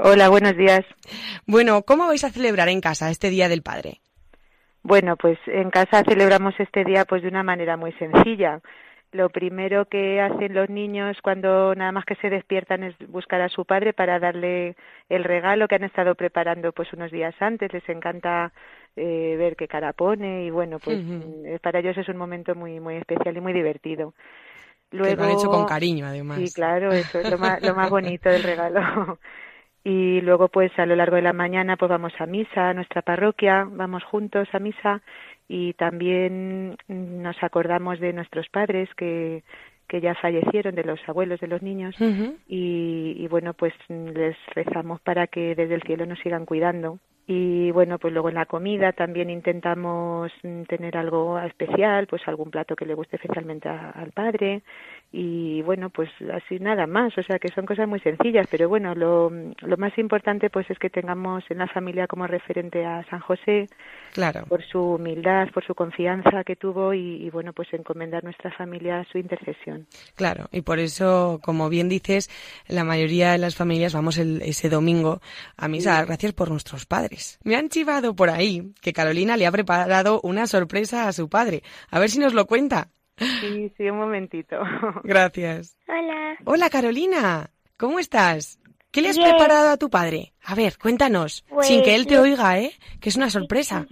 Hola, 0.00 0.28
buenos 0.28 0.56
días. 0.56 0.84
Bueno, 1.44 1.82
¿cómo 1.82 2.06
vais 2.06 2.22
a 2.22 2.30
celebrar 2.30 2.68
en 2.68 2.80
casa 2.80 3.10
este 3.10 3.30
Día 3.30 3.48
del 3.48 3.62
Padre? 3.62 4.00
Bueno, 4.84 5.16
pues 5.16 5.38
en 5.46 5.70
casa 5.70 6.04
celebramos 6.08 6.54
este 6.58 6.84
día 6.84 7.04
pues 7.04 7.22
de 7.22 7.28
una 7.28 7.42
manera 7.42 7.76
muy 7.76 7.92
sencilla. 7.94 8.60
Lo 9.10 9.28
primero 9.28 9.86
que 9.86 10.20
hacen 10.20 10.54
los 10.54 10.70
niños 10.70 11.16
cuando 11.20 11.74
nada 11.74 11.90
más 11.90 12.04
que 12.04 12.14
se 12.16 12.30
despiertan 12.30 12.84
es 12.84 12.94
buscar 13.08 13.40
a 13.40 13.48
su 13.48 13.64
padre 13.64 13.92
para 13.92 14.20
darle 14.20 14.76
el 15.08 15.24
regalo 15.24 15.66
que 15.66 15.74
han 15.74 15.84
estado 15.84 16.14
preparando 16.14 16.70
pues 16.72 16.92
unos 16.92 17.10
días 17.10 17.34
antes. 17.40 17.72
Les 17.72 17.88
encanta 17.88 18.52
eh, 18.94 19.34
ver 19.36 19.56
qué 19.56 19.66
cara 19.66 19.92
pone 19.94 20.44
y 20.44 20.50
bueno, 20.50 20.78
pues 20.78 20.98
uh 20.98 21.58
para 21.60 21.80
ellos 21.80 21.98
es 21.98 22.08
un 22.08 22.16
momento 22.16 22.54
muy 22.54 22.78
muy 22.78 22.96
especial 22.96 23.36
y 23.36 23.40
muy 23.40 23.52
divertido. 23.52 24.14
Luego, 24.90 25.10
que 25.10 25.16
lo 25.16 25.24
han 25.24 25.30
hecho 25.32 25.50
con 25.50 25.66
cariño, 25.66 26.06
además. 26.06 26.38
Sí, 26.38 26.52
claro, 26.54 26.92
eso 26.92 27.18
es 27.18 27.28
lo 27.28 27.36
más, 27.36 27.60
lo 27.62 27.74
más 27.74 27.90
bonito 27.90 28.30
del 28.30 28.44
regalo. 28.44 29.18
y 29.84 30.20
luego 30.20 30.48
pues 30.48 30.76
a 30.78 30.86
lo 30.86 30.96
largo 30.96 31.16
de 31.16 31.22
la 31.22 31.32
mañana 31.32 31.76
pues 31.76 31.88
vamos 31.88 32.12
a 32.18 32.26
misa 32.26 32.70
a 32.70 32.74
nuestra 32.74 33.02
parroquia 33.02 33.66
vamos 33.70 34.04
juntos 34.04 34.48
a 34.52 34.58
misa 34.58 35.02
y 35.48 35.72
también 35.74 36.76
nos 36.88 37.42
acordamos 37.42 38.00
de 38.00 38.12
nuestros 38.12 38.48
padres 38.48 38.88
que 38.96 39.42
que 39.88 40.02
ya 40.02 40.14
fallecieron 40.16 40.74
de 40.74 40.84
los 40.84 41.00
abuelos 41.08 41.40
de 41.40 41.46
los 41.46 41.62
niños 41.62 41.98
uh 42.00 42.04
-huh. 42.04 42.36
y, 42.46 43.14
y 43.18 43.26
bueno 43.28 43.54
pues 43.54 43.72
les 43.88 44.36
rezamos 44.54 45.00
para 45.00 45.26
que 45.26 45.54
desde 45.54 45.74
el 45.74 45.82
cielo 45.82 46.04
nos 46.04 46.18
sigan 46.18 46.44
cuidando 46.44 46.98
y 47.26 47.70
bueno 47.72 47.98
pues 47.98 48.12
luego 48.12 48.30
en 48.30 48.36
la 48.36 48.46
comida 48.46 48.92
también 48.92 49.30
intentamos 49.30 50.32
tener 50.66 50.96
algo 50.96 51.38
especial 51.40 52.06
pues 52.06 52.26
algún 52.26 52.50
plato 52.50 52.74
que 52.74 52.86
le 52.86 52.94
guste 52.94 53.16
especialmente 53.16 53.68
a, 53.68 53.90
al 53.90 54.12
padre 54.12 54.62
y 55.10 55.62
bueno 55.62 55.90
pues 55.90 56.10
así 56.32 56.58
nada 56.58 56.86
más. 56.86 57.16
O 57.16 57.22
sea 57.22 57.38
que 57.38 57.48
son 57.48 57.64
cosas 57.66 57.88
muy 57.88 58.00
sencillas 58.00 58.46
pero 58.50 58.68
bueno 58.68 58.94
lo, 58.94 59.30
lo 59.30 59.76
más 59.76 59.96
importante 59.98 60.50
pues 60.50 60.68
es 60.70 60.78
que 60.78 60.90
tengamos 60.90 61.44
en 61.50 61.58
la 61.58 61.66
familia 61.66 62.06
como 62.06 62.26
referente 62.26 62.84
a 62.84 63.04
San 63.08 63.20
José 63.20 63.66
claro. 64.12 64.44
por 64.48 64.62
su 64.62 64.80
humildad 64.80 65.48
por 65.52 65.64
su 65.64 65.74
confianza 65.74 66.44
que 66.44 66.56
tuvo 66.56 66.92
y, 66.92 67.24
y 67.24 67.30
bueno 67.30 67.52
pues 67.52 67.72
encomendar 67.72 68.22
nuestra 68.22 68.50
familia 68.52 69.00
a 69.00 69.04
su 69.04 69.18
intercesión. 69.18 69.86
Claro 70.14 70.48
y 70.52 70.60
por 70.60 70.78
eso 70.78 71.40
como 71.42 71.68
bien 71.68 71.88
dices 71.88 72.28
la 72.68 72.84
mayoría 72.84 73.32
de 73.32 73.38
las 73.38 73.56
familias 73.56 73.94
vamos 73.94 74.18
el, 74.18 74.42
ese 74.42 74.68
domingo 74.68 75.20
a 75.56 75.68
misa. 75.68 76.00
Sí. 76.00 76.06
gracias 76.06 76.32
por 76.32 76.50
nuestros 76.50 76.86
padres. 76.86 77.38
Me 77.44 77.56
han 77.56 77.68
chivado 77.68 78.14
por 78.14 78.30
ahí 78.30 78.72
que 78.82 78.92
Carolina 78.92 79.36
le 79.36 79.46
ha 79.46 79.52
preparado 79.52 80.20
una 80.22 80.46
sorpresa 80.46 81.08
a 81.08 81.12
su 81.12 81.28
padre. 81.28 81.62
A 81.90 81.98
ver 81.98 82.10
si 82.10 82.18
nos 82.18 82.34
lo 82.34 82.46
cuenta 82.46 82.88
Sí, 83.18 83.72
sí, 83.76 83.90
un 83.90 83.98
momentito. 83.98 84.56
Gracias. 85.04 85.76
Hola. 85.88 86.36
Hola, 86.44 86.70
Carolina. 86.70 87.50
¿Cómo 87.76 87.98
estás? 87.98 88.60
¿Qué 88.90 89.02
le 89.02 89.10
has 89.10 89.16
Bien. 89.16 89.30
preparado 89.30 89.70
a 89.70 89.76
tu 89.76 89.90
padre? 89.90 90.32
A 90.44 90.54
ver, 90.54 90.78
cuéntanos. 90.78 91.44
Pues 91.48 91.66
sin 91.66 91.82
que 91.82 91.94
él 91.94 92.06
te 92.06 92.18
oiga, 92.18 92.58
¿eh? 92.58 92.72
Que 93.00 93.10
es 93.10 93.16
una 93.16 93.30
sorpresa. 93.30 93.86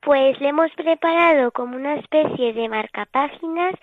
Pues 0.00 0.40
le 0.40 0.48
hemos 0.48 0.70
preparado 0.72 1.52
como 1.52 1.76
una 1.76 1.94
especie 1.94 2.52
de 2.52 2.68
marcapáginas 2.68 3.74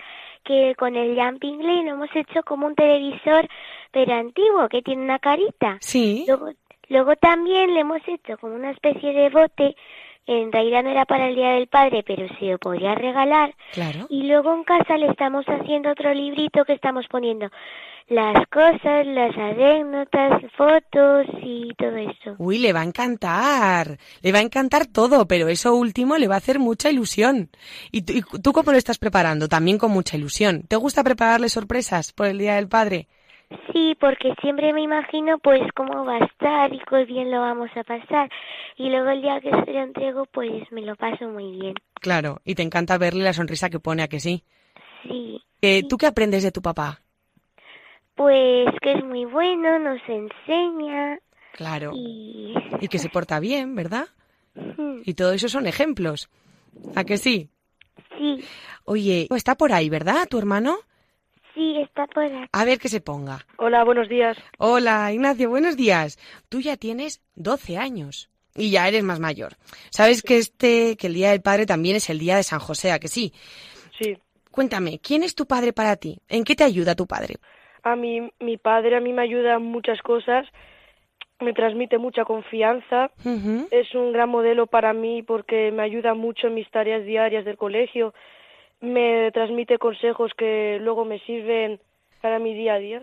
que 0.44 0.76
con 0.78 0.96
el 0.96 1.16
Jumping 1.16 1.60
Play 1.60 1.84
lo 1.84 1.92
hemos 1.92 2.10
hecho 2.16 2.44
como 2.44 2.68
un 2.68 2.76
televisor, 2.76 3.48
pero 3.92 4.14
antiguo, 4.14 4.68
que 4.68 4.82
tiene 4.82 5.04
una 5.04 5.20
carita. 5.20 5.78
Sí. 5.80 6.26
Luego, 6.28 6.52
luego 6.90 7.16
también 7.16 7.74
le 7.74 7.82
hemos 7.82 8.02
hecho 8.08 8.38
como 8.38 8.56
una 8.56 8.72
especie 8.72 9.14
de 9.14 9.30
bote 9.30 9.76
en 10.30 10.52
realidad 10.52 10.84
no 10.84 10.92
era 10.92 11.06
para 11.06 11.28
el 11.28 11.36
Día 11.36 11.54
del 11.54 11.68
Padre, 11.68 12.04
pero 12.06 12.28
se 12.40 12.46
lo 12.46 12.60
podría 12.60 12.94
regalar. 12.94 13.56
Claro. 13.74 14.06
Y 14.10 14.24
luego 14.24 14.54
en 14.54 14.64
casa 14.64 14.98
le 14.98 15.08
estamos 15.08 15.44
haciendo 15.48 15.90
otro 15.92 16.14
librito 16.14 16.66
que 16.66 16.74
estamos 16.74 17.08
poniendo 17.08 17.50
las 18.10 18.48
cosas, 18.48 19.06
las 19.06 19.36
anécdotas, 19.38 20.42
fotos 20.56 21.26
y 21.44 21.74
todo 21.76 21.96
eso. 21.96 22.36
Uy, 22.38 22.60
le 22.60 22.74
va 22.74 22.82
a 22.82 22.86
encantar. 22.86 23.98
Le 24.22 24.32
va 24.32 24.40
a 24.40 24.44
encantar 24.44 24.86
todo, 24.88 25.28
pero 25.28 25.48
eso 25.48 25.76
último 25.76 26.18
le 26.18 26.28
va 26.28 26.36
a 26.36 26.40
hacer 26.40 26.60
mucha 26.60 26.90
ilusión. 26.90 27.50
¿Y 27.92 28.02
tú, 28.02 28.14
y 28.14 28.42
tú 28.42 28.52
cómo 28.52 28.72
lo 28.72 28.78
estás 28.78 28.98
preparando? 28.98 29.48
También 29.48 29.78
con 29.78 29.92
mucha 29.92 30.18
ilusión. 30.18 30.64
¿Te 30.68 30.76
gusta 30.76 31.04
prepararle 31.04 31.50
sorpresas 31.50 32.14
por 32.14 32.28
el 32.28 32.38
Día 32.38 32.56
del 32.56 32.68
Padre? 32.68 33.08
Sí, 33.74 33.96
porque 34.00 34.34
siempre 34.42 34.74
me 34.74 34.82
imagino 34.82 35.40
pues 35.40 35.62
cómo 35.76 36.06
va 36.06 36.18
a 36.18 36.26
estar 36.26 36.74
y 36.74 36.80
qué 36.80 37.06
bien 37.06 37.32
lo 37.32 37.40
vamos 37.42 37.70
a 37.76 37.84
pasar. 37.84 38.30
Y 38.78 38.90
luego 38.90 39.10
el 39.10 39.22
día 39.22 39.42
que 39.42 39.50
se 39.50 39.74
lo 39.74 39.80
entrego 39.80 40.26
pues 40.26 40.72
me 40.72 40.82
lo 40.82 40.96
paso 40.96 41.28
muy 41.30 41.52
bien. 41.60 41.74
Claro, 41.96 42.42
y 42.46 42.56
te 42.56 42.62
encanta 42.62 42.98
verle 42.98 43.24
la 43.24 43.34
sonrisa 43.34 43.70
que 43.70 43.80
pone 43.80 44.04
a 44.04 44.08
que 44.08 44.20
sí. 44.20 44.44
Sí. 45.04 45.42
Eh. 45.62 45.84
¿Tú 45.88 45.98
qué 45.98 46.06
aprendes 46.06 46.44
de 46.44 46.52
tu 46.52 46.62
papá? 46.62 47.02
Pues 48.16 48.68
que 48.82 48.94
es 48.94 49.04
muy 49.04 49.26
bueno, 49.26 49.80
nos 49.80 50.02
enseña. 50.08 51.20
Claro. 51.54 51.92
Y, 51.96 52.54
y 52.82 52.88
que 52.88 53.00
se 53.00 53.10
porta 53.10 53.40
bien, 53.40 53.76
¿verdad? 53.76 54.08
Y 55.06 55.14
todo 55.14 55.32
eso 55.34 55.48
son 55.48 55.66
ejemplos. 55.66 56.30
¿A 56.96 57.04
que 57.04 57.18
sí? 57.18 57.50
Sí. 58.18 58.44
Oye, 58.86 59.28
está 59.36 59.56
por 59.56 59.72
ahí, 59.74 59.90
¿verdad, 59.90 60.28
tu 60.30 60.38
hermano? 60.38 60.78
Sí, 61.60 61.76
está 61.82 62.08
por 62.08 62.24
aquí. 62.24 62.48
A 62.54 62.64
ver 62.64 62.80
que 62.80 62.88
se 62.88 63.02
ponga. 63.02 63.40
Hola, 63.58 63.84
buenos 63.84 64.08
días. 64.08 64.38
Hola, 64.60 65.12
Ignacio, 65.12 65.50
buenos 65.50 65.76
días. 65.76 66.18
Tú 66.48 66.62
ya 66.62 66.78
tienes 66.78 67.22
12 67.36 67.78
años 67.78 68.30
y 68.56 68.72
ya 68.72 68.88
eres 68.88 69.04
más 69.04 69.20
mayor. 69.20 69.58
Sabes 69.90 70.24
que 70.24 70.38
este, 70.38 70.96
que 70.96 71.08
el 71.08 71.16
Día 71.16 71.32
del 71.32 71.42
Padre 71.42 71.66
también 71.66 71.98
es 71.98 72.10
el 72.10 72.18
Día 72.18 72.38
de 72.38 72.44
San 72.44 72.60
José, 72.60 72.94
¿a 72.94 73.00
que 73.00 73.10
sí? 73.10 73.34
Sí. 74.00 74.18
Cuéntame, 74.52 75.00
¿quién 75.00 75.22
es 75.22 75.36
tu 75.36 75.48
padre 75.48 75.74
para 75.74 75.98
ti? 75.98 76.20
¿En 76.30 76.46
qué 76.46 76.56
te 76.56 76.64
ayuda 76.64 76.96
tu 76.96 77.06
padre? 77.06 77.36
A 77.84 77.98
mí, 77.98 78.32
mi 78.40 78.56
padre 78.56 78.96
a 78.96 79.02
mí 79.02 79.12
me 79.12 79.24
ayuda 79.24 79.56
en 79.56 79.64
muchas 79.64 80.02
cosas, 80.02 80.48
me 81.42 81.52
transmite 81.52 81.98
mucha 81.98 82.24
confianza, 82.24 83.12
es 83.72 83.94
un 83.96 84.14
gran 84.14 84.30
modelo 84.30 84.68
para 84.68 84.94
mí 84.94 85.24
porque 85.24 85.74
me 85.74 85.84
ayuda 85.84 86.14
mucho 86.14 86.48
en 86.48 86.54
mis 86.54 86.72
tareas 86.72 87.06
diarias 87.06 87.44
del 87.44 87.58
colegio, 87.58 88.14
me 88.82 89.32
transmite 89.32 89.78
consejos 89.78 90.32
que 90.38 90.78
luego 90.82 91.06
me 91.06 91.20
sirven 91.20 91.80
para 92.22 92.40
mi 92.40 92.54
día 92.54 92.76
a 92.76 92.80
día. 92.80 93.02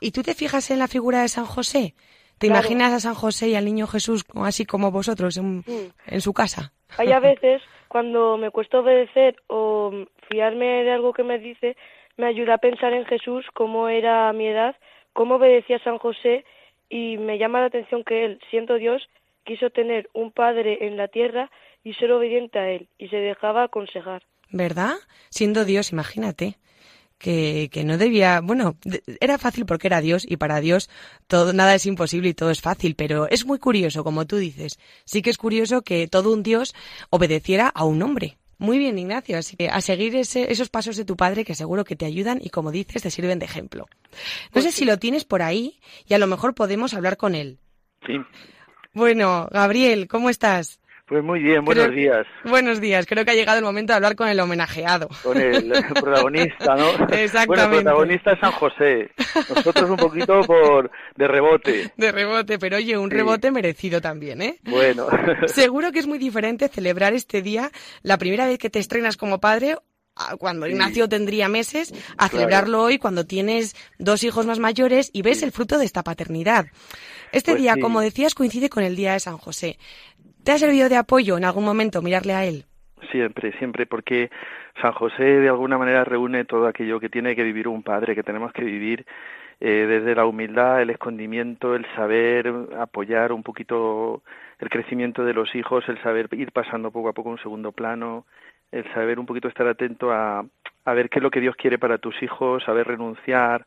¿Y 0.00 0.10
tú 0.10 0.22
te 0.22 0.34
fijas 0.34 0.70
en 0.70 0.78
la 0.78 0.88
figura 0.88 1.22
de 1.22 1.28
San 1.28 1.44
José? 1.44 1.94
¿Te 2.38 2.48
Claro. 2.48 2.60
imaginas 2.60 2.92
a 2.92 3.00
San 3.00 3.14
José 3.14 3.48
y 3.48 3.54
al 3.54 3.64
niño 3.64 3.86
Jesús 3.86 4.24
así 4.34 4.64
como 4.66 4.90
vosotros 4.90 5.36
en, 5.36 5.58
Mm. 5.58 5.92
en 6.06 6.20
su 6.20 6.32
casa? 6.32 6.72
Hay 6.98 7.12
a 7.12 7.20
veces 7.20 7.62
cuando 7.88 8.36
me 8.36 8.50
cuesta 8.50 8.80
obedecer 8.80 9.36
o 9.48 9.92
fiarme 10.30 10.82
de 10.84 10.90
algo 10.92 11.12
que 11.12 11.22
me 11.22 11.38
dice, 11.38 11.76
me 12.16 12.26
ayuda 12.26 12.54
a 12.54 12.58
pensar 12.58 12.92
en 12.92 13.04
Jesús, 13.06 13.46
cómo 13.54 13.88
era 13.88 14.28
a 14.28 14.32
mi 14.32 14.46
edad, 14.48 14.76
cómo 15.12 15.36
obedecía 15.36 15.76
a 15.76 15.84
San 15.84 15.98
José 15.98 16.44
y 16.88 17.16
me 17.18 17.38
llama 17.38 17.60
la 17.60 17.66
atención 17.66 18.02
que 18.04 18.24
él, 18.24 18.40
siendo 18.50 18.74
Dios, 18.74 19.08
quiso 19.44 19.70
tener 19.70 20.08
un 20.12 20.32
padre 20.32 20.86
en 20.86 20.96
la 20.96 21.08
tierra 21.08 21.50
y 21.84 21.94
ser 21.94 22.12
obediente 22.12 22.58
a 22.58 22.70
él 22.70 22.88
y 22.98 23.08
se 23.08 23.16
dejaba 23.16 23.64
aconsejar. 23.64 24.22
¿Verdad? 24.50 24.94
Siendo 25.30 25.64
Dios, 25.64 25.92
imagínate. 25.92 26.58
Que, 27.18 27.68
que 27.70 27.84
no 27.84 27.98
debía, 27.98 28.40
bueno, 28.40 28.76
era 29.20 29.38
fácil 29.38 29.64
porque 29.64 29.86
era 29.86 30.00
Dios 30.00 30.24
y 30.28 30.38
para 30.38 30.60
Dios 30.60 30.90
todo, 31.28 31.52
nada 31.52 31.72
es 31.76 31.86
imposible 31.86 32.30
y 32.30 32.34
todo 32.34 32.50
es 32.50 32.60
fácil, 32.60 32.96
pero 32.96 33.28
es 33.28 33.46
muy 33.46 33.60
curioso, 33.60 34.02
como 34.02 34.26
tú 34.26 34.38
dices. 34.38 34.80
Sí 35.04 35.22
que 35.22 35.30
es 35.30 35.38
curioso 35.38 35.82
que 35.82 36.08
todo 36.08 36.32
un 36.32 36.42
Dios 36.42 36.74
obedeciera 37.10 37.68
a 37.68 37.84
un 37.84 38.02
hombre. 38.02 38.38
Muy 38.58 38.76
bien, 38.78 38.98
Ignacio, 38.98 39.38
así 39.38 39.56
que 39.56 39.68
a 39.68 39.80
seguir 39.80 40.16
ese- 40.16 40.50
esos 40.50 40.68
pasos 40.68 40.96
de 40.96 41.04
tu 41.04 41.16
padre 41.16 41.44
que 41.44 41.54
seguro 41.54 41.84
que 41.84 41.94
te 41.94 42.06
ayudan 42.06 42.40
y 42.42 42.50
como 42.50 42.72
dices, 42.72 43.02
te 43.02 43.10
sirven 43.12 43.38
de 43.38 43.44
ejemplo. 43.46 43.86
No 44.52 44.60
sé 44.60 44.72
si 44.72 44.84
lo 44.84 44.98
tienes 44.98 45.24
por 45.24 45.42
ahí 45.42 45.78
y 46.08 46.14
a 46.14 46.18
lo 46.18 46.26
mejor 46.26 46.56
podemos 46.56 46.92
hablar 46.92 47.16
con 47.16 47.36
él. 47.36 47.60
Sí, 48.04 48.14
Bueno, 48.94 49.48
Gabriel, 49.52 50.08
¿cómo 50.08 50.28
estás? 50.28 50.80
Pues 51.12 51.22
muy 51.24 51.40
bien, 51.40 51.62
buenos 51.64 51.84
Creo- 51.88 51.94
días. 51.96 52.26
Buenos 52.44 52.80
días, 52.80 53.04
creo 53.06 53.24
que 53.24 53.30
ha 53.32 53.34
llegado 53.34 53.58
el 53.58 53.64
momento 53.64 53.92
de 53.92 53.96
hablar 53.96 54.16
con 54.16 54.28
el 54.28 54.40
homenajeado. 54.40 55.08
Con 55.22 55.38
el 55.38 55.70
protagonista, 56.02 56.74
¿no? 56.74 56.88
Exactamente. 57.08 57.46
Bueno, 57.46 57.62
el 57.64 57.70
protagonista 57.84 58.32
es 58.32 58.40
San 58.40 58.52
José. 58.52 59.10
Nosotros 59.54 59.90
un 59.90 59.96
poquito 59.96 60.40
por 60.40 60.90
de 61.16 61.28
rebote. 61.28 61.92
De 61.96 62.12
rebote, 62.12 62.58
pero 62.58 62.78
oye, 62.78 62.96
un 62.96 63.10
Sí. 63.10 63.16
rebote 63.16 63.50
merecido 63.50 64.00
también, 64.00 64.40
¿eh? 64.42 64.58
Bueno. 64.64 65.06
Seguro 65.46 65.92
que 65.92 65.98
es 65.98 66.06
muy 66.06 66.18
diferente 66.18 66.68
celebrar 66.68 67.12
este 67.12 67.42
día 67.42 67.70
la 68.02 68.16
primera 68.16 68.46
vez 68.46 68.58
que 68.58 68.70
te 68.70 68.78
estrenas 68.78 69.16
como 69.18 69.38
padre, 69.38 69.76
cuando 70.38 70.66
Sí. 70.66 70.72
Ignacio 70.72 71.08
tendría 71.08 71.48
meses, 71.48 71.92
a 71.92 72.28
Claro. 72.28 72.30
celebrarlo 72.30 72.82
hoy 72.82 72.98
cuando 72.98 73.26
tienes 73.26 73.74
dos 73.98 74.24
hijos 74.24 74.46
más 74.46 74.58
mayores 74.58 75.10
y 75.12 75.22
ves 75.22 75.42
el 75.42 75.52
fruto 75.52 75.78
de 75.78 75.84
esta 75.84 76.02
paternidad. 76.02 76.66
Este 77.32 77.52
Pues 77.52 77.62
día, 77.62 77.74
sí. 77.74 77.80
como 77.80 78.00
decías, 78.00 78.34
coincide 78.34 78.68
con 78.68 78.82
el 78.84 78.94
día 78.96 79.12
de 79.14 79.20
San 79.20 79.38
José. 79.38 79.78
¿Te 80.44 80.50
ha 80.50 80.58
servido 80.58 80.88
de 80.88 80.96
apoyo 80.96 81.36
en 81.36 81.44
algún 81.44 81.64
momento 81.64 82.02
mirarle 82.02 82.34
a 82.34 82.44
él? 82.44 82.64
Siempre, 83.10 83.52
siempre, 83.58 83.86
porque 83.86 84.30
San 84.80 84.92
José 84.92 85.22
de 85.22 85.48
alguna 85.48 85.78
manera 85.78 86.04
reúne 86.04 86.44
todo 86.44 86.66
aquello 86.66 86.98
que 86.98 87.08
tiene 87.08 87.36
que 87.36 87.44
vivir 87.44 87.68
un 87.68 87.82
padre, 87.82 88.14
que 88.14 88.22
tenemos 88.22 88.52
que 88.52 88.64
vivir 88.64 89.06
eh, 89.60 89.86
desde 89.88 90.16
la 90.16 90.26
humildad, 90.26 90.82
el 90.82 90.90
escondimiento, 90.90 91.76
el 91.76 91.86
saber 91.94 92.52
apoyar 92.78 93.32
un 93.32 93.44
poquito 93.44 94.22
el 94.58 94.68
crecimiento 94.68 95.24
de 95.24 95.34
los 95.34 95.54
hijos, 95.54 95.88
el 95.88 96.02
saber 96.02 96.28
ir 96.32 96.50
pasando 96.50 96.90
poco 96.90 97.10
a 97.10 97.12
poco 97.12 97.30
un 97.30 97.38
segundo 97.38 97.70
plano, 97.70 98.26
el 98.72 98.84
saber 98.94 99.20
un 99.20 99.26
poquito 99.26 99.46
estar 99.46 99.68
atento 99.68 100.10
a, 100.10 100.44
a 100.84 100.94
ver 100.94 101.08
qué 101.08 101.20
es 101.20 101.22
lo 101.22 101.30
que 101.30 101.40
Dios 101.40 101.54
quiere 101.54 101.78
para 101.78 101.98
tus 101.98 102.20
hijos, 102.22 102.64
saber 102.64 102.88
renunciar, 102.88 103.64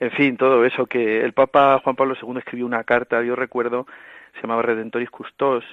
en 0.00 0.10
fin, 0.12 0.36
todo 0.36 0.64
eso 0.64 0.86
que 0.86 1.20
el 1.24 1.32
Papa 1.32 1.80
Juan 1.82 1.96
Pablo 1.96 2.16
II 2.20 2.38
escribió 2.38 2.66
una 2.66 2.84
carta, 2.84 3.22
yo 3.22 3.36
recuerdo, 3.36 3.86
se 4.34 4.42
llamaba 4.42 4.62
Redentoris 4.62 5.10
Custos, 5.10 5.64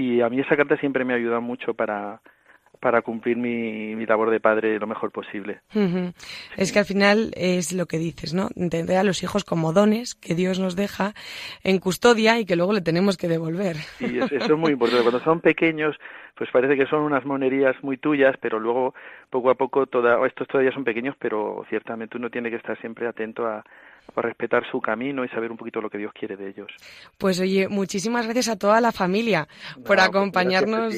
y 0.00 0.22
a 0.22 0.28
mí 0.28 0.40
esa 0.40 0.56
carta 0.56 0.76
siempre 0.78 1.04
me 1.04 1.12
ha 1.12 1.16
ayudado 1.16 1.42
mucho 1.42 1.74
para, 1.74 2.20
para 2.80 3.02
cumplir 3.02 3.36
mi, 3.36 3.94
mi 3.94 4.06
labor 4.06 4.30
de 4.30 4.40
padre 4.40 4.78
lo 4.78 4.86
mejor 4.86 5.12
posible. 5.12 5.60
Es 6.56 6.72
que 6.72 6.78
al 6.78 6.84
final 6.86 7.32
es 7.36 7.72
lo 7.72 7.86
que 7.86 7.98
dices, 7.98 8.32
¿no? 8.32 8.48
Entender 8.56 8.96
a 8.96 9.04
los 9.04 9.22
hijos 9.22 9.44
como 9.44 9.72
dones 9.72 10.14
que 10.14 10.34
Dios 10.34 10.58
nos 10.58 10.76
deja 10.76 11.12
en 11.62 11.78
custodia 11.78 12.38
y 12.38 12.46
que 12.46 12.56
luego 12.56 12.72
le 12.72 12.80
tenemos 12.80 13.16
que 13.16 13.28
devolver. 13.28 13.76
Y 14.00 14.18
eso, 14.18 14.34
eso 14.34 14.54
es 14.54 14.58
muy 14.58 14.72
importante. 14.72 15.02
Cuando 15.02 15.20
son 15.20 15.40
pequeños, 15.40 15.96
pues 16.34 16.50
parece 16.50 16.76
que 16.76 16.86
son 16.86 17.02
unas 17.02 17.24
monerías 17.26 17.76
muy 17.82 17.98
tuyas, 17.98 18.34
pero 18.40 18.58
luego, 18.58 18.94
poco 19.28 19.50
a 19.50 19.54
poco, 19.54 19.86
toda, 19.86 20.26
estos 20.26 20.48
todavía 20.48 20.72
son 20.72 20.84
pequeños, 20.84 21.14
pero 21.18 21.64
ciertamente 21.68 22.16
uno 22.16 22.30
tiene 22.30 22.48
que 22.48 22.56
estar 22.56 22.80
siempre 22.80 23.06
atento 23.06 23.46
a, 23.46 23.62
a 24.14 24.22
respetar 24.22 24.68
su 24.70 24.80
camino 24.80 25.24
y 25.24 25.28
saber 25.28 25.50
un 25.50 25.56
poquito 25.56 25.80
lo 25.80 25.90
que 25.90 25.98
Dios 25.98 26.12
quiere 26.12 26.36
de 26.36 26.48
ellos. 26.48 26.68
Pues 27.18 27.40
oye, 27.40 27.68
muchísimas 27.68 28.24
gracias 28.24 28.48
a 28.48 28.58
toda 28.58 28.80
la 28.80 28.92
familia 28.92 29.48
por 29.76 29.96
pues 29.96 30.00
acompañarnos 30.00 30.94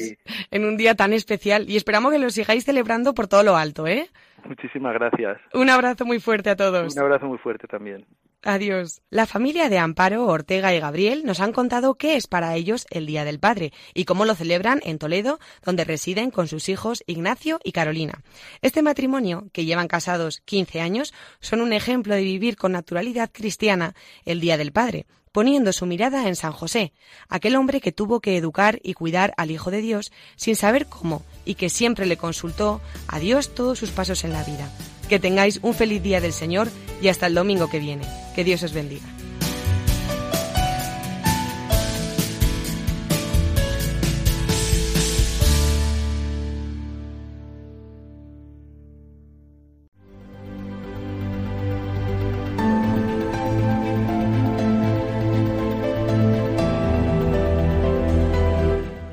en 0.51 0.65
un 0.65 0.77
día 0.77 0.95
tan 0.95 1.13
especial 1.13 1.69
y 1.69 1.77
esperamos 1.77 2.11
que 2.11 2.19
lo 2.19 2.29
sigáis 2.29 2.65
celebrando 2.65 3.13
por 3.13 3.27
todo 3.27 3.43
lo 3.43 3.55
alto, 3.55 3.87
¿eh? 3.87 4.09
Muchísimas 4.45 4.93
gracias. 4.93 5.37
Un 5.53 5.69
abrazo 5.69 6.05
muy 6.05 6.19
fuerte 6.19 6.49
a 6.49 6.55
todos. 6.55 6.93
Un 6.93 7.01
abrazo 7.01 7.27
muy 7.27 7.37
fuerte 7.37 7.67
también. 7.67 8.05
Adiós. 8.45 9.01
La 9.09 9.25
familia 9.25 9.69
de 9.69 9.77
Amparo, 9.77 10.25
Ortega 10.27 10.75
y 10.75 10.79
Gabriel 10.79 11.23
nos 11.23 11.39
han 11.39 11.53
contado 11.53 11.95
qué 11.95 12.17
es 12.17 12.27
para 12.27 12.55
ellos 12.57 12.85
el 12.89 13.05
Día 13.05 13.23
del 13.23 13.39
Padre 13.39 13.71
y 13.93 14.03
cómo 14.03 14.25
lo 14.25 14.35
celebran 14.35 14.81
en 14.83 14.99
Toledo, 14.99 15.39
donde 15.63 15.85
residen 15.85 16.29
con 16.29 16.49
sus 16.49 16.67
hijos 16.67 17.05
Ignacio 17.07 17.61
y 17.63 17.71
Carolina. 17.71 18.21
Este 18.61 18.81
matrimonio, 18.81 19.47
que 19.53 19.63
llevan 19.63 19.87
casados 19.87 20.41
15 20.43 20.81
años, 20.81 21.13
son 21.39 21.61
un 21.61 21.71
ejemplo 21.71 22.15
de 22.15 22.23
vivir 22.23 22.57
con 22.57 22.73
naturalidad 22.73 23.29
cristiana 23.31 23.95
el 24.25 24.41
Día 24.41 24.57
del 24.57 24.73
Padre, 24.73 25.05
poniendo 25.31 25.71
su 25.71 25.85
mirada 25.85 26.27
en 26.27 26.35
San 26.35 26.51
José, 26.51 26.91
aquel 27.29 27.55
hombre 27.55 27.79
que 27.79 27.93
tuvo 27.93 28.19
que 28.19 28.35
educar 28.35 28.77
y 28.83 28.93
cuidar 28.93 29.33
al 29.37 29.51
Hijo 29.51 29.71
de 29.71 29.79
Dios 29.79 30.11
sin 30.35 30.57
saber 30.57 30.87
cómo 30.87 31.23
y 31.45 31.55
que 31.55 31.69
siempre 31.69 32.05
le 32.05 32.17
consultó 32.17 32.81
a 33.07 33.19
Dios 33.19 33.55
todos 33.55 33.79
sus 33.79 33.91
pasos 33.91 34.25
en 34.25 34.33
la 34.33 34.43
vida. 34.43 34.69
Que 35.13 35.19
tengáis 35.19 35.59
un 35.61 35.75
feliz 35.75 36.01
día 36.01 36.19
del 36.19 36.33
Señor 36.33 36.69
y 36.99 37.07
hasta 37.07 37.27
el 37.27 37.35
domingo 37.35 37.69
que 37.69 37.77
viene. 37.77 38.03
Que 38.33 38.43
Dios 38.43 38.63
os 38.63 38.73
bendiga. 38.73 39.05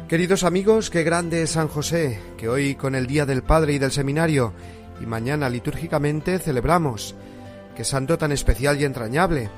Queridos 0.08 0.44
amigos, 0.44 0.88
qué 0.88 1.04
grande 1.04 1.42
es 1.42 1.50
San 1.50 1.68
José, 1.68 2.18
que 2.38 2.48
hoy 2.48 2.74
con 2.74 2.94
el 2.94 3.06
Día 3.06 3.26
del 3.26 3.42
Padre 3.42 3.74
y 3.74 3.78
del 3.78 3.92
Seminario 3.92 4.54
y 5.00 5.06
mañana 5.06 5.48
litúrgicamente 5.48 6.38
celebramos. 6.38 7.14
Qué 7.76 7.84
santo 7.84 8.18
tan 8.18 8.32
especial 8.32 8.80
y 8.80 8.84
entrañable. 8.84 9.50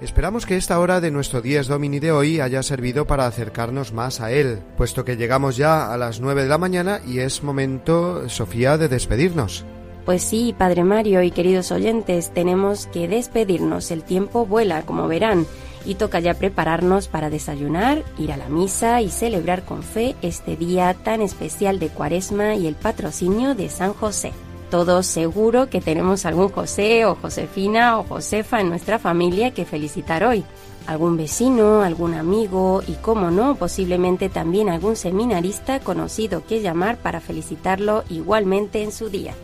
Esperamos 0.00 0.44
que 0.44 0.56
esta 0.56 0.78
hora 0.78 1.00
de 1.00 1.10
nuestro 1.10 1.40
Dies 1.40 1.68
Domini 1.68 2.00
de 2.00 2.12
hoy 2.12 2.40
haya 2.40 2.62
servido 2.62 3.06
para 3.06 3.26
acercarnos 3.26 3.94
más 3.94 4.20
a 4.20 4.30
Él, 4.30 4.60
puesto 4.76 5.06
que 5.06 5.16
llegamos 5.16 5.56
ya 5.56 5.92
a 5.92 5.96
las 5.96 6.20
nueve 6.20 6.42
de 6.42 6.48
la 6.48 6.58
mañana 6.58 7.00
y 7.06 7.20
es 7.20 7.42
momento, 7.42 8.28
Sofía, 8.28 8.76
de 8.76 8.88
despedirnos. 8.88 9.64
Pues 10.04 10.22
sí, 10.22 10.54
Padre 10.56 10.84
Mario 10.84 11.22
y 11.22 11.30
queridos 11.30 11.72
oyentes, 11.72 12.30
tenemos 12.32 12.86
que 12.86 13.08
despedirnos. 13.08 13.90
El 13.90 14.04
tiempo 14.04 14.46
vuela, 14.46 14.82
como 14.82 15.08
verán, 15.08 15.46
y 15.86 15.94
toca 15.94 16.20
ya 16.20 16.34
prepararnos 16.34 17.08
para 17.08 17.30
desayunar, 17.30 18.04
ir 18.18 18.32
a 18.32 18.36
la 18.36 18.48
misa 18.48 19.00
y 19.00 19.08
celebrar 19.08 19.64
con 19.64 19.82
fe 19.82 20.14
este 20.20 20.56
día 20.56 20.94
tan 20.94 21.22
especial 21.22 21.78
de 21.78 21.88
Cuaresma 21.88 22.54
y 22.54 22.66
el 22.66 22.74
patrocinio 22.74 23.54
de 23.54 23.68
San 23.68 23.94
José. 23.94 24.32
Todos 24.70 25.06
seguro 25.06 25.70
que 25.70 25.80
tenemos 25.80 26.26
algún 26.26 26.48
José 26.48 27.06
o 27.06 27.14
Josefina 27.14 27.98
o 27.98 28.04
Josefa 28.04 28.60
en 28.60 28.68
nuestra 28.68 28.98
familia 28.98 29.52
que 29.52 29.64
felicitar 29.64 30.24
hoy. 30.24 30.44
Algún 30.88 31.16
vecino, 31.16 31.82
algún 31.82 32.14
amigo 32.14 32.82
y, 32.86 32.94
como 32.94 33.30
no, 33.30 33.54
posiblemente 33.56 34.28
también 34.28 34.68
algún 34.68 34.96
seminarista 34.96 35.80
conocido 35.80 36.44
que 36.46 36.62
llamar 36.62 36.96
para 36.98 37.20
felicitarlo 37.20 38.04
igualmente 38.08 38.82
en 38.82 38.92
su 38.92 39.08
día. 39.08 39.34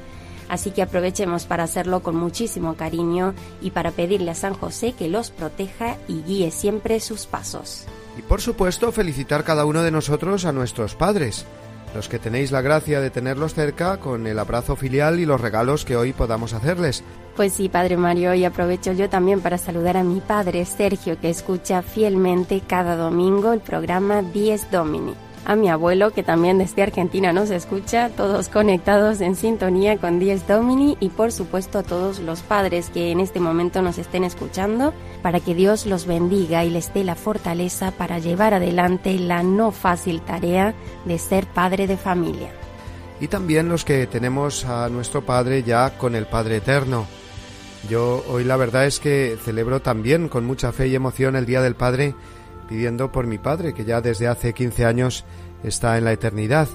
Así 0.49 0.71
que 0.71 0.83
aprovechemos 0.83 1.47
para 1.47 1.65
hacerlo 1.65 2.03
con 2.03 2.17
muchísimo 2.17 2.75
cariño 2.75 3.33
y 3.61 3.71
para 3.71 3.93
pedirle 3.93 4.33
a 4.33 4.35
San 4.35 4.55
José 4.55 4.93
que 4.93 5.09
los 5.09 5.31
proteja 5.31 5.97
y 6.09 6.23
guíe 6.23 6.51
siempre 6.51 7.01
sus 7.01 7.27
pasos. 7.27 7.87
Y 8.19 8.23
por 8.23 8.41
supuesto, 8.41 8.93
felicitar 8.93 9.45
cada 9.45 9.65
uno 9.65 9.83
de 9.83 9.91
nosotros 9.91 10.45
a 10.45 10.53
nuestros 10.53 10.95
padres. 10.95 11.47
Los 11.95 12.09
que 12.09 12.19
tenéis 12.19 12.53
la 12.53 12.61
gracia 12.61 13.01
de 13.01 13.11
tenerlos 13.11 13.55
cerca 13.55 13.99
con 13.99 14.27
el 14.27 14.39
abrazo 14.39 14.77
filial 14.77 15.21
y 15.21 15.27
los 15.27 15.41
regalos 15.41 15.85
que 15.85 15.97
hoy 15.97 16.13
podamos 16.13 16.53
hacerles. 16.53 17.05
Pues 17.37 17.53
sí, 17.55 17.69
Padre 17.69 17.97
Mario, 17.97 18.35
y 18.35 18.45
aprovecho 18.45 18.93
yo 18.93 19.09
también 19.09 19.41
para 19.41 19.59
saludar 19.59 19.97
a 19.97 20.05
mi 20.05 20.21
padre 20.21 20.65
Sergio, 20.65 21.19
que 21.21 21.31
escucha 21.31 21.83
fielmente 21.83 22.63
cada 22.67 22.97
domingo 22.97 23.53
el 23.53 23.61
programa 23.61 24.23
10 24.23 24.71
Domini 24.71 25.15
a 25.45 25.57
mi 25.57 25.69
abuelo 25.69 26.13
que 26.13 26.23
también 26.23 26.59
desde 26.59 26.83
Argentina 26.83 27.33
nos 27.33 27.51
escucha, 27.51 28.11
todos 28.11 28.49
conectados 28.49 29.21
en 29.21 29.37
sintonía 29.37 29.97
con 29.99 30.19
Diez 30.19 30.47
Domini 30.47 30.97
y 31.01 31.09
por 31.09 31.33
supuesto 31.33 31.79
a 31.79 31.83
todos 31.83 32.21
los 32.21 32.43
padres 32.43 32.91
que 32.91 33.11
en 33.11 33.21
este 33.21 33.41
momento 33.41 33.83
nos 33.83 33.99
estén 33.99 34.25
escuchando 34.25 34.93
para 35.23 35.41
que 35.41 35.55
Dios 35.55 35.87
los 35.87 36.07
bendiga 36.07 36.65
y 36.65 36.71
les 36.71 36.93
dé 36.95 37.05
la 37.05 37.15
fortaleza 37.15 37.91
para 37.91 38.19
llevar 38.19 38.55
adelante 38.55 39.19
la 39.19 39.43
no 39.43 39.73
fácil 39.73 40.21
tarea 40.23 40.75
de 41.05 41.19
ser 41.19 41.47
padre 41.47 41.87
de 41.87 41.97
familia. 41.97 42.51
Y 43.21 43.29
también 43.29 43.69
los 43.69 43.85
que 43.85 44.07
tenemos 44.09 44.65
a 44.65 44.89
nuestro 44.89 45.23
Padre 45.23 45.63
ya 45.63 45.97
con 45.97 46.17
el 46.17 46.27
Padre 46.27 46.57
Eterno. 46.57 47.07
Yo 47.89 48.25
hoy 48.29 48.43
la 48.43 48.57
verdad 48.57 48.85
es 48.85 48.99
que 48.99 49.39
celebro 49.45 49.81
también 49.81 50.29
con 50.29 50.45
mucha 50.45 50.73
fe 50.73 50.89
y 50.89 50.97
emoción 50.97 51.37
el 51.37 51.47
Día 51.47 51.63
del 51.63 51.77
Padre 51.77 52.17
pidiendo 52.73 53.13
por 53.13 53.27
mi 53.27 53.37
padre, 53.37 53.75
que 53.75 53.85
ya 53.85 54.01
desde 54.01 54.29
hace 54.29 54.55
15 54.55 54.87
años 54.87 55.27
está 55.63 55.99
en 55.99 56.05
la 56.05 56.13
eternidad. 56.13 56.69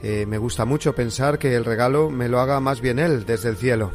Eh, 0.00 0.24
me 0.24 0.38
gusta 0.38 0.64
mucho 0.64 0.94
pensar 0.94 1.40
que 1.40 1.56
el 1.56 1.64
regalo 1.64 2.10
me 2.10 2.28
lo 2.28 2.38
haga 2.38 2.60
más 2.60 2.80
bien 2.80 3.00
él 3.00 3.26
desde 3.26 3.48
el 3.48 3.56
cielo. 3.56 3.90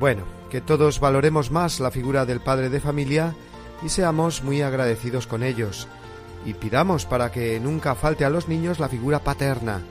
Bueno, 0.00 0.22
que 0.48 0.62
todos 0.62 0.98
valoremos 0.98 1.50
más 1.50 1.78
la 1.78 1.90
figura 1.90 2.24
del 2.24 2.40
padre 2.40 2.70
de 2.70 2.80
familia 2.80 3.34
y 3.82 3.90
seamos 3.90 4.42
muy 4.42 4.62
agradecidos 4.62 5.26
con 5.26 5.42
ellos. 5.42 5.88
Y 6.46 6.54
pidamos 6.54 7.04
para 7.04 7.30
que 7.30 7.60
nunca 7.60 7.94
falte 7.94 8.24
a 8.24 8.30
los 8.30 8.48
niños 8.48 8.78
la 8.78 8.88
figura 8.88 9.18
paterna, 9.18 9.82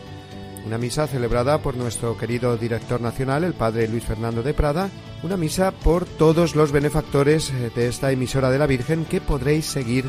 Una 0.66 0.78
misa 0.78 1.06
celebrada 1.06 1.58
por 1.58 1.76
nuestro 1.76 2.18
querido 2.18 2.56
director 2.56 3.00
nacional, 3.00 3.44
el 3.44 3.54
padre 3.54 3.86
Luis 3.86 4.02
Fernando 4.02 4.42
de 4.42 4.52
Prada, 4.52 4.90
una 5.22 5.36
misa 5.36 5.70
por 5.70 6.06
todos 6.06 6.56
los 6.56 6.72
benefactores 6.72 7.50
eh, 7.50 7.70
de 7.72 7.86
esta 7.86 8.10
emisora 8.10 8.50
de 8.50 8.58
la 8.58 8.66
Virgen 8.66 9.04
que 9.04 9.20
podréis 9.20 9.66
seguir, 9.66 10.06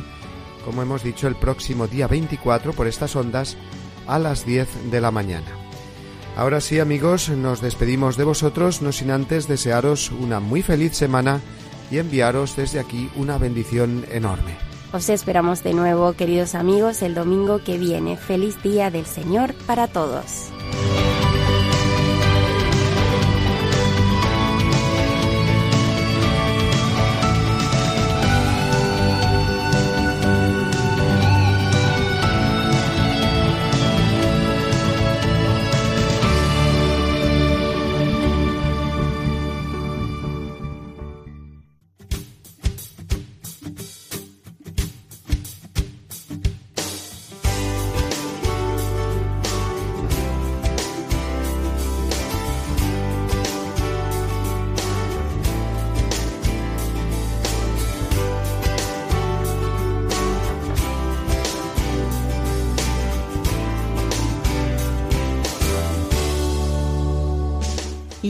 como 0.65 0.81
hemos 0.81 1.03
dicho, 1.03 1.27
el 1.27 1.35
próximo 1.35 1.85
día 1.85 2.07
24 2.07 2.73
por 2.73 2.87
estas 2.87 3.15
ondas 3.15 3.55
a 4.07 4.17
las 4.17 4.47
10 4.47 4.89
de 4.89 4.99
la 4.99 5.11
mañana. 5.11 5.66
Ahora 6.37 6.61
sí, 6.61 6.79
amigos, 6.79 7.29
nos 7.29 7.61
despedimos 7.61 8.15
de 8.15 8.23
vosotros, 8.23 8.83
no 8.83 8.91
sin 8.91 9.09
antes 9.09 9.47
desearos 9.47 10.11
una 10.11 10.39
muy 10.39 10.61
feliz 10.61 10.95
semana 10.95 11.41
y 11.89 11.97
enviaros 11.97 12.55
desde 12.55 12.79
aquí 12.79 13.09
una 13.15 13.39
bendición 13.39 14.05
enorme. 14.11 14.55
Os 14.93 15.09
esperamos 15.09 15.63
de 15.63 15.73
nuevo, 15.73 16.13
queridos 16.13 16.53
amigos, 16.53 17.01
el 17.01 17.15
domingo 17.15 17.63
que 17.63 17.79
viene. 17.79 18.17
Feliz 18.17 18.61
día 18.61 18.91
del 18.91 19.07
Señor 19.07 19.55
para 19.65 19.87
todos. 19.87 20.51